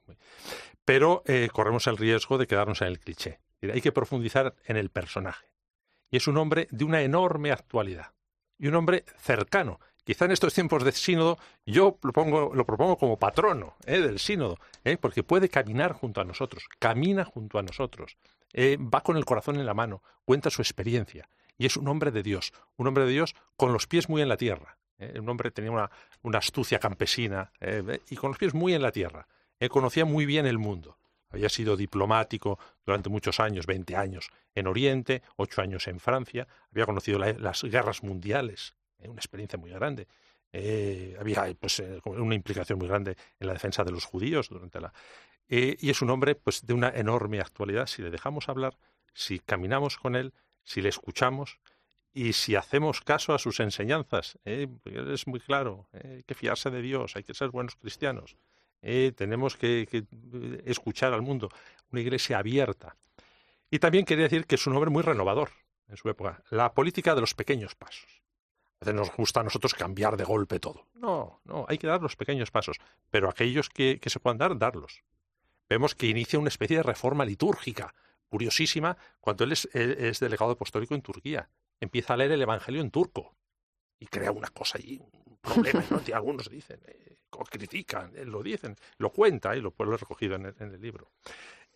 Pero 0.85 1.23
eh, 1.27 1.49
corremos 1.53 1.87
el 1.89 1.97
riesgo 1.97 2.39
de 2.39 2.47
quedarnos 2.47 2.81
en 2.83 2.89
el 2.89 3.01
cliché. 3.01 3.41
Hay 3.63 3.81
que 3.81 3.93
profundizar 3.93 4.55
en 4.65 4.77
el 4.77 4.91
personaje. 4.91 5.47
Y 6.11 6.19
es 6.19 6.29
un 6.29 6.37
hombre 6.37 6.69
de 6.71 6.85
una 6.85 7.03
enorme 7.03 7.51
actualidad. 7.51 8.13
Y 8.59 8.69
un 8.69 8.77
hombre 8.77 9.05
cercano, 9.19 9.81
Quizá 10.07 10.27
en 10.27 10.31
estos 10.31 10.55
tiempos 10.55 10.85
de 10.85 10.93
sínodo 10.93 11.37
yo 11.67 11.99
lo, 12.05 12.13
pongo, 12.13 12.55
lo 12.55 12.65
propongo 12.65 12.97
como 12.97 13.19
patrono 13.19 13.75
¿eh? 13.87 13.99
del 13.99 14.21
sínodo, 14.21 14.57
¿eh? 14.85 14.97
porque 14.97 15.25
puede 15.25 15.49
caminar 15.49 15.95
junto 15.95 16.21
a 16.21 16.25
nosotros, 16.25 16.69
camina 16.79 17.25
junto 17.25 17.59
a 17.59 17.63
nosotros, 17.65 18.17
eh, 18.53 18.79
va 18.79 19.03
con 19.03 19.17
el 19.17 19.25
corazón 19.25 19.57
en 19.57 19.67
la 19.67 19.75
mano, 19.75 20.05
cuenta 20.25 20.49
su 20.49 20.63
experiencia 20.63 21.29
y 21.59 21.67
es 21.67 21.77
un 21.77 21.89
hombre 21.89 22.13
de 22.13 22.23
Dios, 22.23 22.53
un 22.77 22.87
hombre 22.87 23.05
de 23.05 23.11
Dios 23.11 23.35
con 23.57 23.73
los 23.73 23.89
pies 23.89 24.09
muy 24.09 24.23
en 24.23 24.29
la 24.29 24.37
tierra. 24.37 24.79
Un 24.99 25.29
hombre 25.29 25.51
tenía 25.51 25.73
una, 25.73 26.39
astucia 26.39 26.79
campesina 26.79 27.51
y 28.09 28.17
con 28.17 28.31
los 28.31 28.39
pies 28.39 28.55
muy 28.55 28.75
en 28.75 28.83
la 28.83 28.93
tierra. 28.93 29.27
conocía 29.69 30.07
muy 30.07 30.25
bien 30.25 30.47
el 30.47 30.57
mundo. 30.57 30.99
Había 31.31 31.49
sido 31.51 31.77
diplomático 31.77 32.59
durante 32.87 33.11
muchos 33.11 33.41
años, 33.41 33.67
20 33.67 33.95
años 33.97 34.31
en 34.55 34.69
Oriente, 34.69 35.23
ocho 35.37 35.61
años 35.61 35.87
en 35.89 36.01
Francia, 36.01 36.47
había 36.71 36.87
conocido 36.87 37.19
las 37.19 37.63
guerras 37.65 38.03
mundiales. 38.03 38.75
Una 39.05 39.19
experiencia 39.19 39.59
muy 39.59 39.71
grande. 39.71 40.07
Eh, 40.53 41.17
había 41.21 41.53
pues, 41.59 41.81
eh, 41.81 42.01
una 42.05 42.35
implicación 42.35 42.79
muy 42.79 42.89
grande 42.89 43.17
en 43.39 43.47
la 43.47 43.53
defensa 43.53 43.85
de 43.85 43.91
los 43.91 44.05
judíos 44.05 44.49
durante 44.49 44.81
la. 44.81 44.93
y 45.49 45.91
es 45.91 46.03
un 46.03 46.11
hombre 46.11 46.35
pues, 46.35 46.65
de 46.65 46.73
una 46.73 46.89
enorme 46.89 47.41
actualidad. 47.41 47.87
Si 47.87 48.03
le 48.03 48.11
dejamos 48.11 48.49
hablar, 48.49 48.77
si 49.13 49.39
caminamos 49.39 49.99
con 49.99 50.17
él, 50.17 50.33
si 50.65 50.81
le 50.81 50.89
escuchamos 50.89 51.59
y 52.13 52.33
si 52.33 52.55
hacemos 52.55 53.03
caso 53.03 53.35
a 53.35 53.39
sus 53.39 53.61
enseñanzas, 53.61 54.39
es 54.45 55.27
muy 55.27 55.39
claro, 55.39 55.87
hay 55.93 56.23
que 56.23 56.35
fiarse 56.35 56.71
de 56.71 56.81
Dios, 56.81 57.15
hay 57.15 57.23
que 57.23 57.35
ser 57.35 57.51
buenos 57.51 57.77
cristianos, 57.77 58.39
tenemos 58.81 59.57
que, 59.57 60.07
escuchar 60.65 61.13
al 61.13 61.21
mundo, 61.21 61.51
una 61.93 62.01
iglesia 62.01 62.39
abierta. 62.39 62.97
Y 63.71 63.79
también 63.81 64.07
quería 64.07 64.25
decir 64.25 64.47
que 64.47 64.55
es 64.55 64.67
un 64.67 64.75
hombre 64.75 64.91
muy 64.91 65.03
renovador 65.03 65.51
en 65.89 65.99
su 65.99 66.09
época, 66.09 66.43
la 66.51 66.73
política 66.73 67.15
de 67.15 67.21
los 67.21 67.35
pequeños 67.35 67.75
pasos. 67.75 68.16
A 68.81 68.85
veces 68.85 68.95
nos 68.95 69.17
gusta 69.17 69.41
a 69.41 69.43
nosotros 69.43 69.75
cambiar 69.75 70.17
de 70.17 70.25
golpe 70.25 70.61
todo. 70.61 70.87
No, 70.95 71.41
no, 71.45 71.65
hay 71.69 71.79
que 71.79 71.87
dar 71.87 72.03
los 72.03 72.15
pequeños 72.15 72.51
pasos, 72.51 72.77
pero 73.11 73.29
aquellos 73.29 73.71
que, 73.71 73.99
se 74.05 74.21
puedan 74.21 74.37
dar, 74.37 74.59
darlos. 74.59 75.03
Vemos 75.69 75.95
que 75.95 76.07
inicia 76.07 76.39
una 76.39 76.49
especie 76.49 76.77
de 76.77 76.83
reforma 76.83 77.25
litúrgica, 77.25 77.95
curiosísima, 78.29 78.99
cuando 79.21 79.45
él 79.45 79.53
es, 79.53 80.21
delegado 80.21 80.53
apostólico 80.53 80.95
en 80.95 81.01
Turquía. 81.01 81.49
Empieza 81.81 82.15
a 82.15 82.17
leer 82.19 82.33
el 82.33 82.43
Evangelio 82.43 82.83
en 82.83 82.91
turco 82.91 83.35
y 83.99 84.07
crea 84.07 84.31
una 84.31 84.49
cosa 84.49 84.79
allí, 84.79 85.01
un 85.25 85.39
problema. 85.39 85.83
¿no? 85.91 86.03
algunos 86.15 86.51
dicen, 86.51 86.81
eh, 86.87 87.17
critican, 87.51 88.13
eh, 88.15 88.27
lo 88.27 88.43
dicen, 88.43 88.77
lo 88.99 89.11
cuenta 89.11 89.57
y 89.57 89.61
lo, 89.63 89.75
lo 89.79 89.95
he 89.95 89.97
recogido 89.97 90.37
en 90.37 90.45
el, 90.59 90.81
libro. 90.81 91.13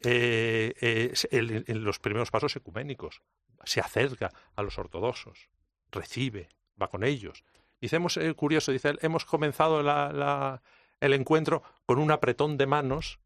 Eh, 0.03 1.15
en 1.31 1.85
los 1.85 1.99
primeros 1.99 2.31
pasos 2.31 2.55
ecuménicos, 2.57 3.23
se 3.65 3.81
acerca 3.81 4.31
a 4.55 4.63
los 4.63 4.79
ortodoxos, 4.79 5.49
recibe, 5.91 6.49
va 6.81 6.89
con 6.89 7.05
ellos. 7.05 7.45
Dice, 7.81 7.97
hemos, 7.97 8.17
eh, 8.17 8.35
curioso, 8.35 8.73
dice 8.73 8.95
hemos 9.01 9.25
comenzado 9.25 9.83
la, 9.83 10.63
el 11.01 11.15
encuentro 11.15 11.63
con 11.87 11.99
un 11.99 12.11
apretón 12.11 12.57
de 12.57 12.67
manos 12.67 13.21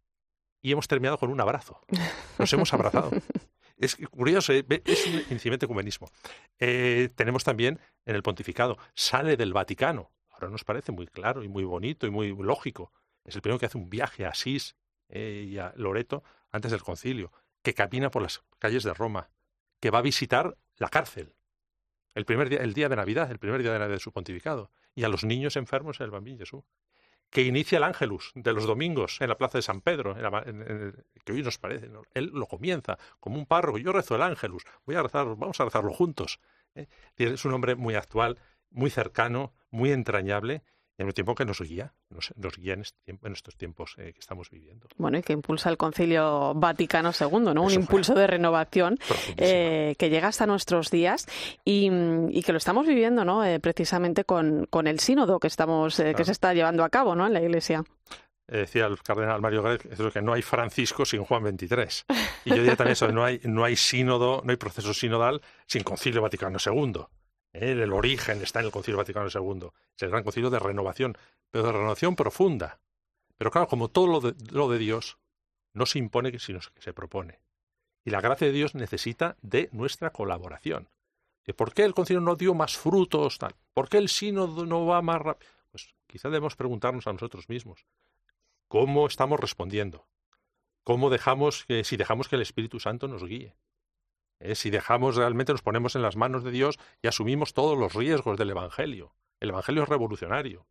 y 0.62 0.72
hemos 0.72 0.88
terminado 0.88 1.18
con 1.18 1.30
un 1.30 1.40
abrazo. 1.40 1.80
Nos 2.38 2.52
hemos 2.52 2.72
abrazado. 2.72 3.10
Es 3.76 3.96
curioso, 3.96 4.52
¿eh? 4.52 4.64
es 4.84 5.06
un 5.06 5.14
incipiente 5.30 5.66
ecumenismo. 5.66 6.08
Eh, 6.58 7.10
tenemos 7.16 7.44
también 7.44 7.80
en 8.06 8.14
el 8.14 8.22
pontificado, 8.22 8.78
sale 8.94 9.36
del 9.36 9.52
Vaticano. 9.52 10.12
Ahora 10.30 10.48
nos 10.48 10.64
parece 10.64 10.92
muy 10.92 11.06
claro 11.06 11.42
y 11.42 11.48
muy 11.48 11.64
bonito 11.64 12.06
y 12.06 12.10
muy 12.10 12.34
lógico. 12.34 12.92
Es 13.24 13.34
el 13.34 13.42
primero 13.42 13.58
que 13.58 13.66
hace 13.66 13.78
un 13.78 13.90
viaje 13.90 14.24
a 14.24 14.30
Asís 14.30 14.76
eh, 15.08 15.46
y 15.48 15.58
a 15.58 15.72
Loreto 15.76 16.22
antes 16.50 16.70
del 16.70 16.82
concilio, 16.82 17.32
que 17.62 17.74
camina 17.74 18.10
por 18.10 18.22
las 18.22 18.42
calles 18.58 18.84
de 18.84 18.94
Roma, 18.94 19.30
que 19.80 19.90
va 19.90 19.98
a 19.98 20.02
visitar 20.02 20.56
la 20.76 20.88
cárcel. 20.88 21.34
El 22.14 22.24
primer 22.24 22.48
día, 22.48 22.58
el 22.60 22.74
día 22.74 22.88
de 22.88 22.96
Navidad, 22.96 23.30
el 23.30 23.38
primer 23.38 23.62
día 23.62 23.72
de 23.72 23.78
Navidad 23.78 23.96
de 23.96 24.00
su 24.00 24.12
pontificado, 24.12 24.70
y 24.94 25.04
a 25.04 25.08
los 25.08 25.24
niños 25.24 25.56
enfermos 25.56 26.00
en 26.00 26.04
el 26.04 26.10
Bambín 26.10 26.38
Jesús 26.38 26.64
que 27.34 27.42
inicia 27.42 27.78
el 27.78 27.82
Ángelus 27.82 28.30
de 28.36 28.52
los 28.52 28.64
domingos 28.64 29.20
en 29.20 29.28
la 29.28 29.36
plaza 29.36 29.58
de 29.58 29.62
San 29.62 29.80
Pedro, 29.80 30.14
que 31.24 31.32
hoy 31.32 31.42
nos 31.42 31.58
parece. 31.58 31.90
Él 32.14 32.30
lo 32.32 32.46
comienza 32.46 32.96
como 33.18 33.38
un 33.38 33.44
párroco. 33.44 33.78
Yo 33.78 33.90
rezo 33.90 34.14
el 34.14 34.22
Ángelus, 34.22 34.62
voy 34.86 34.94
a 34.94 35.02
rezar, 35.02 35.26
vamos 35.36 35.60
a 35.60 35.64
rezarlo 35.64 35.92
juntos. 35.92 36.38
¿eh? 36.76 36.86
Es 37.16 37.44
un 37.44 37.52
hombre 37.52 37.74
muy 37.74 37.96
actual, 37.96 38.38
muy 38.70 38.88
cercano, 38.88 39.52
muy 39.70 39.90
entrañable 39.90 40.62
en 40.98 41.06
un 41.06 41.12
tiempo 41.12 41.34
que 41.34 41.44
nos 41.44 41.60
guía, 41.60 41.92
nos, 42.10 42.56
guía 42.56 42.74
en, 42.74 42.82
este 42.82 43.02
estos 43.32 43.56
tiempos 43.56 43.94
eh, 43.98 44.12
que 44.12 44.20
estamos 44.20 44.50
viviendo. 44.50 44.86
Bueno, 44.96 45.18
y 45.18 45.22
que 45.22 45.32
impulsa 45.32 45.68
el 45.68 45.76
Concilio 45.76 46.54
Vaticano 46.54 47.10
II, 47.18 47.52
¿no? 47.54 47.62
un 47.62 47.72
impulso 47.72 48.14
de 48.14 48.26
renovación 48.26 48.98
eh, 49.36 49.96
que 49.98 50.08
llega 50.08 50.28
hasta 50.28 50.46
nuestros 50.46 50.90
días 50.90 51.26
y, 51.64 52.42
que 52.42 52.52
lo 52.52 52.58
estamos 52.58 52.86
viviendo 52.86 53.24
¿no? 53.24 53.44
Eh, 53.44 53.58
precisamente 53.58 54.24
con, 54.24 54.66
con, 54.66 54.86
el 54.86 55.00
sínodo 55.00 55.40
que, 55.40 55.46
estamos, 55.46 55.96
que 55.96 56.24
se 56.24 56.32
está 56.32 56.52
llevando 56.52 56.84
a 56.84 56.90
cabo 56.90 57.14
¿no? 57.14 57.26
en 57.26 57.32
la 57.32 57.40
Iglesia. 57.40 57.82
decía 58.46 58.86
el 58.86 59.02
cardenal 59.02 59.40
Mario 59.40 59.62
Grech 59.62 60.12
que 60.12 60.22
no 60.22 60.34
hay 60.34 60.42
Francisco 60.42 61.04
sin 61.04 61.24
Juan 61.24 61.42
XXIII. 61.42 62.04
Y 62.44 62.50
yo 62.50 62.56
diría 62.56 62.76
también 62.76 62.92
eso, 62.92 63.10
no 63.10 63.24
hay, 63.24 63.40
no 63.44 63.64
hay 63.64 63.76
sínodo, 63.76 64.42
no 64.44 64.50
hay 64.50 64.56
proceso 64.56 64.92
sinodal 64.92 65.40
sin 65.66 65.82
Concilio 65.82 66.22
Vaticano 66.22 66.58
II. 66.64 67.06
¿Eh? 67.54 67.72
el 67.72 67.92
origen 67.92 68.42
está 68.42 68.60
en 68.60 68.66
el 68.66 68.72
Concilio 68.72 68.98
Vaticano 68.98 69.28
II. 69.28 69.68
Es 69.96 70.02
el 70.02 70.10
gran 70.10 70.22
concilio 70.22 70.50
de 70.50 70.58
renovación, 70.58 71.16
pero 71.50 71.64
de 71.64 71.72
renovación 71.72 72.16
profunda. 72.16 72.80
Pero 73.38 73.50
claro, 73.50 73.68
como 73.68 73.88
todo 73.88 74.06
lo 74.06 74.20
de, 74.20 74.32
de 74.32 74.78
Dios, 74.78 75.18
no 75.72 75.86
se 75.86 75.98
impone 75.98 76.38
sino 76.38 76.60
que 76.74 76.82
se 76.82 76.92
propone. 76.92 77.40
Y 78.04 78.10
la 78.10 78.20
gracia 78.20 78.46
de 78.46 78.52
Dios 78.52 78.74
necesita 78.74 79.36
de 79.40 79.68
nuestra 79.72 80.10
colaboración. 80.10 80.88
¿Por 81.56 81.74
qué 81.74 81.84
el 81.84 81.94
concilio 81.94 82.20
no 82.20 82.36
dio 82.36 82.54
más 82.54 82.76
frutos? 82.76 83.38
Tal? 83.38 83.54
¿Por 83.74 83.88
qué 83.88 83.98
el 83.98 84.08
sínodo 84.08 84.64
no 84.64 84.86
va 84.86 85.02
más 85.02 85.20
rápido? 85.20 85.50
Pues 85.70 85.94
quizá 86.06 86.28
debemos 86.28 86.56
preguntarnos 86.56 87.06
a 87.06 87.12
nosotros 87.12 87.48
mismos. 87.48 87.86
¿Cómo 88.68 89.06
estamos 89.06 89.38
respondiendo? 89.38 90.06
¿Cómo 90.84 91.10
dejamos 91.10 91.64
que, 91.64 91.84
si 91.84 91.96
dejamos 91.96 92.28
que 92.28 92.36
el 92.36 92.42
Espíritu 92.42 92.80
Santo 92.80 93.08
nos 93.08 93.24
guíe? 93.24 93.54
¿Eh? 94.40 94.54
si 94.54 94.70
dejamos 94.70 95.16
realmente, 95.16 95.52
nos 95.52 95.62
ponemos 95.62 95.96
en 95.96 96.02
las 96.02 96.16
manos 96.16 96.44
de 96.44 96.50
Dios 96.50 96.78
y 97.02 97.08
asumimos 97.08 97.54
todos 97.54 97.78
los 97.78 97.94
riesgos 97.94 98.38
del 98.38 98.50
Evangelio. 98.50 99.14
El 99.40 99.50
Evangelio 99.50 99.82
es 99.82 99.88
revolucionario. 99.88 100.66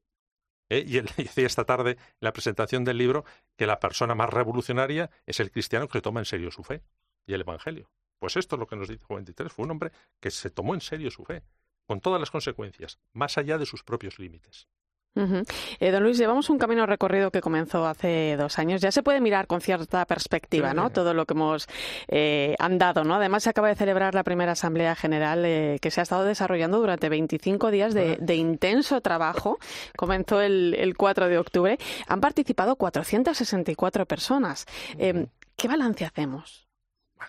¿eh? 0.70 0.84
Y 0.88 0.98
él 0.98 1.10
decía 1.18 1.46
esta 1.46 1.66
tarde 1.66 1.92
en 1.92 1.98
la 2.20 2.34
presentación 2.34 2.84
del 2.84 2.98
libro 2.98 3.26
que 3.56 3.68
la 3.68 3.80
persona 3.80 4.16
más 4.16 4.30
revolucionaria 4.30 5.10
es 5.26 5.40
el 5.40 5.52
cristiano 5.52 5.88
que 5.88 6.02
toma 6.02 6.20
en 6.20 6.26
serio 6.26 6.52
su 6.52 6.64
fe 6.64 6.84
y 7.26 7.34
el 7.34 7.42
Evangelio. 7.42 7.92
Pues 8.20 8.38
esto 8.38 8.56
es 8.56 8.60
lo 8.60 8.68
que 8.68 8.76
nos 8.76 8.88
dice 8.88 9.04
Juan 9.04 9.18
23. 9.18 9.52
Fue 9.52 9.66
un 9.66 9.72
hombre 9.72 9.92
que 10.20 10.32
se 10.32 10.50
tomó 10.50 10.74
en 10.74 10.82
serio 10.82 11.12
su 11.12 11.26
fe, 11.26 11.44
con 11.86 12.00
todas 12.00 12.20
las 12.20 12.32
consecuencias, 12.32 13.00
más 13.12 13.38
allá 13.38 13.58
de 13.58 13.66
sus 13.66 13.84
propios 13.84 14.18
límites. 14.20 14.70
Eh, 15.16 15.92
don 15.92 16.02
Luis, 16.02 16.18
llevamos 16.18 16.50
un 16.50 16.58
camino 16.58 16.86
recorrido 16.88 17.30
que 17.30 17.42
comenzó 17.42 17.86
hace 17.86 18.36
dos 18.38 18.58
años. 18.58 18.82
Ya 18.82 18.92
se 18.92 19.04
puede 19.04 19.22
mirar 19.22 19.46
con 19.46 19.62
cierta 19.62 20.06
perspectiva, 20.06 20.74
¿no? 20.74 20.90
Todo 20.90 21.14
lo 21.14 21.26
que 21.26 21.34
hemos 21.34 21.68
eh, 22.08 22.56
andado, 22.60 23.04
¿no? 23.04 23.16
Además, 23.16 23.44
se 23.44 23.50
acaba 23.50 23.68
de 23.68 23.76
celebrar 23.76 24.16
la 24.16 24.24
primera 24.24 24.54
Asamblea 24.54 24.96
General 24.96 25.44
eh, 25.46 25.78
que 25.82 25.92
se 25.92 26.00
ha 26.00 26.04
estado 26.04 26.24
desarrollando 26.24 26.80
durante 26.80 27.10
25 27.10 27.70
días 27.70 27.94
de, 27.94 28.36
intenso 28.36 29.02
trabajo. 29.02 29.60
Comenzó 29.96 30.42
el, 30.42 30.76
el, 30.80 30.98
4 30.98 31.30
de 31.30 31.38
octubre. 31.38 31.78
Han 32.08 32.20
participado 32.20 32.76
464 32.76 34.08
personas. 34.08 34.66
Em, 34.98 35.28
¿Qué 35.56 35.68
balance 35.68 36.06
hacemos? 36.06 36.68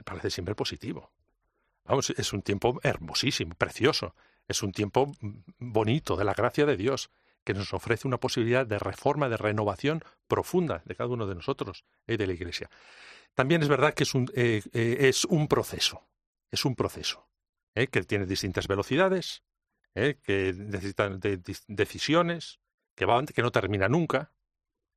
Parece 0.05 0.31
siempre 0.31 0.55
positivo. 0.55 1.11
Vamos, 1.85 2.11
es 2.17 2.33
un 2.33 2.41
tiempo 2.41 2.81
hermosísimo, 2.83 3.55
precioso. 3.55 4.15
Es 4.49 4.63
un 4.63 4.73
tiempo 4.73 5.13
mm, 5.21 5.35
bonito 5.59 6.17
de 6.17 6.25
la 6.25 6.33
gracia 6.33 6.65
de 6.65 6.79
Dios 6.79 7.11
que 7.45 7.55
nos 7.55 7.73
ofrece 7.75 8.09
una 8.09 8.19
posibilidad 8.19 8.67
de 8.67 8.79
reforma, 8.79 9.29
de 9.29 9.37
renovación 9.37 10.03
profunda 10.27 10.83
de 10.85 10.97
cada 10.97 11.11
uno 11.11 11.27
de 11.27 11.35
nosotros 11.35 11.85
y 12.07 12.17
de 12.17 12.27
la 12.27 12.33
Iglesia. 12.33 12.71
También 13.35 13.63
es 13.63 13.69
verdad 13.69 13.95
que 13.95 14.05
es 14.05 14.15
un, 14.15 14.31
eh, 14.35 14.63
eh, 14.73 15.13
proceso, 15.49 16.09
es 16.51 16.65
un 16.65 16.75
proceso 16.75 17.29
eh, 17.75 17.89
que 17.89 18.03
tiene 18.03 18.27
distintas 18.27 18.67
velocidades, 18.67 19.43
que 19.95 20.53
necesita 20.57 21.09
de, 21.09 21.41
decisiones, 21.69 22.59
que, 22.97 23.05
va, 23.05 23.25
que 23.25 23.43
no 23.43 23.53
termina 23.53 23.89
nunca, 23.89 24.33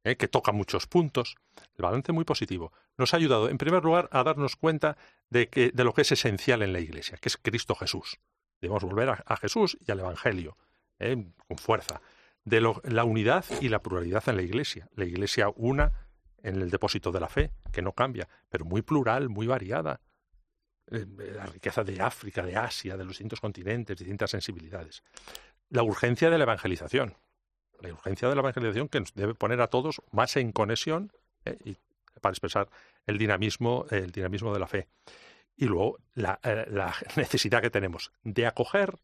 que 0.03 0.27
toca 0.27 0.51
muchos 0.51 0.87
puntos. 0.87 1.35
El 1.75 1.83
balance 1.83 2.13
muy 2.13 2.23
positivo. 2.23 2.71
Nos 2.97 3.13
ha 3.13 3.17
ayudado, 3.17 3.49
en 3.49 3.59
primer 3.59 3.83
lugar, 3.83 4.09
a 4.11 4.23
darnos 4.23 4.55
cuenta 4.55 4.97
de, 5.29 5.49
que, 5.49 5.69
de 5.71 5.83
lo 5.83 5.93
que 5.93 6.01
es 6.01 6.11
esencial 6.11 6.63
en 6.63 6.73
la 6.73 6.79
Iglesia, 6.79 7.17
que 7.17 7.29
es 7.29 7.37
Cristo 7.37 7.75
Jesús. 7.75 8.17
Debemos 8.59 8.83
volver 8.83 9.21
a 9.23 9.37
Jesús 9.37 9.77
y 9.85 9.91
al 9.91 9.99
Evangelio, 9.99 10.57
con 10.97 11.57
fuerza 11.57 12.01
de 12.47 12.61
la 12.61 13.03
unidad 13.03 13.43
y 13.59 13.67
la 13.67 13.79
pluralidad 13.79 14.23
en 14.29 14.37
la 14.37 14.41
Iglesia. 14.41 14.87
La 14.95 15.03
Iglesia 15.03 15.49
una 15.57 15.91
en 16.41 16.61
el 16.61 16.69
depósito 16.69 17.11
de 17.11 17.19
la 17.19 17.27
fe, 17.27 17.51
que 17.73 17.81
no 17.81 17.91
cambia, 17.91 18.29
pero 18.47 18.63
muy 18.63 18.81
plural, 18.81 19.27
muy 19.27 19.47
variada. 19.47 19.99
Eh, 20.89 21.05
la 21.35 21.45
riqueza 21.47 21.83
de 21.83 22.01
África, 22.01 22.43
de 22.43 22.55
Asia, 22.55 22.95
de 22.95 23.03
los 23.03 23.09
distintos 23.09 23.41
continentes, 23.41 23.97
distintas 23.97 24.31
sensibilidades. 24.31 25.03
La 25.69 25.83
urgencia 25.83 26.29
de 26.29 26.37
la 26.37 26.45
evangelización. 26.45 27.15
La 27.81 27.91
urgencia 27.91 28.29
de 28.29 28.35
la 28.35 28.39
evangelización 28.39 28.87
que 28.87 29.01
nos 29.01 29.13
debe 29.13 29.35
poner 29.35 29.59
a 29.59 29.67
todos 29.67 30.01
más 30.11 30.37
en 30.37 30.53
conexión 30.53 31.11
eh, 31.43 31.57
y 31.65 31.77
para 32.21 32.31
expresar 32.31 32.69
el 33.05 33.17
dinamismo, 33.17 33.85
el 33.91 34.11
dinamismo 34.11 34.53
de 34.53 34.59
la 34.59 34.67
fe. 34.67 34.87
Y 35.57 35.65
luego 35.65 35.97
eh, 36.15 36.65
la 36.69 36.95
necesidad 37.17 37.61
que 37.61 37.69
tenemos 37.69 38.13
de 38.23 38.47
acoger 38.47 38.97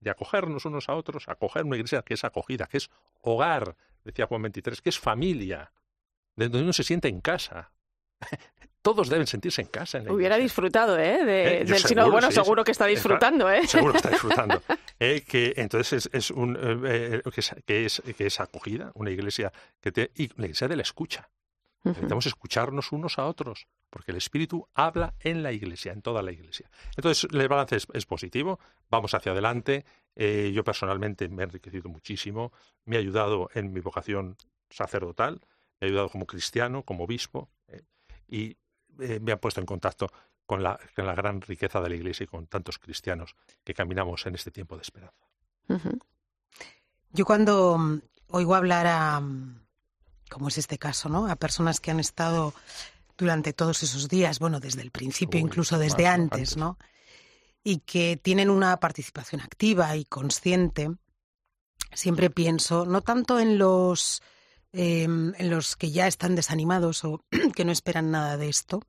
de 0.00 0.10
acogernos 0.10 0.64
unos 0.64 0.88
a 0.88 0.94
otros, 0.94 1.28
acoger 1.28 1.64
una 1.64 1.76
iglesia 1.76 2.02
que 2.02 2.14
es 2.14 2.24
acogida, 2.24 2.66
que 2.66 2.78
es 2.78 2.90
hogar, 3.20 3.76
decía 4.04 4.26
Juan 4.26 4.42
23, 4.42 4.80
que 4.80 4.88
es 4.88 4.98
familia, 4.98 5.72
de 6.36 6.48
donde 6.48 6.62
uno 6.62 6.72
se 6.72 6.84
siente 6.84 7.08
en 7.08 7.20
casa. 7.20 7.72
Todos 8.82 9.10
deben 9.10 9.26
sentirse 9.26 9.60
en 9.60 9.68
casa. 9.68 9.98
En 9.98 10.10
Hubiera 10.10 10.38
disfrutado, 10.38 10.98
¿eh? 10.98 11.22
De, 11.22 11.58
eh, 11.58 11.64
del 11.66 11.78
seguro, 11.78 12.10
Bueno, 12.10 12.30
seguro 12.30 12.64
que 12.64 12.72
está 12.72 12.86
disfrutando, 12.86 13.50
¿eh? 13.50 13.66
Seguro 13.66 13.92
que 13.92 13.98
está 13.98 14.08
disfrutando. 14.16 14.62
Eh, 14.98 15.22
que 15.26 15.52
entonces 15.56 16.06
es, 16.06 16.10
es 16.14 16.30
un 16.30 16.58
eh, 16.86 17.22
que, 17.66 17.84
es, 17.84 18.02
que, 18.16 18.26
es, 18.26 18.40
acogida, 18.40 18.90
una 18.94 19.10
iglesia 19.10 19.52
que 19.82 19.92
te, 19.92 20.10
y 20.14 20.28
la 20.40 20.46
iglesia 20.46 20.66
de 20.66 20.76
la 20.76 20.82
escucha. 20.82 21.28
Necesitamos 21.84 22.26
escucharnos 22.26 22.92
unos 22.92 23.18
a 23.18 23.26
otros, 23.26 23.66
porque 23.90 24.12
el 24.12 24.16
Espíritu 24.16 24.68
habla 24.74 25.14
en 25.20 25.42
la 25.42 25.52
Iglesia, 25.52 25.92
en 25.92 26.00
toda 26.00 26.22
la 26.22 26.32
Iglesia. 26.32 26.70
Entonces, 26.96 27.28
el 27.30 27.48
balance 27.48 27.76
es, 27.92 28.06
positivo, 28.06 28.58
vamos 28.88 29.12
hacia 29.14 29.32
adelante. 29.32 29.84
Eh, 30.16 30.52
yo 30.54 30.64
personalmente 30.64 31.28
me 31.28 31.42
he 31.42 31.44
enriquecido 31.44 31.88
muchísimo, 31.88 32.52
me 32.84 32.96
ha 32.96 33.00
ayudado 33.00 33.50
en 33.54 33.72
mi 33.72 33.80
vocación 33.80 34.36
sacerdotal, 34.70 35.40
me 35.80 35.86
ha 35.86 35.88
ayudado 35.88 36.08
como 36.08 36.26
cristiano, 36.26 36.84
como 36.84 37.04
obispo, 37.04 37.50
eh, 37.68 37.82
y 38.28 38.56
eh, 39.00 39.18
me 39.20 39.32
ha 39.32 39.40
puesto 39.40 39.60
en 39.60 39.66
contacto 39.66 40.10
con 40.46 40.62
la, 40.62 40.78
con 40.94 41.06
la, 41.06 41.14
gran 41.14 41.40
riqueza 41.40 41.80
de 41.80 41.88
la 41.88 41.94
Iglesia 41.96 42.24
y 42.24 42.26
con 42.26 42.46
tantos 42.46 42.78
cristianos 42.78 43.34
que 43.64 43.74
caminamos 43.74 44.26
en 44.26 44.34
este 44.34 44.50
tiempo 44.50 44.76
de 44.76 44.82
esperanza. 44.82 45.26
Yo 47.12 47.24
cuando 47.24 47.78
mm, 47.78 48.00
oigo 48.28 48.54
hablar 48.54 48.86
a 48.86 49.20
mm, 49.20 49.60
como 50.30 50.48
es 50.48 50.58
este 50.58 50.78
caso, 50.78 51.08
¿no? 51.08 51.26
A 51.26 51.36
personas 51.36 51.80
que 51.80 51.90
han 51.90 52.00
estado 52.00 52.54
durante 53.20 53.52
todos 53.52 53.82
esos 53.82 54.08
días, 54.08 54.38
bueno, 54.38 54.60
desde 54.60 54.80
el 54.80 54.90
principio, 54.90 55.38
incluso 55.38 55.78
desde 55.78 56.06
antes, 56.06 56.56
¿no? 56.56 56.78
Y 57.62 57.80
que 57.80 58.16
tienen 58.16 58.48
una 58.48 58.78
participación 58.80 59.42
activa 59.42 59.94
y 59.94 60.06
consciente. 60.06 60.90
Siempre 61.92 62.30
pienso, 62.30 62.86
no 62.86 63.02
tanto 63.02 63.38
en 63.38 63.58
los 63.58 64.22
em, 64.72 65.34
en 65.36 65.50
los 65.50 65.76
que 65.76 65.90
ya 65.90 66.06
están 66.06 66.34
desanimados 66.34 67.04
o 67.04 67.24
que 67.54 67.64
no 67.64 67.72
esperan 67.72 68.10
nada 68.10 68.36
de 68.38 68.48
esto, 68.48 68.80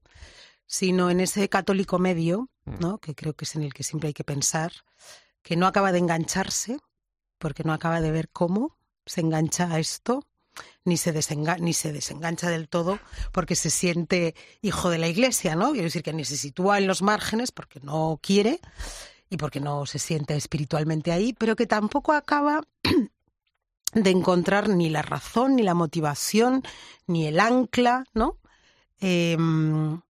sino 0.66 1.10
en 1.10 1.20
ese 1.20 1.50
católico 1.50 2.00
medio, 2.00 2.50
mm. 2.66 2.80
¿no? 2.80 3.00
Que 3.00 3.14
creo 3.14 3.34
que 3.34 3.44
es 3.46 3.56
en 3.56 3.64
el 3.64 3.74
que 3.74 3.84
siempre 3.84 4.08
hay 4.08 4.14
que 4.14 4.24
pensar, 4.24 4.72
que 5.44 5.58
no 5.58 5.68
acaba 5.68 5.92
de 5.92 6.00
engancharse, 6.00 6.80
porque 7.38 7.64
no 7.66 7.74
acaba 7.74 8.00
de 8.00 8.12
ver 8.12 8.30
cómo 8.30 8.78
se 9.06 9.20
engancha 9.20 9.74
a 9.74 9.80
esto 9.80 10.26
ni 10.86 10.98
se, 10.98 11.14
ni 11.60 11.74
se 11.74 11.94
desengancha 11.94 12.50
del 12.50 12.68
todo 12.68 13.00
porque 13.32 13.56
se 13.56 13.70
siente 13.70 14.36
hijo 14.62 14.90
de 14.90 14.98
la 14.98 15.08
iglesia, 15.08 15.56
¿no? 15.56 15.72
Quiero 15.72 15.86
decir 15.86 16.04
que 16.04 16.14
ni 16.14 16.26
se 16.26 16.38
sitúa 16.38 16.78
en 16.78 16.88
los 16.88 17.02
márgenes 17.02 17.52
porque 17.52 17.80
no 17.80 18.20
quiere 18.22 18.60
y 19.30 19.38
porque 19.38 19.60
no 19.60 19.86
se 19.86 20.00
siente 20.00 20.36
espiritualmente 20.36 21.12
ahí, 21.12 21.34
pero 21.34 21.56
que 21.56 21.66
tampoco 21.66 22.12
acaba 22.14 22.62
de 23.94 24.10
encontrar 24.10 24.70
ni 24.70 24.90
la 24.90 25.02
razón, 25.02 25.56
ni 25.56 25.64
la 25.64 25.74
motivación, 25.74 26.64
ni 27.08 27.28
el 27.28 27.40
ancla, 27.40 28.06
¿no? 28.14 28.38
Em, 29.00 30.02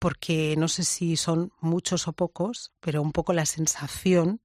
porque 0.00 0.56
no 0.56 0.66
sé 0.66 0.82
si 0.84 1.16
son 1.16 1.52
muchos 1.60 2.08
o 2.08 2.12
pocos, 2.12 2.72
pero 2.80 3.02
un 3.02 3.12
poco 3.12 3.32
la 3.32 3.46
sensación, 3.46 4.40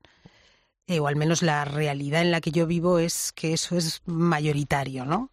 eh, 0.87 0.99
o 0.99 1.07
al 1.07 1.15
menos 1.15 1.41
la 1.41 1.65
realidad 1.65 2.21
en 2.21 2.31
la 2.31 2.41
que 2.41 2.51
yo 2.51 2.67
vivo, 2.67 2.99
es 2.99 3.31
que 3.31 3.53
eso 3.53 3.75
es 3.75 4.01
mayoritario, 4.05 5.05
¿no? 5.05 5.31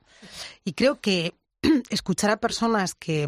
Y 0.65 0.73
creo 0.73 1.01
que 1.01 1.35
escuchar 1.91 2.31
a 2.31 2.39
personas 2.39 2.95
que, 2.95 3.27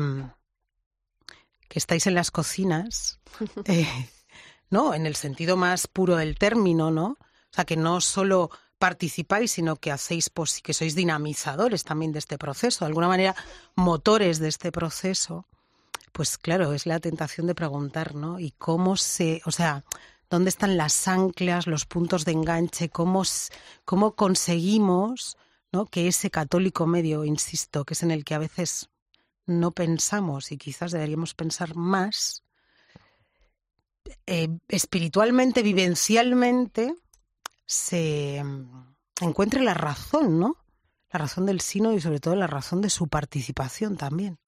que 1.69 1.79
estáis 1.79 2.07
en 2.07 2.15
las 2.15 2.31
cocinas, 2.31 3.21
eh, 3.67 3.87
¿no? 4.71 4.95
En 4.95 5.07
el 5.07 5.17
sentido 5.17 5.57
más 5.57 5.87
puro 5.87 6.17
del 6.17 6.39
término, 6.39 6.91
¿no? 6.91 7.19
O 7.19 7.55
sea, 7.55 7.65
que 7.65 7.77
no 7.77 8.01
solo 8.01 8.51
participáis, 8.79 9.53
sino 9.53 9.77
que 9.77 9.93
hacéis, 9.93 10.31
pues, 10.31 10.61
que 10.61 10.75
sois 10.75 10.95
dinamizadores 10.95 11.85
también 11.85 12.13
de 12.13 12.19
este 12.19 12.39
proceso, 12.39 12.85
de 12.85 12.89
alguna 12.89 13.09
manera 13.09 13.37
motores 13.77 14.39
de 14.39 14.49
este 14.49 14.73
proceso 14.73 15.47
pues 16.15 16.39
claro, 16.39 16.73
es 16.73 16.87
la 16.87 17.01
tentación 17.01 17.49
de 17.49 17.57
preguntar, 17.57 18.15
¿no? 18.15 18.39
Y 18.39 18.53
cómo 18.53 18.97
se, 18.97 19.43
o 19.47 19.51
sea, 19.51 19.85
dónde 20.35 20.51
están 20.51 20.77
las 20.77 21.09
anclas, 21.09 21.67
los 21.67 21.87
puntos 21.87 22.25
de 22.25 22.33
enganche, 22.33 22.89
cómo, 22.89 23.23
cómo 23.85 24.15
conseguimos 24.15 25.37
¿no? 25.73 25.87
que 25.87 26.09
ese 26.09 26.31
católico 26.31 26.87
medio, 26.87 27.25
insisto, 27.25 27.85
que 27.85 27.95
es 27.95 28.03
en 28.03 28.11
el 28.11 28.25
que 28.25 28.35
a 28.35 28.39
veces 28.39 28.91
no 29.47 29.73
pensamos 29.73 30.53
y 30.53 30.59
quizás 30.59 30.93
deberíamos 30.93 31.35
pensar 31.35 31.75
más, 31.77 32.43
eh, 34.27 34.49
espiritualmente, 34.69 35.63
vivencialmente, 35.63 36.95
se 37.67 38.43
encuentre 39.21 39.63
la 39.63 39.75
razón, 39.75 40.39
¿no? 40.39 40.57
La 41.11 41.19
razón 41.21 41.47
del 41.47 41.61
sino 41.61 41.93
y 41.93 42.01
sobre 42.01 42.21
todo 42.21 42.35
la 42.35 42.47
razón 42.47 42.81
de 42.81 42.91
su 42.91 43.09
participación 43.09 43.97
también. 43.97 44.39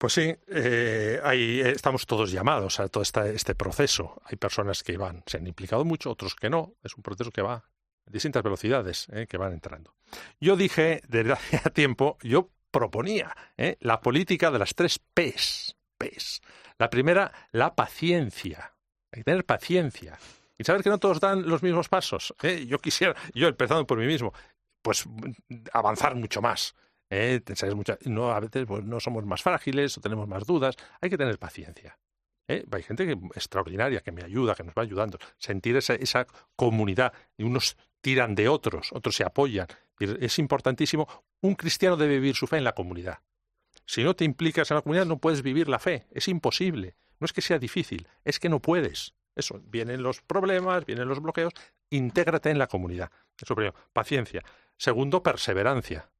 Pues 0.00 0.14
sí, 0.14 0.34
eh, 0.48 1.20
ahí 1.22 1.60
estamos 1.60 2.06
todos 2.06 2.32
llamados 2.32 2.80
a 2.80 2.88
todo 2.88 3.02
este 3.02 3.54
proceso. 3.54 4.22
Hay 4.24 4.36
personas 4.36 4.82
que 4.82 4.96
van, 4.96 5.22
se 5.26 5.36
han 5.36 5.46
implicado 5.46 5.84
mucho, 5.84 6.10
otros 6.10 6.34
que 6.34 6.48
no. 6.48 6.72
Es 6.82 6.96
un 6.96 7.02
proceso 7.02 7.30
que 7.30 7.42
va 7.42 7.56
a 7.56 7.64
distintas 8.06 8.42
velocidades, 8.42 9.08
eh, 9.12 9.26
que 9.28 9.36
van 9.36 9.52
entrando. 9.52 9.94
Yo 10.40 10.56
dije 10.56 11.02
desde 11.06 11.32
hace 11.34 11.68
tiempo, 11.68 12.16
yo 12.22 12.48
proponía 12.70 13.36
eh, 13.58 13.76
la 13.80 14.00
política 14.00 14.50
de 14.50 14.58
las 14.60 14.74
tres 14.74 14.98
P's. 14.98 15.76
P's. 15.98 16.40
La 16.78 16.88
primera, 16.88 17.30
la 17.52 17.74
paciencia. 17.74 18.72
Hay 19.12 19.20
que 19.20 19.24
tener 19.24 19.44
paciencia. 19.44 20.18
Y 20.56 20.64
saber 20.64 20.82
que 20.82 20.88
no 20.88 20.96
todos 20.96 21.20
dan 21.20 21.46
los 21.46 21.62
mismos 21.62 21.90
pasos. 21.90 22.34
Eh. 22.42 22.64
Yo 22.66 22.78
quisiera, 22.78 23.14
yo 23.34 23.48
empezando 23.48 23.86
por 23.86 23.98
mí 23.98 24.06
mismo, 24.06 24.32
pues 24.80 25.04
avanzar 25.74 26.14
mucho 26.14 26.40
más 26.40 26.74
¿eh? 27.10 27.42
no, 28.06 28.30
a 28.30 28.40
veces 28.40 28.64
pues, 28.66 28.84
no 28.84 29.00
somos 29.00 29.24
más 29.26 29.42
frágiles 29.42 29.96
o 29.98 30.00
tenemos 30.00 30.26
más 30.28 30.46
dudas. 30.46 30.76
Hay 31.00 31.10
que 31.10 31.18
tener 31.18 31.38
paciencia. 31.38 31.98
¿eh? 32.48 32.64
Hay 32.70 32.82
gente 32.82 33.06
que, 33.06 33.12
extraordinaria 33.34 34.00
que 34.00 34.12
me 34.12 34.22
ayuda, 34.22 34.54
que 34.54 34.62
nos 34.62 34.74
va 34.74 34.82
ayudando. 34.82 35.18
Sentir 35.36 35.76
esa, 35.76 35.94
esa 35.94 36.26
comunidad. 36.56 37.12
Y 37.36 37.42
unos 37.42 37.76
tiran 38.00 38.34
de 38.34 38.48
otros, 38.48 38.92
otros 38.92 39.16
se 39.16 39.24
apoyan. 39.24 39.66
Es 39.98 40.38
importantísimo. 40.38 41.06
Un 41.42 41.54
cristiano 41.54 41.96
debe 41.96 42.14
vivir 42.14 42.36
su 42.36 42.46
fe 42.46 42.56
en 42.56 42.64
la 42.64 42.72
comunidad. 42.72 43.18
Si 43.84 44.02
no 44.04 44.14
te 44.14 44.24
implicas 44.24 44.70
en 44.70 44.76
la 44.76 44.82
comunidad, 44.82 45.06
no 45.06 45.18
puedes 45.18 45.42
vivir 45.42 45.68
la 45.68 45.78
fe. 45.78 46.06
Es 46.12 46.28
imposible. 46.28 46.96
No 47.18 47.26
es 47.26 47.32
que 47.34 47.42
sea 47.42 47.58
difícil, 47.58 48.08
es 48.24 48.38
que 48.38 48.48
no 48.48 48.60
puedes. 48.60 49.14
Eso, 49.36 49.60
vienen 49.66 50.02
los 50.02 50.22
problemas, 50.22 50.86
vienen 50.86 51.06
los 51.06 51.20
bloqueos, 51.20 51.52
intégrate 51.90 52.50
en 52.50 52.58
la 52.58 52.66
comunidad. 52.66 53.10
Eso 53.38 53.54
primero, 53.54 53.74
paciencia. 53.92 54.42
Segundo, 54.78 55.22
perseverancia 55.22 56.10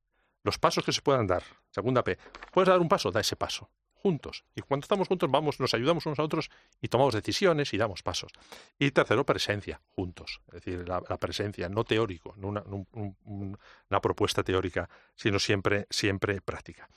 los 0.43 0.59
pasos 0.59 0.85
que 0.85 0.93
se 0.93 1.03
puedan 1.03 1.27
dar. 1.27 1.43
Segunda 1.71 2.03
P. 2.03 2.19
Puedes 2.53 2.69
dar 2.69 2.81
un 2.81 2.89
paso, 2.89 3.11
da 3.11 3.21
ese 3.21 3.37
paso. 3.37 3.71
Juntos. 3.95 4.45
Y 4.55 4.63
cuando 4.63 4.85
estamos 4.85 5.09
juntos, 5.09 5.31
vamos, 5.31 5.61
nos 5.61 5.75
ayudamos 5.75 6.07
unos 6.07 6.19
a 6.19 6.23
otros 6.23 6.51
y 6.81 6.89
tomamos 6.89 7.13
decisiones 7.13 7.75
y 7.75 7.77
damos 7.77 8.03
pasos. 8.03 8.33
Y 8.79 8.93
tercero, 8.93 9.27
presencia, 9.27 9.83
juntos. 9.91 10.41
Es 10.49 10.65
decir, 10.65 10.89
la, 10.89 11.03
presencia, 11.19 11.69
no 11.69 11.85
teórico, 11.85 12.35
no 12.39 12.49
una, 12.49 14.01
propuesta 14.01 14.43
teórica, 14.43 14.89
sino 15.15 15.39
siempre, 15.39 15.87
siempre 15.91 16.41
práctica. 16.41 16.89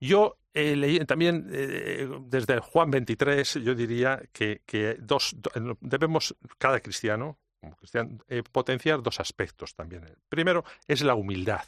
Yo 0.00 0.36
eh, 0.52 1.04
también 1.06 1.48
eh, 1.52 2.08
desde 2.22 2.58
Juan 2.58 2.90
23, 2.90 3.54
yo 3.62 3.76
diría 3.76 4.20
que, 4.32 4.96
dos, 4.98 5.36
debemos, 5.80 6.34
cada 6.58 6.80
cristiano, 6.80 7.38
como 7.60 7.76
cristiano, 7.76 8.18
eh, 8.26 8.42
potenciar 8.42 9.00
dos 9.00 9.20
aspectos 9.20 9.76
también. 9.76 10.04
Primero 10.28 10.64
es 10.88 11.02
la 11.02 11.14
humildad. 11.14 11.62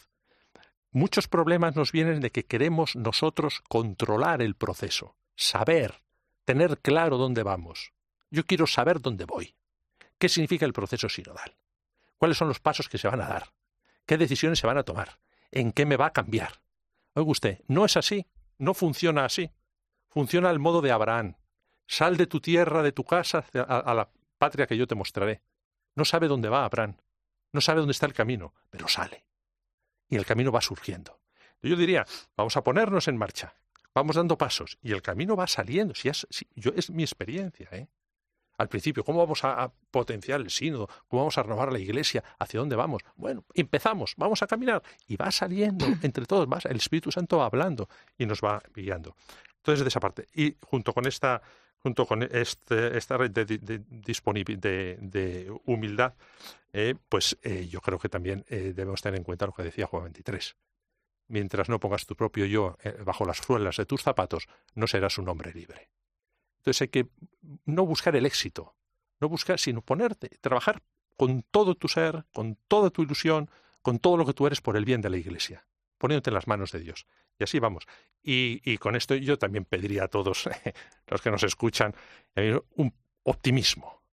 Muchos 0.96 1.26
problemas 1.26 1.74
nos 1.74 1.90
vienen 1.90 2.20
de 2.20 2.30
que 2.30 2.46
queremos 2.46 2.94
nosotros 2.94 3.64
controlar 3.68 4.40
el 4.40 4.54
proceso, 4.54 5.16
saber, 5.34 6.04
tener 6.44 6.78
claro 6.78 7.18
dónde 7.18 7.42
vamos. 7.42 7.92
Yo 8.30 8.46
quiero 8.46 8.68
saber 8.68 9.00
dónde 9.00 9.24
voy. 9.24 9.56
¿Qué 10.18 10.28
significa 10.28 10.66
el 10.66 10.72
proceso 10.72 11.08
sinodal? 11.08 11.56
¿Cuáles 12.16 12.38
son 12.38 12.46
los 12.46 12.60
pasos 12.60 12.88
que 12.88 12.98
se 12.98 13.08
van 13.08 13.20
a 13.20 13.26
dar? 13.26 13.52
¿Qué 14.06 14.16
decisiones 14.16 14.60
se 14.60 14.68
van 14.68 14.78
a 14.78 14.84
tomar? 14.84 15.18
¿En 15.50 15.72
qué 15.72 15.84
me 15.84 15.96
va 15.96 16.06
a 16.06 16.12
cambiar? 16.12 16.60
Oiga 17.14 17.28
usted, 17.28 17.60
no 17.66 17.84
es 17.84 17.96
así, 17.96 18.28
no 18.58 18.72
funciona 18.72 19.24
así. 19.24 19.50
Funciona 20.06 20.48
al 20.48 20.60
modo 20.60 20.80
de 20.80 20.92
Abraham. 20.92 21.34
Sal 21.88 22.16
de 22.16 22.28
tu 22.28 22.40
tierra, 22.40 22.84
de 22.84 22.92
tu 22.92 23.02
casa, 23.02 23.44
a, 23.52 23.94
la 23.94 24.10
patria 24.38 24.68
que 24.68 24.76
yo 24.76 24.86
te 24.86 24.94
mostraré. 24.94 25.42
No 25.96 26.04
sabe 26.04 26.28
dónde 26.28 26.48
va 26.48 26.64
Abraham, 26.64 26.98
no 27.50 27.60
sabe 27.60 27.80
dónde 27.80 27.92
está 27.92 28.06
el 28.06 28.14
camino, 28.14 28.54
pero 28.70 28.86
sale 28.86 29.24
y 30.08 30.16
el 30.16 30.26
camino 30.26 30.52
va 30.52 30.60
surgiendo. 30.60 31.20
Yo 31.62 31.76
diría, 31.76 32.04
vamos 32.36 32.56
a 32.56 32.62
ponernos 32.62 33.08
en 33.08 33.16
marcha, 33.16 33.54
vamos 33.94 34.16
dando 34.16 34.36
pasos 34.36 34.78
y 34.82 34.92
el 34.92 35.02
camino 35.02 35.34
va 35.34 35.46
saliendo. 35.46 35.94
Si 35.94 36.08
es, 36.08 36.26
yo, 36.54 36.72
es 36.76 36.90
mi 36.90 37.02
experiencia. 37.02 37.68
¿eh? 37.72 37.88
Al 38.58 38.68
principio, 38.68 39.04
¿cómo 39.04 39.18
vamos 39.18 39.44
a, 39.44 39.72
potenciar 39.90 40.40
el 40.40 40.50
sínodo? 40.50 40.88
¿Cómo 41.08 41.22
vamos 41.22 41.38
a 41.38 41.42
renovar 41.42 41.72
la 41.72 41.78
iglesia? 41.78 42.22
¿Hacia 42.38 42.60
dónde 42.60 42.76
vamos? 42.76 43.02
Bueno, 43.16 43.44
empezamos, 43.54 44.14
vamos 44.16 44.42
a 44.42 44.46
caminar 44.46 44.82
y 45.06 45.16
va 45.16 45.30
saliendo 45.30 45.86
entre 46.02 46.26
todos, 46.26 46.46
va, 46.46 46.58
el 46.64 46.76
Espíritu 46.76 47.10
Santo 47.10 47.38
va 47.38 47.46
hablando 47.46 47.88
y 48.18 48.26
nos 48.26 48.40
va 48.40 48.62
guiando. 48.74 49.16
Entonces, 49.56 49.82
de 49.82 49.88
esa 49.88 50.00
parte. 50.00 50.26
Y 50.34 50.56
junto 50.62 50.92
con 50.92 51.06
esta, 51.06 51.40
junto 51.84 52.06
con 52.06 52.22
este, 52.22 52.96
esta 52.96 53.18
red 53.18 53.30
de, 53.30 53.44
de, 53.44 53.78
de 54.98 55.54
humildad, 55.66 56.14
eh, 56.72 56.94
pues 57.10 57.36
eh, 57.42 57.68
yo 57.68 57.82
creo 57.82 57.98
que 57.98 58.08
también 58.08 58.42
eh, 58.48 58.72
debemos 58.74 59.02
tener 59.02 59.18
en 59.18 59.24
cuenta 59.24 59.44
lo 59.44 59.52
que 59.52 59.64
decía 59.64 59.86
Juan 59.86 60.04
23. 60.04 60.56
Mientras 61.28 61.68
no 61.68 61.78
pongas 61.78 62.06
tu 62.06 62.16
propio 62.16 62.46
yo 62.46 62.78
bajo 63.04 63.26
las 63.26 63.36
suelas 63.38 63.76
de 63.76 63.84
tus 63.84 64.02
zapatos, 64.02 64.46
no 64.74 64.86
serás 64.86 65.18
un 65.18 65.28
hombre 65.28 65.52
libre. 65.52 65.90
Entonces 66.58 66.82
hay 66.82 66.88
que 66.88 67.08
no 67.66 67.84
buscar 67.84 68.16
el 68.16 68.24
éxito, 68.24 68.74
no 69.20 69.28
buscar, 69.28 69.58
sino 69.58 69.82
ponerte, 69.82 70.30
trabajar 70.40 70.82
con 71.18 71.42
todo 71.42 71.74
tu 71.74 71.88
ser, 71.88 72.24
con 72.32 72.56
toda 72.66 72.88
tu 72.90 73.02
ilusión, 73.02 73.50
con 73.82 73.98
todo 73.98 74.16
lo 74.16 74.24
que 74.24 74.32
tú 74.32 74.46
eres 74.46 74.62
por 74.62 74.76
el 74.76 74.86
bien 74.86 75.02
de 75.02 75.10
la 75.10 75.18
Iglesia, 75.18 75.66
poniéndote 75.98 76.30
en 76.30 76.34
las 76.34 76.46
manos 76.46 76.72
de 76.72 76.80
Dios. 76.80 77.06
Y 77.38 77.44
así 77.44 77.58
vamos. 77.58 77.86
Y, 78.22 78.78
con 78.78 78.96
esto 78.96 79.14
yo 79.14 79.38
también 79.38 79.64
pediría 79.64 80.04
a 80.04 80.08
todos 80.08 80.48
los 81.06 81.20
que 81.20 81.30
nos 81.30 81.42
escuchan 81.42 81.94
un 82.76 82.94
optimismo, 83.24 84.04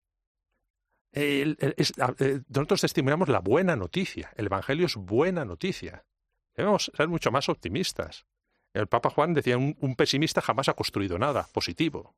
eh, 1.13 1.55
nosotros 2.47 2.81
testimoniamos 2.81 3.29
la 3.29 3.39
buena 3.39 3.75
noticia. 3.75 4.31
El 4.35 4.45
Evangelio 4.45 4.85
es 4.85 4.95
buena 4.95 5.45
noticia. 5.45 6.05
Debemos 6.55 6.91
ser 6.95 7.07
mucho 7.07 7.31
más 7.31 7.49
optimistas. 7.49 8.25
El 8.73 8.87
Papa 8.87 9.09
Juan 9.09 9.33
decía, 9.33 9.57
un, 9.57 9.95
pesimista 9.95 10.41
jamás 10.41 10.69
ha 10.69 10.73
construido 10.73 11.19
nada 11.19 11.47
positivo. 11.51 12.15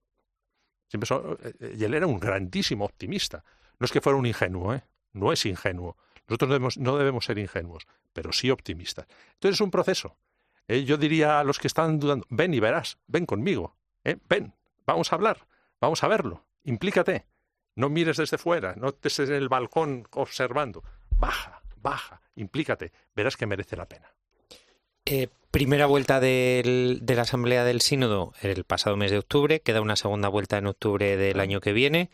Eh, 0.92 1.76
y 1.80 1.84
él 1.84 1.94
era 1.96 2.06
un 2.06 2.20
grandísimo 2.20 2.86
optimista. 2.86 3.44
No 3.80 3.86
es 3.86 3.92
que 3.92 4.02
fuera 4.02 4.18
un 4.18 4.26
ingenuo, 4.28 4.76
¿eh? 4.76 4.84
no 5.14 5.32
es 5.32 5.46
ingenuo. 5.46 5.98
Nosotros 6.28 6.78
no 6.78 6.98
debemos 6.98 7.26
ser 7.26 7.38
ingenuos, 7.38 7.86
pero 8.14 8.32
sí 8.32 8.50
optimistas. 8.50 9.08
Entonces 9.34 9.58
es 9.58 9.62
un 9.62 9.72
proceso. 9.72 10.18
Yo 10.68 10.98
diría 10.98 11.40
a 11.40 11.44
los 11.44 11.60
que 11.60 11.68
están 11.68 12.00
dudando, 12.00 12.26
ven 12.30 12.54
y 12.54 12.60
verás, 12.60 12.98
ven 13.08 13.26
conmigo, 13.26 13.76
ven, 14.30 14.54
vamos 14.86 15.12
a 15.12 15.16
hablar, 15.16 15.48
vamos 15.80 16.04
a 16.04 16.08
verlo, 16.08 16.46
implícate. 16.64 17.26
No 17.76 17.90
mires 17.90 18.18
desde 18.18 18.38
fuera, 18.38 18.76
no 18.76 18.90
estés 18.90 19.20
en 19.20 19.34
el 19.34 19.50
balcón 19.50 20.08
observando. 20.12 20.84
Baja, 21.18 21.64
baja, 21.78 22.22
implícate, 22.36 22.92
verás 23.16 23.36
que 23.36 23.48
merece 23.48 23.76
la 23.76 23.88
pena. 23.88 24.14
Eh, 25.06 25.28
primera 25.52 25.86
vuelta 25.86 26.20
de 26.20 27.00
la 27.06 27.22
Asamblea 27.22 27.64
del 27.64 27.82
Sínodo 27.82 28.34
el 28.42 28.64
pasado 28.64 28.96
mes 28.96 29.12
de 29.12 29.18
octubre, 29.18 29.62
queda 29.62 29.82
una 29.82 29.96
segunda 29.96 30.30
vuelta 30.30 30.58
en 30.58 30.68
octubre 30.68 31.18
del 31.18 31.40
año 31.40 31.62
que 31.62 31.74
viene. 31.74 32.10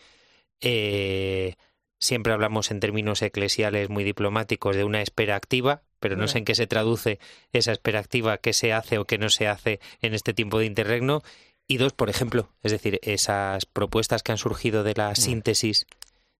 Eh, 0.62 1.56
siempre 2.00 2.34
hablamos 2.34 2.72
en 2.72 2.80
términos 2.80 3.22
eclesiales 3.22 3.90
muy 3.90 4.04
diplomáticos 4.04 4.76
de 4.76 4.86
una 4.86 5.02
espera 5.02 5.36
activa, 5.36 5.84
pero 6.00 6.16
no 6.16 6.28
sé 6.28 6.40
en 6.40 6.46
qué 6.46 6.56
se 6.56 6.68
traduce 6.68 7.20
esa 7.52 7.72
espera 7.72 8.00
activa, 8.00 8.38
qué 8.38 8.54
se 8.54 8.74
hace 8.74 8.98
o 8.98 9.06
qué 9.06 9.18
no 9.18 9.30
se 9.30 9.48
hace 9.48 9.80
en 10.02 10.14
este 10.14 10.34
tiempo 10.34 10.60
de 10.60 10.66
interregno. 10.66 11.22
Y 11.68 11.78
dos, 11.78 11.94
por 11.94 12.10
ejemplo, 12.10 12.50
es 12.64 12.72
decir, 12.72 13.00
esas 13.04 13.66
propuestas 13.66 14.24
que 14.24 14.32
han 14.32 14.38
surgido 14.38 14.84
de 14.84 14.96
la 14.96 15.12
mm. 15.12 15.16
síntesis 15.16 15.86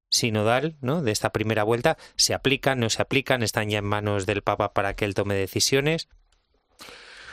sinodal 0.10 0.76
¿no? 0.82 1.02
de 1.02 1.12
esta 1.12 1.32
primera 1.32 1.64
vuelta? 1.64 1.98
¿Se 2.16 2.34
aplican, 2.34 2.80
no 2.80 2.90
se 2.90 3.02
aplican? 3.02 3.44
¿Están 3.44 3.70
ya 3.70 3.80
en 3.80 3.86
manos 3.86 4.26
del 4.26 4.42
Papa 4.42 4.74
para 4.74 4.96
que 4.96 5.06
él 5.06 5.14
tome 5.14 5.36
decisiones? 5.36 6.10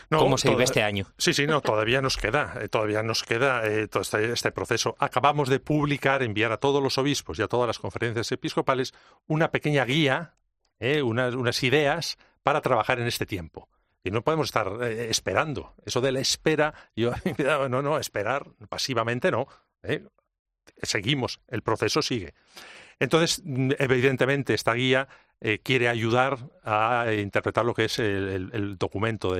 ¿Cómo 0.09 0.39
se 0.39 0.51
vive 0.51 0.62
este 0.62 0.85
año? 0.85 1.09
Sí, 1.18 1.35
sí, 1.35 1.49
no, 1.49 1.61
todavía 1.61 2.01
nos 2.01 2.16
queda, 2.16 2.55
eh, 2.61 2.68
todavía 2.68 3.03
nos 3.03 3.24
queda 3.24 3.66
eh, 3.66 3.89
todo 3.89 4.03
este, 4.03 4.33
este, 4.33 4.53
proceso. 4.53 4.95
Acabamos 5.01 5.49
de 5.49 5.59
publicar, 5.59 6.22
enviar 6.22 6.53
a 6.53 6.59
todos 6.59 6.81
los 6.81 6.97
obispos 6.99 7.41
y 7.41 7.43
a 7.43 7.49
todas 7.49 7.66
las 7.66 7.81
conferencias 7.81 8.31
episcopales 8.31 8.95
una 9.27 9.51
pequeña 9.51 9.85
guía, 9.85 10.36
eh, 10.81 11.03
unas, 11.03 11.62
ideas 11.62 12.18
para 12.43 12.61
trabajar 12.61 13.01
en 13.01 13.07
este 13.07 13.27
tiempo. 13.27 13.68
Y 14.05 14.11
no 14.11 14.22
podemos 14.22 14.49
estar 14.49 14.83
esperando. 14.85 15.74
Eso 15.85 16.01
de 16.01 16.12
la 16.12 16.20
espera, 16.20 16.74
yo, 16.95 17.12
no, 17.68 17.83
no, 17.83 17.99
esperar 17.99 18.47
pasivamente 18.68 19.31
no. 19.33 19.49
Seguimos, 20.83 21.41
el 21.49 21.62
proceso 21.62 22.03
sigue. 22.03 22.35
Entonces, 23.01 23.43
evidentemente, 23.45 24.55
esta 24.55 24.74
guía 24.74 25.09
eh, 25.41 25.59
quiere 25.59 25.89
ayudar 25.89 26.39
a 26.62 27.12
interpretar 27.12 27.64
lo 27.64 27.74
que 27.74 27.87
es 27.87 27.99
el, 27.99 28.77
documento 28.79 29.37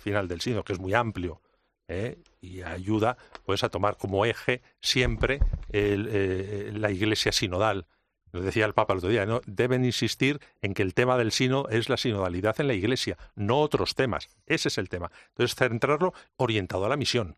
final 0.00 0.28
del 0.28 0.40
sínodo, 0.40 0.64
que 0.64 0.74
es 0.74 0.78
muy 0.78 0.92
amplio. 0.94 1.40
¿eh? 1.88 2.18
y 2.40 2.62
ayuda 2.62 3.16
pues 3.44 3.62
a 3.62 3.68
tomar 3.68 3.96
como 3.96 4.24
eje 4.24 4.62
siempre 4.80 5.40
eh, 5.70 6.70
la 6.74 6.90
iglesia 6.90 7.32
sinodal. 7.32 7.86
Lo 8.34 8.42
decía 8.42 8.66
el 8.66 8.74
Papa 8.74 8.94
el 8.94 8.98
otro 8.98 9.10
día, 9.10 9.24
deben 9.46 9.84
insistir 9.84 10.40
en 10.60 10.74
que 10.74 10.82
el 10.82 10.92
tema 10.92 11.16
del 11.16 11.30
sino 11.30 11.68
es 11.68 11.88
la 11.88 11.96
sinodalidad 11.96 12.60
en 12.60 12.66
la 12.66 12.74
iglesia, 12.74 13.16
no 13.36 13.60
otros 13.60 13.94
temas. 13.94 14.28
Ese 14.44 14.66
es 14.66 14.76
el 14.76 14.88
tema. 14.88 15.12
Entonces, 15.28 15.54
centrarlo 15.54 16.12
orientado 16.34 16.84
a 16.84 16.88
la 16.88 16.96
misión. 16.96 17.36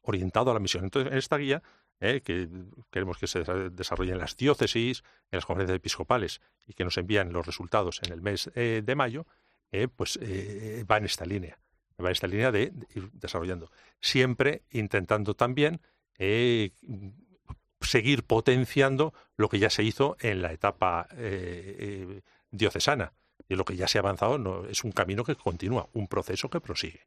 Orientado 0.00 0.50
a 0.50 0.54
la 0.54 0.58
misión. 0.58 0.82
Entonces, 0.82 1.12
en 1.12 1.18
esta 1.18 1.36
guía 1.36 1.62
¿eh? 2.00 2.22
que 2.24 2.48
queremos 2.90 3.18
que 3.18 3.28
se 3.28 3.44
desarrollen 3.70 4.18
las 4.18 4.36
diócesis, 4.36 5.04
en 5.30 5.36
las 5.36 5.46
conferencias 5.46 5.76
episcopales 5.76 6.40
y 6.66 6.72
que 6.72 6.82
nos 6.82 6.98
envían 6.98 7.32
los 7.32 7.46
resultados 7.46 8.00
en 8.04 8.12
el 8.12 8.20
mes 8.20 8.50
eh, 8.56 8.82
de 8.84 8.94
mayo, 8.96 9.28
eh, 9.70 9.86
pues 9.86 10.18
va 10.18 10.96
en 10.96 11.04
esta 11.04 11.24
línea, 11.24 11.56
va 12.00 12.08
en 12.08 12.12
esta 12.12 12.26
línea 12.26 12.50
de, 12.50 12.72
ir 12.96 13.12
desarrollando. 13.12 13.70
Siempre 14.00 14.62
intentando 14.72 15.34
también 15.34 15.80
seguir 17.82 18.24
potenciando 18.24 19.12
lo 19.36 19.48
que 19.48 19.58
ya 19.58 19.70
se 19.70 19.82
hizo 19.82 20.16
en 20.20 20.42
la 20.42 20.52
etapa 20.52 21.08
diocesana. 22.50 23.12
Y 23.48 23.56
lo 23.56 23.64
que 23.64 23.76
ya 23.76 23.88
se 23.88 23.98
ha 23.98 24.00
avanzado 24.00 24.38
no, 24.38 24.64
es 24.66 24.84
un 24.84 24.92
camino 24.92 25.24
que 25.24 25.34
continúa, 25.34 25.88
un 25.92 26.06
proceso 26.06 26.48
que 26.48 26.60
prosigue. 26.60 27.06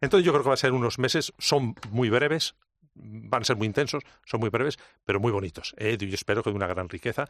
Entonces 0.00 0.26
yo 0.26 0.32
creo 0.32 0.42
que 0.42 0.48
va 0.48 0.54
a 0.54 0.58
ser 0.58 0.72
unos 0.72 0.98
meses, 0.98 1.32
son 1.38 1.74
muy 1.90 2.10
breves, 2.10 2.54
van 2.94 3.42
a 3.42 3.44
ser 3.44 3.56
muy 3.56 3.66
intensos, 3.66 4.02
son 4.24 4.40
muy 4.40 4.50
breves, 4.50 4.78
pero 5.04 5.20
muy 5.20 5.32
bonitos. 5.32 5.74
¿eh? 5.78 5.96
Espero 6.00 6.42
que 6.42 6.50
de 6.50 6.56
una 6.56 6.66
gran 6.66 6.88
riqueza 6.88 7.26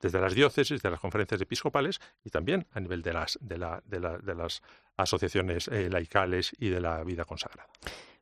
desde 0.00 0.20
las 0.20 0.34
diócesis, 0.34 0.82
de 0.82 0.90
las 0.90 1.00
conferencias 1.00 1.40
episcopales 1.40 2.00
y 2.22 2.30
también 2.30 2.66
a 2.72 2.80
nivel 2.80 3.02
de 3.02 3.12
las, 3.12 3.38
de, 3.40 3.58
la, 3.58 3.82
de, 3.86 3.98
de 3.98 4.34
las 4.34 4.62
asociaciones 4.96 5.68
eh, 5.68 5.88
laicales 5.90 6.54
y 6.58 6.68
de 6.68 6.80
la 6.80 7.02
vida 7.02 7.24
consagrada. 7.24 7.68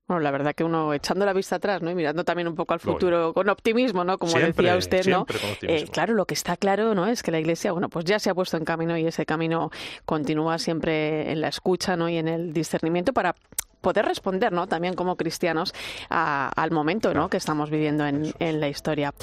Bueno, 0.07 0.21
la 0.21 0.31
verdad 0.31 0.55
que 0.55 0.65
uno 0.65 0.93
echando 0.93 1.25
la 1.25 1.33
vista 1.33 1.57
atrás, 1.57 1.81
¿no? 1.81 1.91
Y 1.91 1.95
mirando 1.95 2.25
también 2.25 2.47
un 2.47 2.55
poco 2.55 2.75
al 2.75 2.81
futuro 2.81 3.33
con 3.33 3.49
optimismo, 3.49 4.05
¿no? 4.05 4.19
Como 4.19 4.39
decía 4.39 4.77
usted, 4.77 5.07
¿no? 5.07 5.27
Eh, 5.63 5.87
claro, 5.91 6.13
lo 6.13 6.27
que 6.27 6.35
está 6.35 6.59
claro, 6.59 6.95
¿no? 6.95 7.07
Es 7.07 7.23
que 7.23 7.31
la 7.31 7.41
Iglesia, 7.41 7.73
bueno, 7.73 7.89
pues 7.89 8.05
ya 8.05 8.19
se 8.19 8.29
ha 8.29 8.35
puesto 8.35 8.59
en 8.59 8.67
camino 8.67 8.99
y 8.99 9.07
ese 9.07 9.25
camino 9.25 9.71
continúa 10.05 10.59
siempre 10.59 11.33
en 11.33 11.41
la 11.41 11.49
escucha, 11.49 11.97
¿no? 11.97 12.11
Y 12.11 12.19
en 12.19 12.29
el 12.29 12.53
discernimiento 12.53 13.15
para 13.15 13.35
poder 13.81 14.05
responder, 14.05 14.53
¿no? 14.53 14.67
También 14.67 14.95
como 14.95 15.17
cristianos 15.17 15.73
al 16.11 16.71
momento, 16.71 17.15
¿no? 17.15 17.31
Que 17.31 17.39
estamos 17.39 17.71
viviendo 17.71 18.07
en, 18.07 18.35
la 18.39 18.69
historia. 18.69 19.15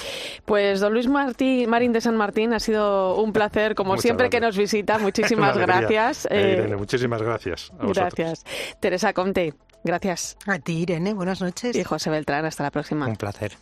Pues 0.44 0.80
don 0.80 0.94
Luis 0.94 1.06
Martí, 1.06 1.66
Marín 1.68 1.92
de 1.92 2.00
San 2.00 2.16
Martín, 2.16 2.54
ha 2.54 2.60
sido 2.60 3.16
un 3.16 3.32
placer, 3.32 3.76
como 3.76 3.98
siempre 3.98 4.30
que 4.30 4.40
nos 4.40 4.56
visita. 4.56 4.98
Muchísimas 4.98 5.56
gracias. 5.56 6.26
Eh, 6.26 6.66
eh, 6.68 6.76
muchísimas 6.76 7.22
gracias. 7.22 7.70
gracias. 7.78 8.44
Teresa 8.80 9.12
Conte. 9.12 9.54
Gracias. 9.84 10.36
A 10.46 10.58
ti, 10.58 10.78
Irene. 10.82 11.14
Buenas 11.14 11.40
noches. 11.40 11.74
Y 11.76 11.84
José 11.84 12.10
Beltrán. 12.10 12.44
Hasta 12.44 12.62
la 12.62 12.70
próxima. 12.70 13.06
Un 13.06 13.16
placer. 13.16 13.52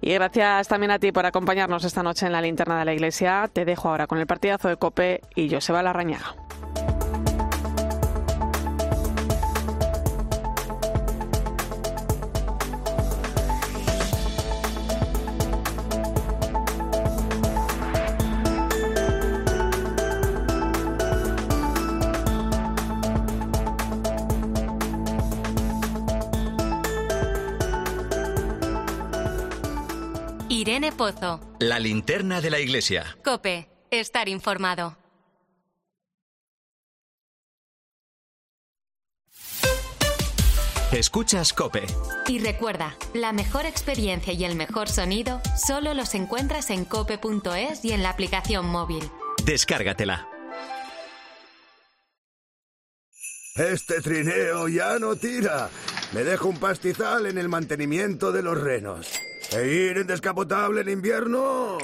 Y 0.00 0.12
gracias 0.12 0.68
también 0.68 0.90
a 0.90 0.98
ti 0.98 1.12
por 1.12 1.26
acompañarnos 1.26 1.84
esta 1.84 2.02
noche 2.02 2.26
en 2.26 2.32
la 2.32 2.40
linterna 2.40 2.78
de 2.78 2.84
la 2.84 2.94
iglesia. 2.94 3.50
Te 3.52 3.64
dejo 3.64 3.88
ahora 3.88 4.06
con 4.06 4.18
el 4.18 4.26
partidazo 4.26 4.68
de 4.68 4.76
Cope 4.76 5.20
y 5.34 5.50
Joseba 5.50 5.82
Larrañaga. 5.82 6.34
Pozo. 30.96 31.40
La 31.60 31.78
linterna 31.78 32.40
de 32.40 32.50
la 32.50 32.58
iglesia. 32.58 33.16
Cope, 33.24 33.68
estar 33.90 34.28
informado. 34.28 34.96
Escuchas 40.92 41.52
Cope. 41.52 41.84
Y 42.26 42.38
recuerda, 42.38 42.96
la 43.12 43.32
mejor 43.32 43.66
experiencia 43.66 44.32
y 44.32 44.44
el 44.44 44.56
mejor 44.56 44.88
sonido 44.88 45.42
solo 45.56 45.92
los 45.94 46.14
encuentras 46.14 46.70
en 46.70 46.84
cope.es 46.84 47.84
y 47.84 47.92
en 47.92 48.02
la 48.02 48.10
aplicación 48.10 48.66
móvil. 48.66 49.02
Descárgatela. 49.44 50.28
Este 53.56 54.00
trineo 54.00 54.68
ya 54.68 54.98
no 54.98 55.16
tira. 55.16 55.70
Me 56.12 56.24
dejo 56.24 56.48
un 56.48 56.58
pastizal 56.58 57.26
en 57.26 57.36
el 57.38 57.48
mantenimiento 57.48 58.30
de 58.30 58.42
los 58.42 58.58
renos. 58.58 59.08
¿E 59.52 59.66
ir 59.68 59.98
en 59.98 60.06
descapotable 60.06 60.80
en 60.80 60.88
invierno? 60.88 61.78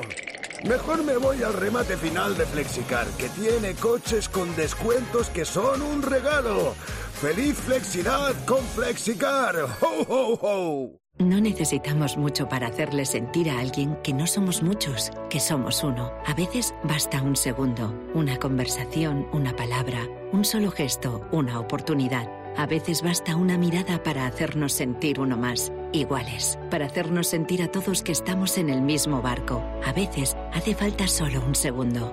Mejor 0.64 1.02
me 1.04 1.16
voy 1.16 1.42
al 1.42 1.54
remate 1.54 1.96
final 1.96 2.36
de 2.36 2.46
Flexicar, 2.46 3.06
que 3.18 3.28
tiene 3.30 3.74
coches 3.74 4.28
con 4.28 4.54
descuentos 4.56 5.28
que 5.30 5.44
son 5.44 5.82
un 5.82 6.02
regalo. 6.02 6.74
¡Feliz 7.20 7.56
Flexidad 7.56 8.32
con 8.46 8.64
Flexicar! 8.66 9.56
¡Ho, 9.80 10.04
ho, 10.08 10.38
ho! 10.40 11.02
No 11.18 11.40
necesitamos 11.40 12.16
mucho 12.16 12.48
para 12.48 12.66
hacerle 12.68 13.04
sentir 13.04 13.50
a 13.50 13.60
alguien 13.60 13.96
que 14.02 14.12
no 14.12 14.26
somos 14.26 14.62
muchos, 14.62 15.10
que 15.30 15.40
somos 15.40 15.84
uno. 15.84 16.12
A 16.26 16.34
veces 16.34 16.74
basta 16.82 17.22
un 17.22 17.36
segundo, 17.36 17.94
una 18.14 18.38
conversación, 18.38 19.28
una 19.32 19.54
palabra, 19.54 20.08
un 20.32 20.44
solo 20.44 20.70
gesto, 20.70 21.28
una 21.30 21.60
oportunidad. 21.60 22.41
A 22.56 22.66
veces 22.66 23.02
basta 23.02 23.36
una 23.36 23.56
mirada 23.56 24.02
para 24.02 24.26
hacernos 24.26 24.72
sentir 24.72 25.20
uno 25.20 25.36
más, 25.36 25.72
iguales, 25.92 26.58
para 26.70 26.86
hacernos 26.86 27.26
sentir 27.26 27.62
a 27.62 27.68
todos 27.68 28.02
que 28.02 28.12
estamos 28.12 28.58
en 28.58 28.68
el 28.68 28.82
mismo 28.82 29.22
barco. 29.22 29.62
A 29.84 29.92
veces 29.92 30.36
hace 30.52 30.74
falta 30.74 31.08
solo 31.08 31.42
un 31.46 31.54
segundo. 31.54 32.12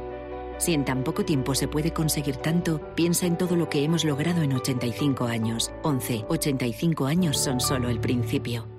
Si 0.58 0.74
en 0.74 0.86
tan 0.86 1.04
poco 1.04 1.24
tiempo 1.24 1.56
se 1.56 1.68
puede 1.68 1.94
conseguir 1.94 2.38
tanto, 2.38 2.82
piensa 2.96 3.26
en 3.26 3.38
todo 3.38 3.56
lo 3.56 3.70
que 3.70 3.84
hemos 3.84 4.04
logrado 4.04 4.42
en 4.42 4.54
85 4.54 5.26
años. 5.26 5.72
11, 5.84 6.26
85 6.28 7.06
años 7.06 7.38
son 7.38 7.60
solo 7.60 7.90
el 7.90 8.00
principio. 8.00 8.79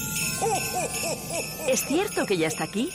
¿Es 1.67 1.85
cierto 1.85 2.25
que 2.25 2.37
ya 2.37 2.47
está 2.47 2.63
aquí? 2.65 2.89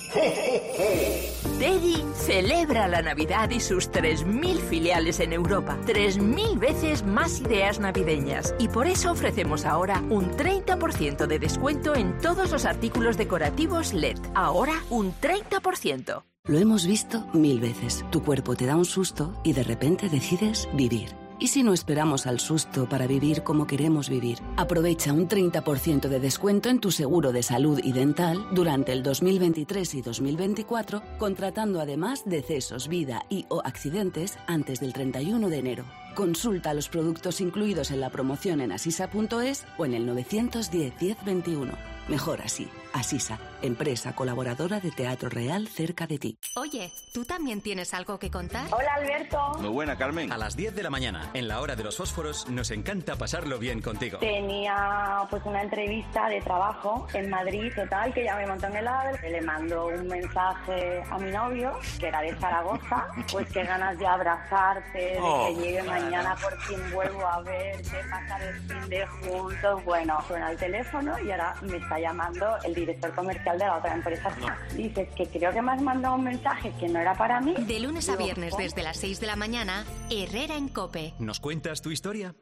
Teddy 1.59 2.05
celebra 2.17 2.89
la 2.89 3.03
Navidad 3.03 3.49
y 3.51 3.61
sus 3.61 3.91
3.000 3.91 4.59
filiales 4.69 5.21
en 5.21 5.33
Europa. 5.33 5.79
3.000 5.87 6.59
veces 6.59 7.05
más 7.05 7.41
ideas 7.41 7.81
navideñas. 7.81 8.55
Y 8.59 8.69
por 8.69 8.87
eso 8.87 9.13
ofrecemos 9.13 9.65
ahora 9.65 10.03
un 10.11 10.31
30% 10.33 11.27
de 11.27 11.39
descuento 11.39 11.95
en 11.95 12.19
todos 12.19 12.51
los 12.51 12.65
artículos 12.65 13.17
decorativos 13.17 13.93
LED. 13.95 14.19
Ahora 14.35 14.75
un 14.91 15.15
30%. 15.15 16.23
Lo 16.45 16.59
hemos 16.59 16.87
visto 16.87 17.27
mil 17.33 17.59
veces. 17.59 18.05
Tu 18.11 18.23
cuerpo 18.23 18.55
te 18.55 18.67
da 18.67 18.77
un 18.77 18.85
susto 18.85 19.41
y 19.43 19.53
de 19.53 19.65
repente 19.65 20.09
decides 20.09 20.69
vivir. 20.75 21.26
¿Y 21.39 21.49
si 21.49 21.63
no 21.63 21.75
esperamos 21.75 22.27
al 22.27 22.41
susto 22.41 22.89
para 22.89 23.07
vivir 23.07 23.43
como 23.43 23.67
queremos 23.67 24.09
vivir? 24.09 24.39
Aprovecha 24.57 25.13
un 25.13 25.29
30% 25.29 26.09
de 26.09 26.19
descuento 26.19 26.71
en 26.71 26.81
tu 26.81 26.91
seguro 26.91 27.31
de 27.31 27.43
salud 27.43 27.79
y 27.83 27.93
dental 27.93 28.47
durante 28.53 28.93
el 28.93 29.03
2023 29.03 29.97
y 29.97 30.03
2024, 30.03 31.03
contratando 31.19 31.81
además 31.81 32.23
decesos, 32.25 32.89
vida 32.89 33.27
y 33.29 33.45
o 33.51 33.61
accidentes 33.63 34.39
antes 34.47 34.81
del 34.81 34.95
31 34.95 35.51
de 35.51 35.59
enero. 35.59 35.85
Consulta 36.17 36.73
los 36.73 36.89
productos 36.89 37.43
incluidos 37.43 37.91
en 37.91 38.01
la 38.01 38.09
promoción 38.09 38.63
en 38.63 38.73
asisa.es 38.73 39.67
o 39.77 39.85
en 39.85 39.93
el 39.93 40.07
910 40.07 40.95
1021. 40.99 41.75
Mejor 42.09 42.41
así. 42.41 42.69
Asisa, 42.95 43.39
empresa 43.61 44.15
colaboradora 44.15 44.81
de 44.81 44.91
Teatro 44.91 45.29
Real 45.29 45.69
cerca 45.69 46.07
de 46.07 46.19
ti. 46.19 46.39
Oye, 46.55 46.91
¿tú 47.13 47.27
también 47.27 47.61
tienes 47.61 47.93
algo 47.93 48.19
que 48.19 48.31
contar? 48.31 48.65
Hola 48.73 48.95
Alberto. 48.95 49.39
Muy 49.61 49.69
buena, 49.69 49.99
Carmen. 49.99 50.33
A 50.33 50.39
las 50.39 50.57
10 50.57 50.75
de 50.75 50.83
la 50.83 50.89
mañana, 50.89 51.29
en 51.35 51.47
la 51.47 51.61
hora 51.61 51.77
de 51.77 51.85
los 51.85 51.97
fósforos, 51.99 52.49
nos 52.49 52.71
encanta 52.71 53.17
pasarlo 53.17 53.59
bien 53.59 53.83
contigo. 53.83 54.19
Tenía 54.19 55.27
pues 55.29 55.43
una 55.45 55.63
entrevista 55.63 56.29
de 56.31 56.41
trabajo 56.41 57.07
en 57.13 57.29
Madrid, 57.29 57.71
total, 57.75 58.15
que 58.15 58.25
ya 58.25 58.37
me 58.37 58.47
montó 58.47 58.67
en 58.69 58.77
el 58.77 58.89
AVE. 58.89 59.31
Le 59.31 59.43
mando 59.43 59.87
un 59.89 60.07
mensaje 60.07 61.03
a 61.11 61.19
mi 61.19 61.31
novio, 61.31 61.73
que 62.01 62.07
era 62.09 62.23
de 62.23 62.35
Zaragoza, 62.37 63.09
pues 63.31 63.47
qué 63.53 63.65
ganas 63.65 63.99
de 63.99 64.07
abrazarte, 64.07 64.99
de 64.99 65.19
Oh. 65.21 65.49
que 65.49 65.55
llegue 65.61 65.83
mañana 65.83 66.06
por 66.41 66.61
fin 66.63 66.79
vuelvo 66.93 67.27
a 67.27 67.43
verte, 67.43 67.97
pasar 68.11 68.43
el 68.43 68.61
fin 68.61 68.89
de 68.89 69.07
juntos. 69.07 69.85
Bueno, 69.85 70.19
suena 70.27 70.51
el 70.51 70.57
teléfono 70.57 71.19
y 71.21 71.31
ahora 71.31 71.55
me 71.63 71.77
está 71.77 71.99
llamando 71.99 72.57
el 72.65 72.75
director 72.75 73.15
comercial 73.15 73.59
de 73.59 73.65
la 73.65 73.77
otra 73.77 73.95
empresa. 73.95 74.35
Dices 74.75 75.09
que 75.17 75.27
creo 75.27 75.53
que 75.53 75.63
me 75.63 75.73
has 75.73 75.83
mandado 75.83 76.15
un 76.17 76.25
mensaje 76.25 76.73
que 76.79 76.89
no 76.89 77.01
era 77.01 77.15
para 77.15 77.41
mí. 77.41 77.55
De 77.59 77.81
lunes 77.81 78.09
a 78.09 78.17
viernes 78.17 78.51
¿cómo? 78.51 78.63
desde 78.63 78.83
las 78.83 78.97
6 78.99 79.21
de 79.21 79.27
la 79.27 79.37
mañana, 79.37 79.85
Herrera 80.11 80.57
en 80.57 80.69
Cope. 80.69 81.15
¿Nos 81.19 81.41
cuentas 81.41 81.83
tu 81.83 81.91
historia? 81.91 82.35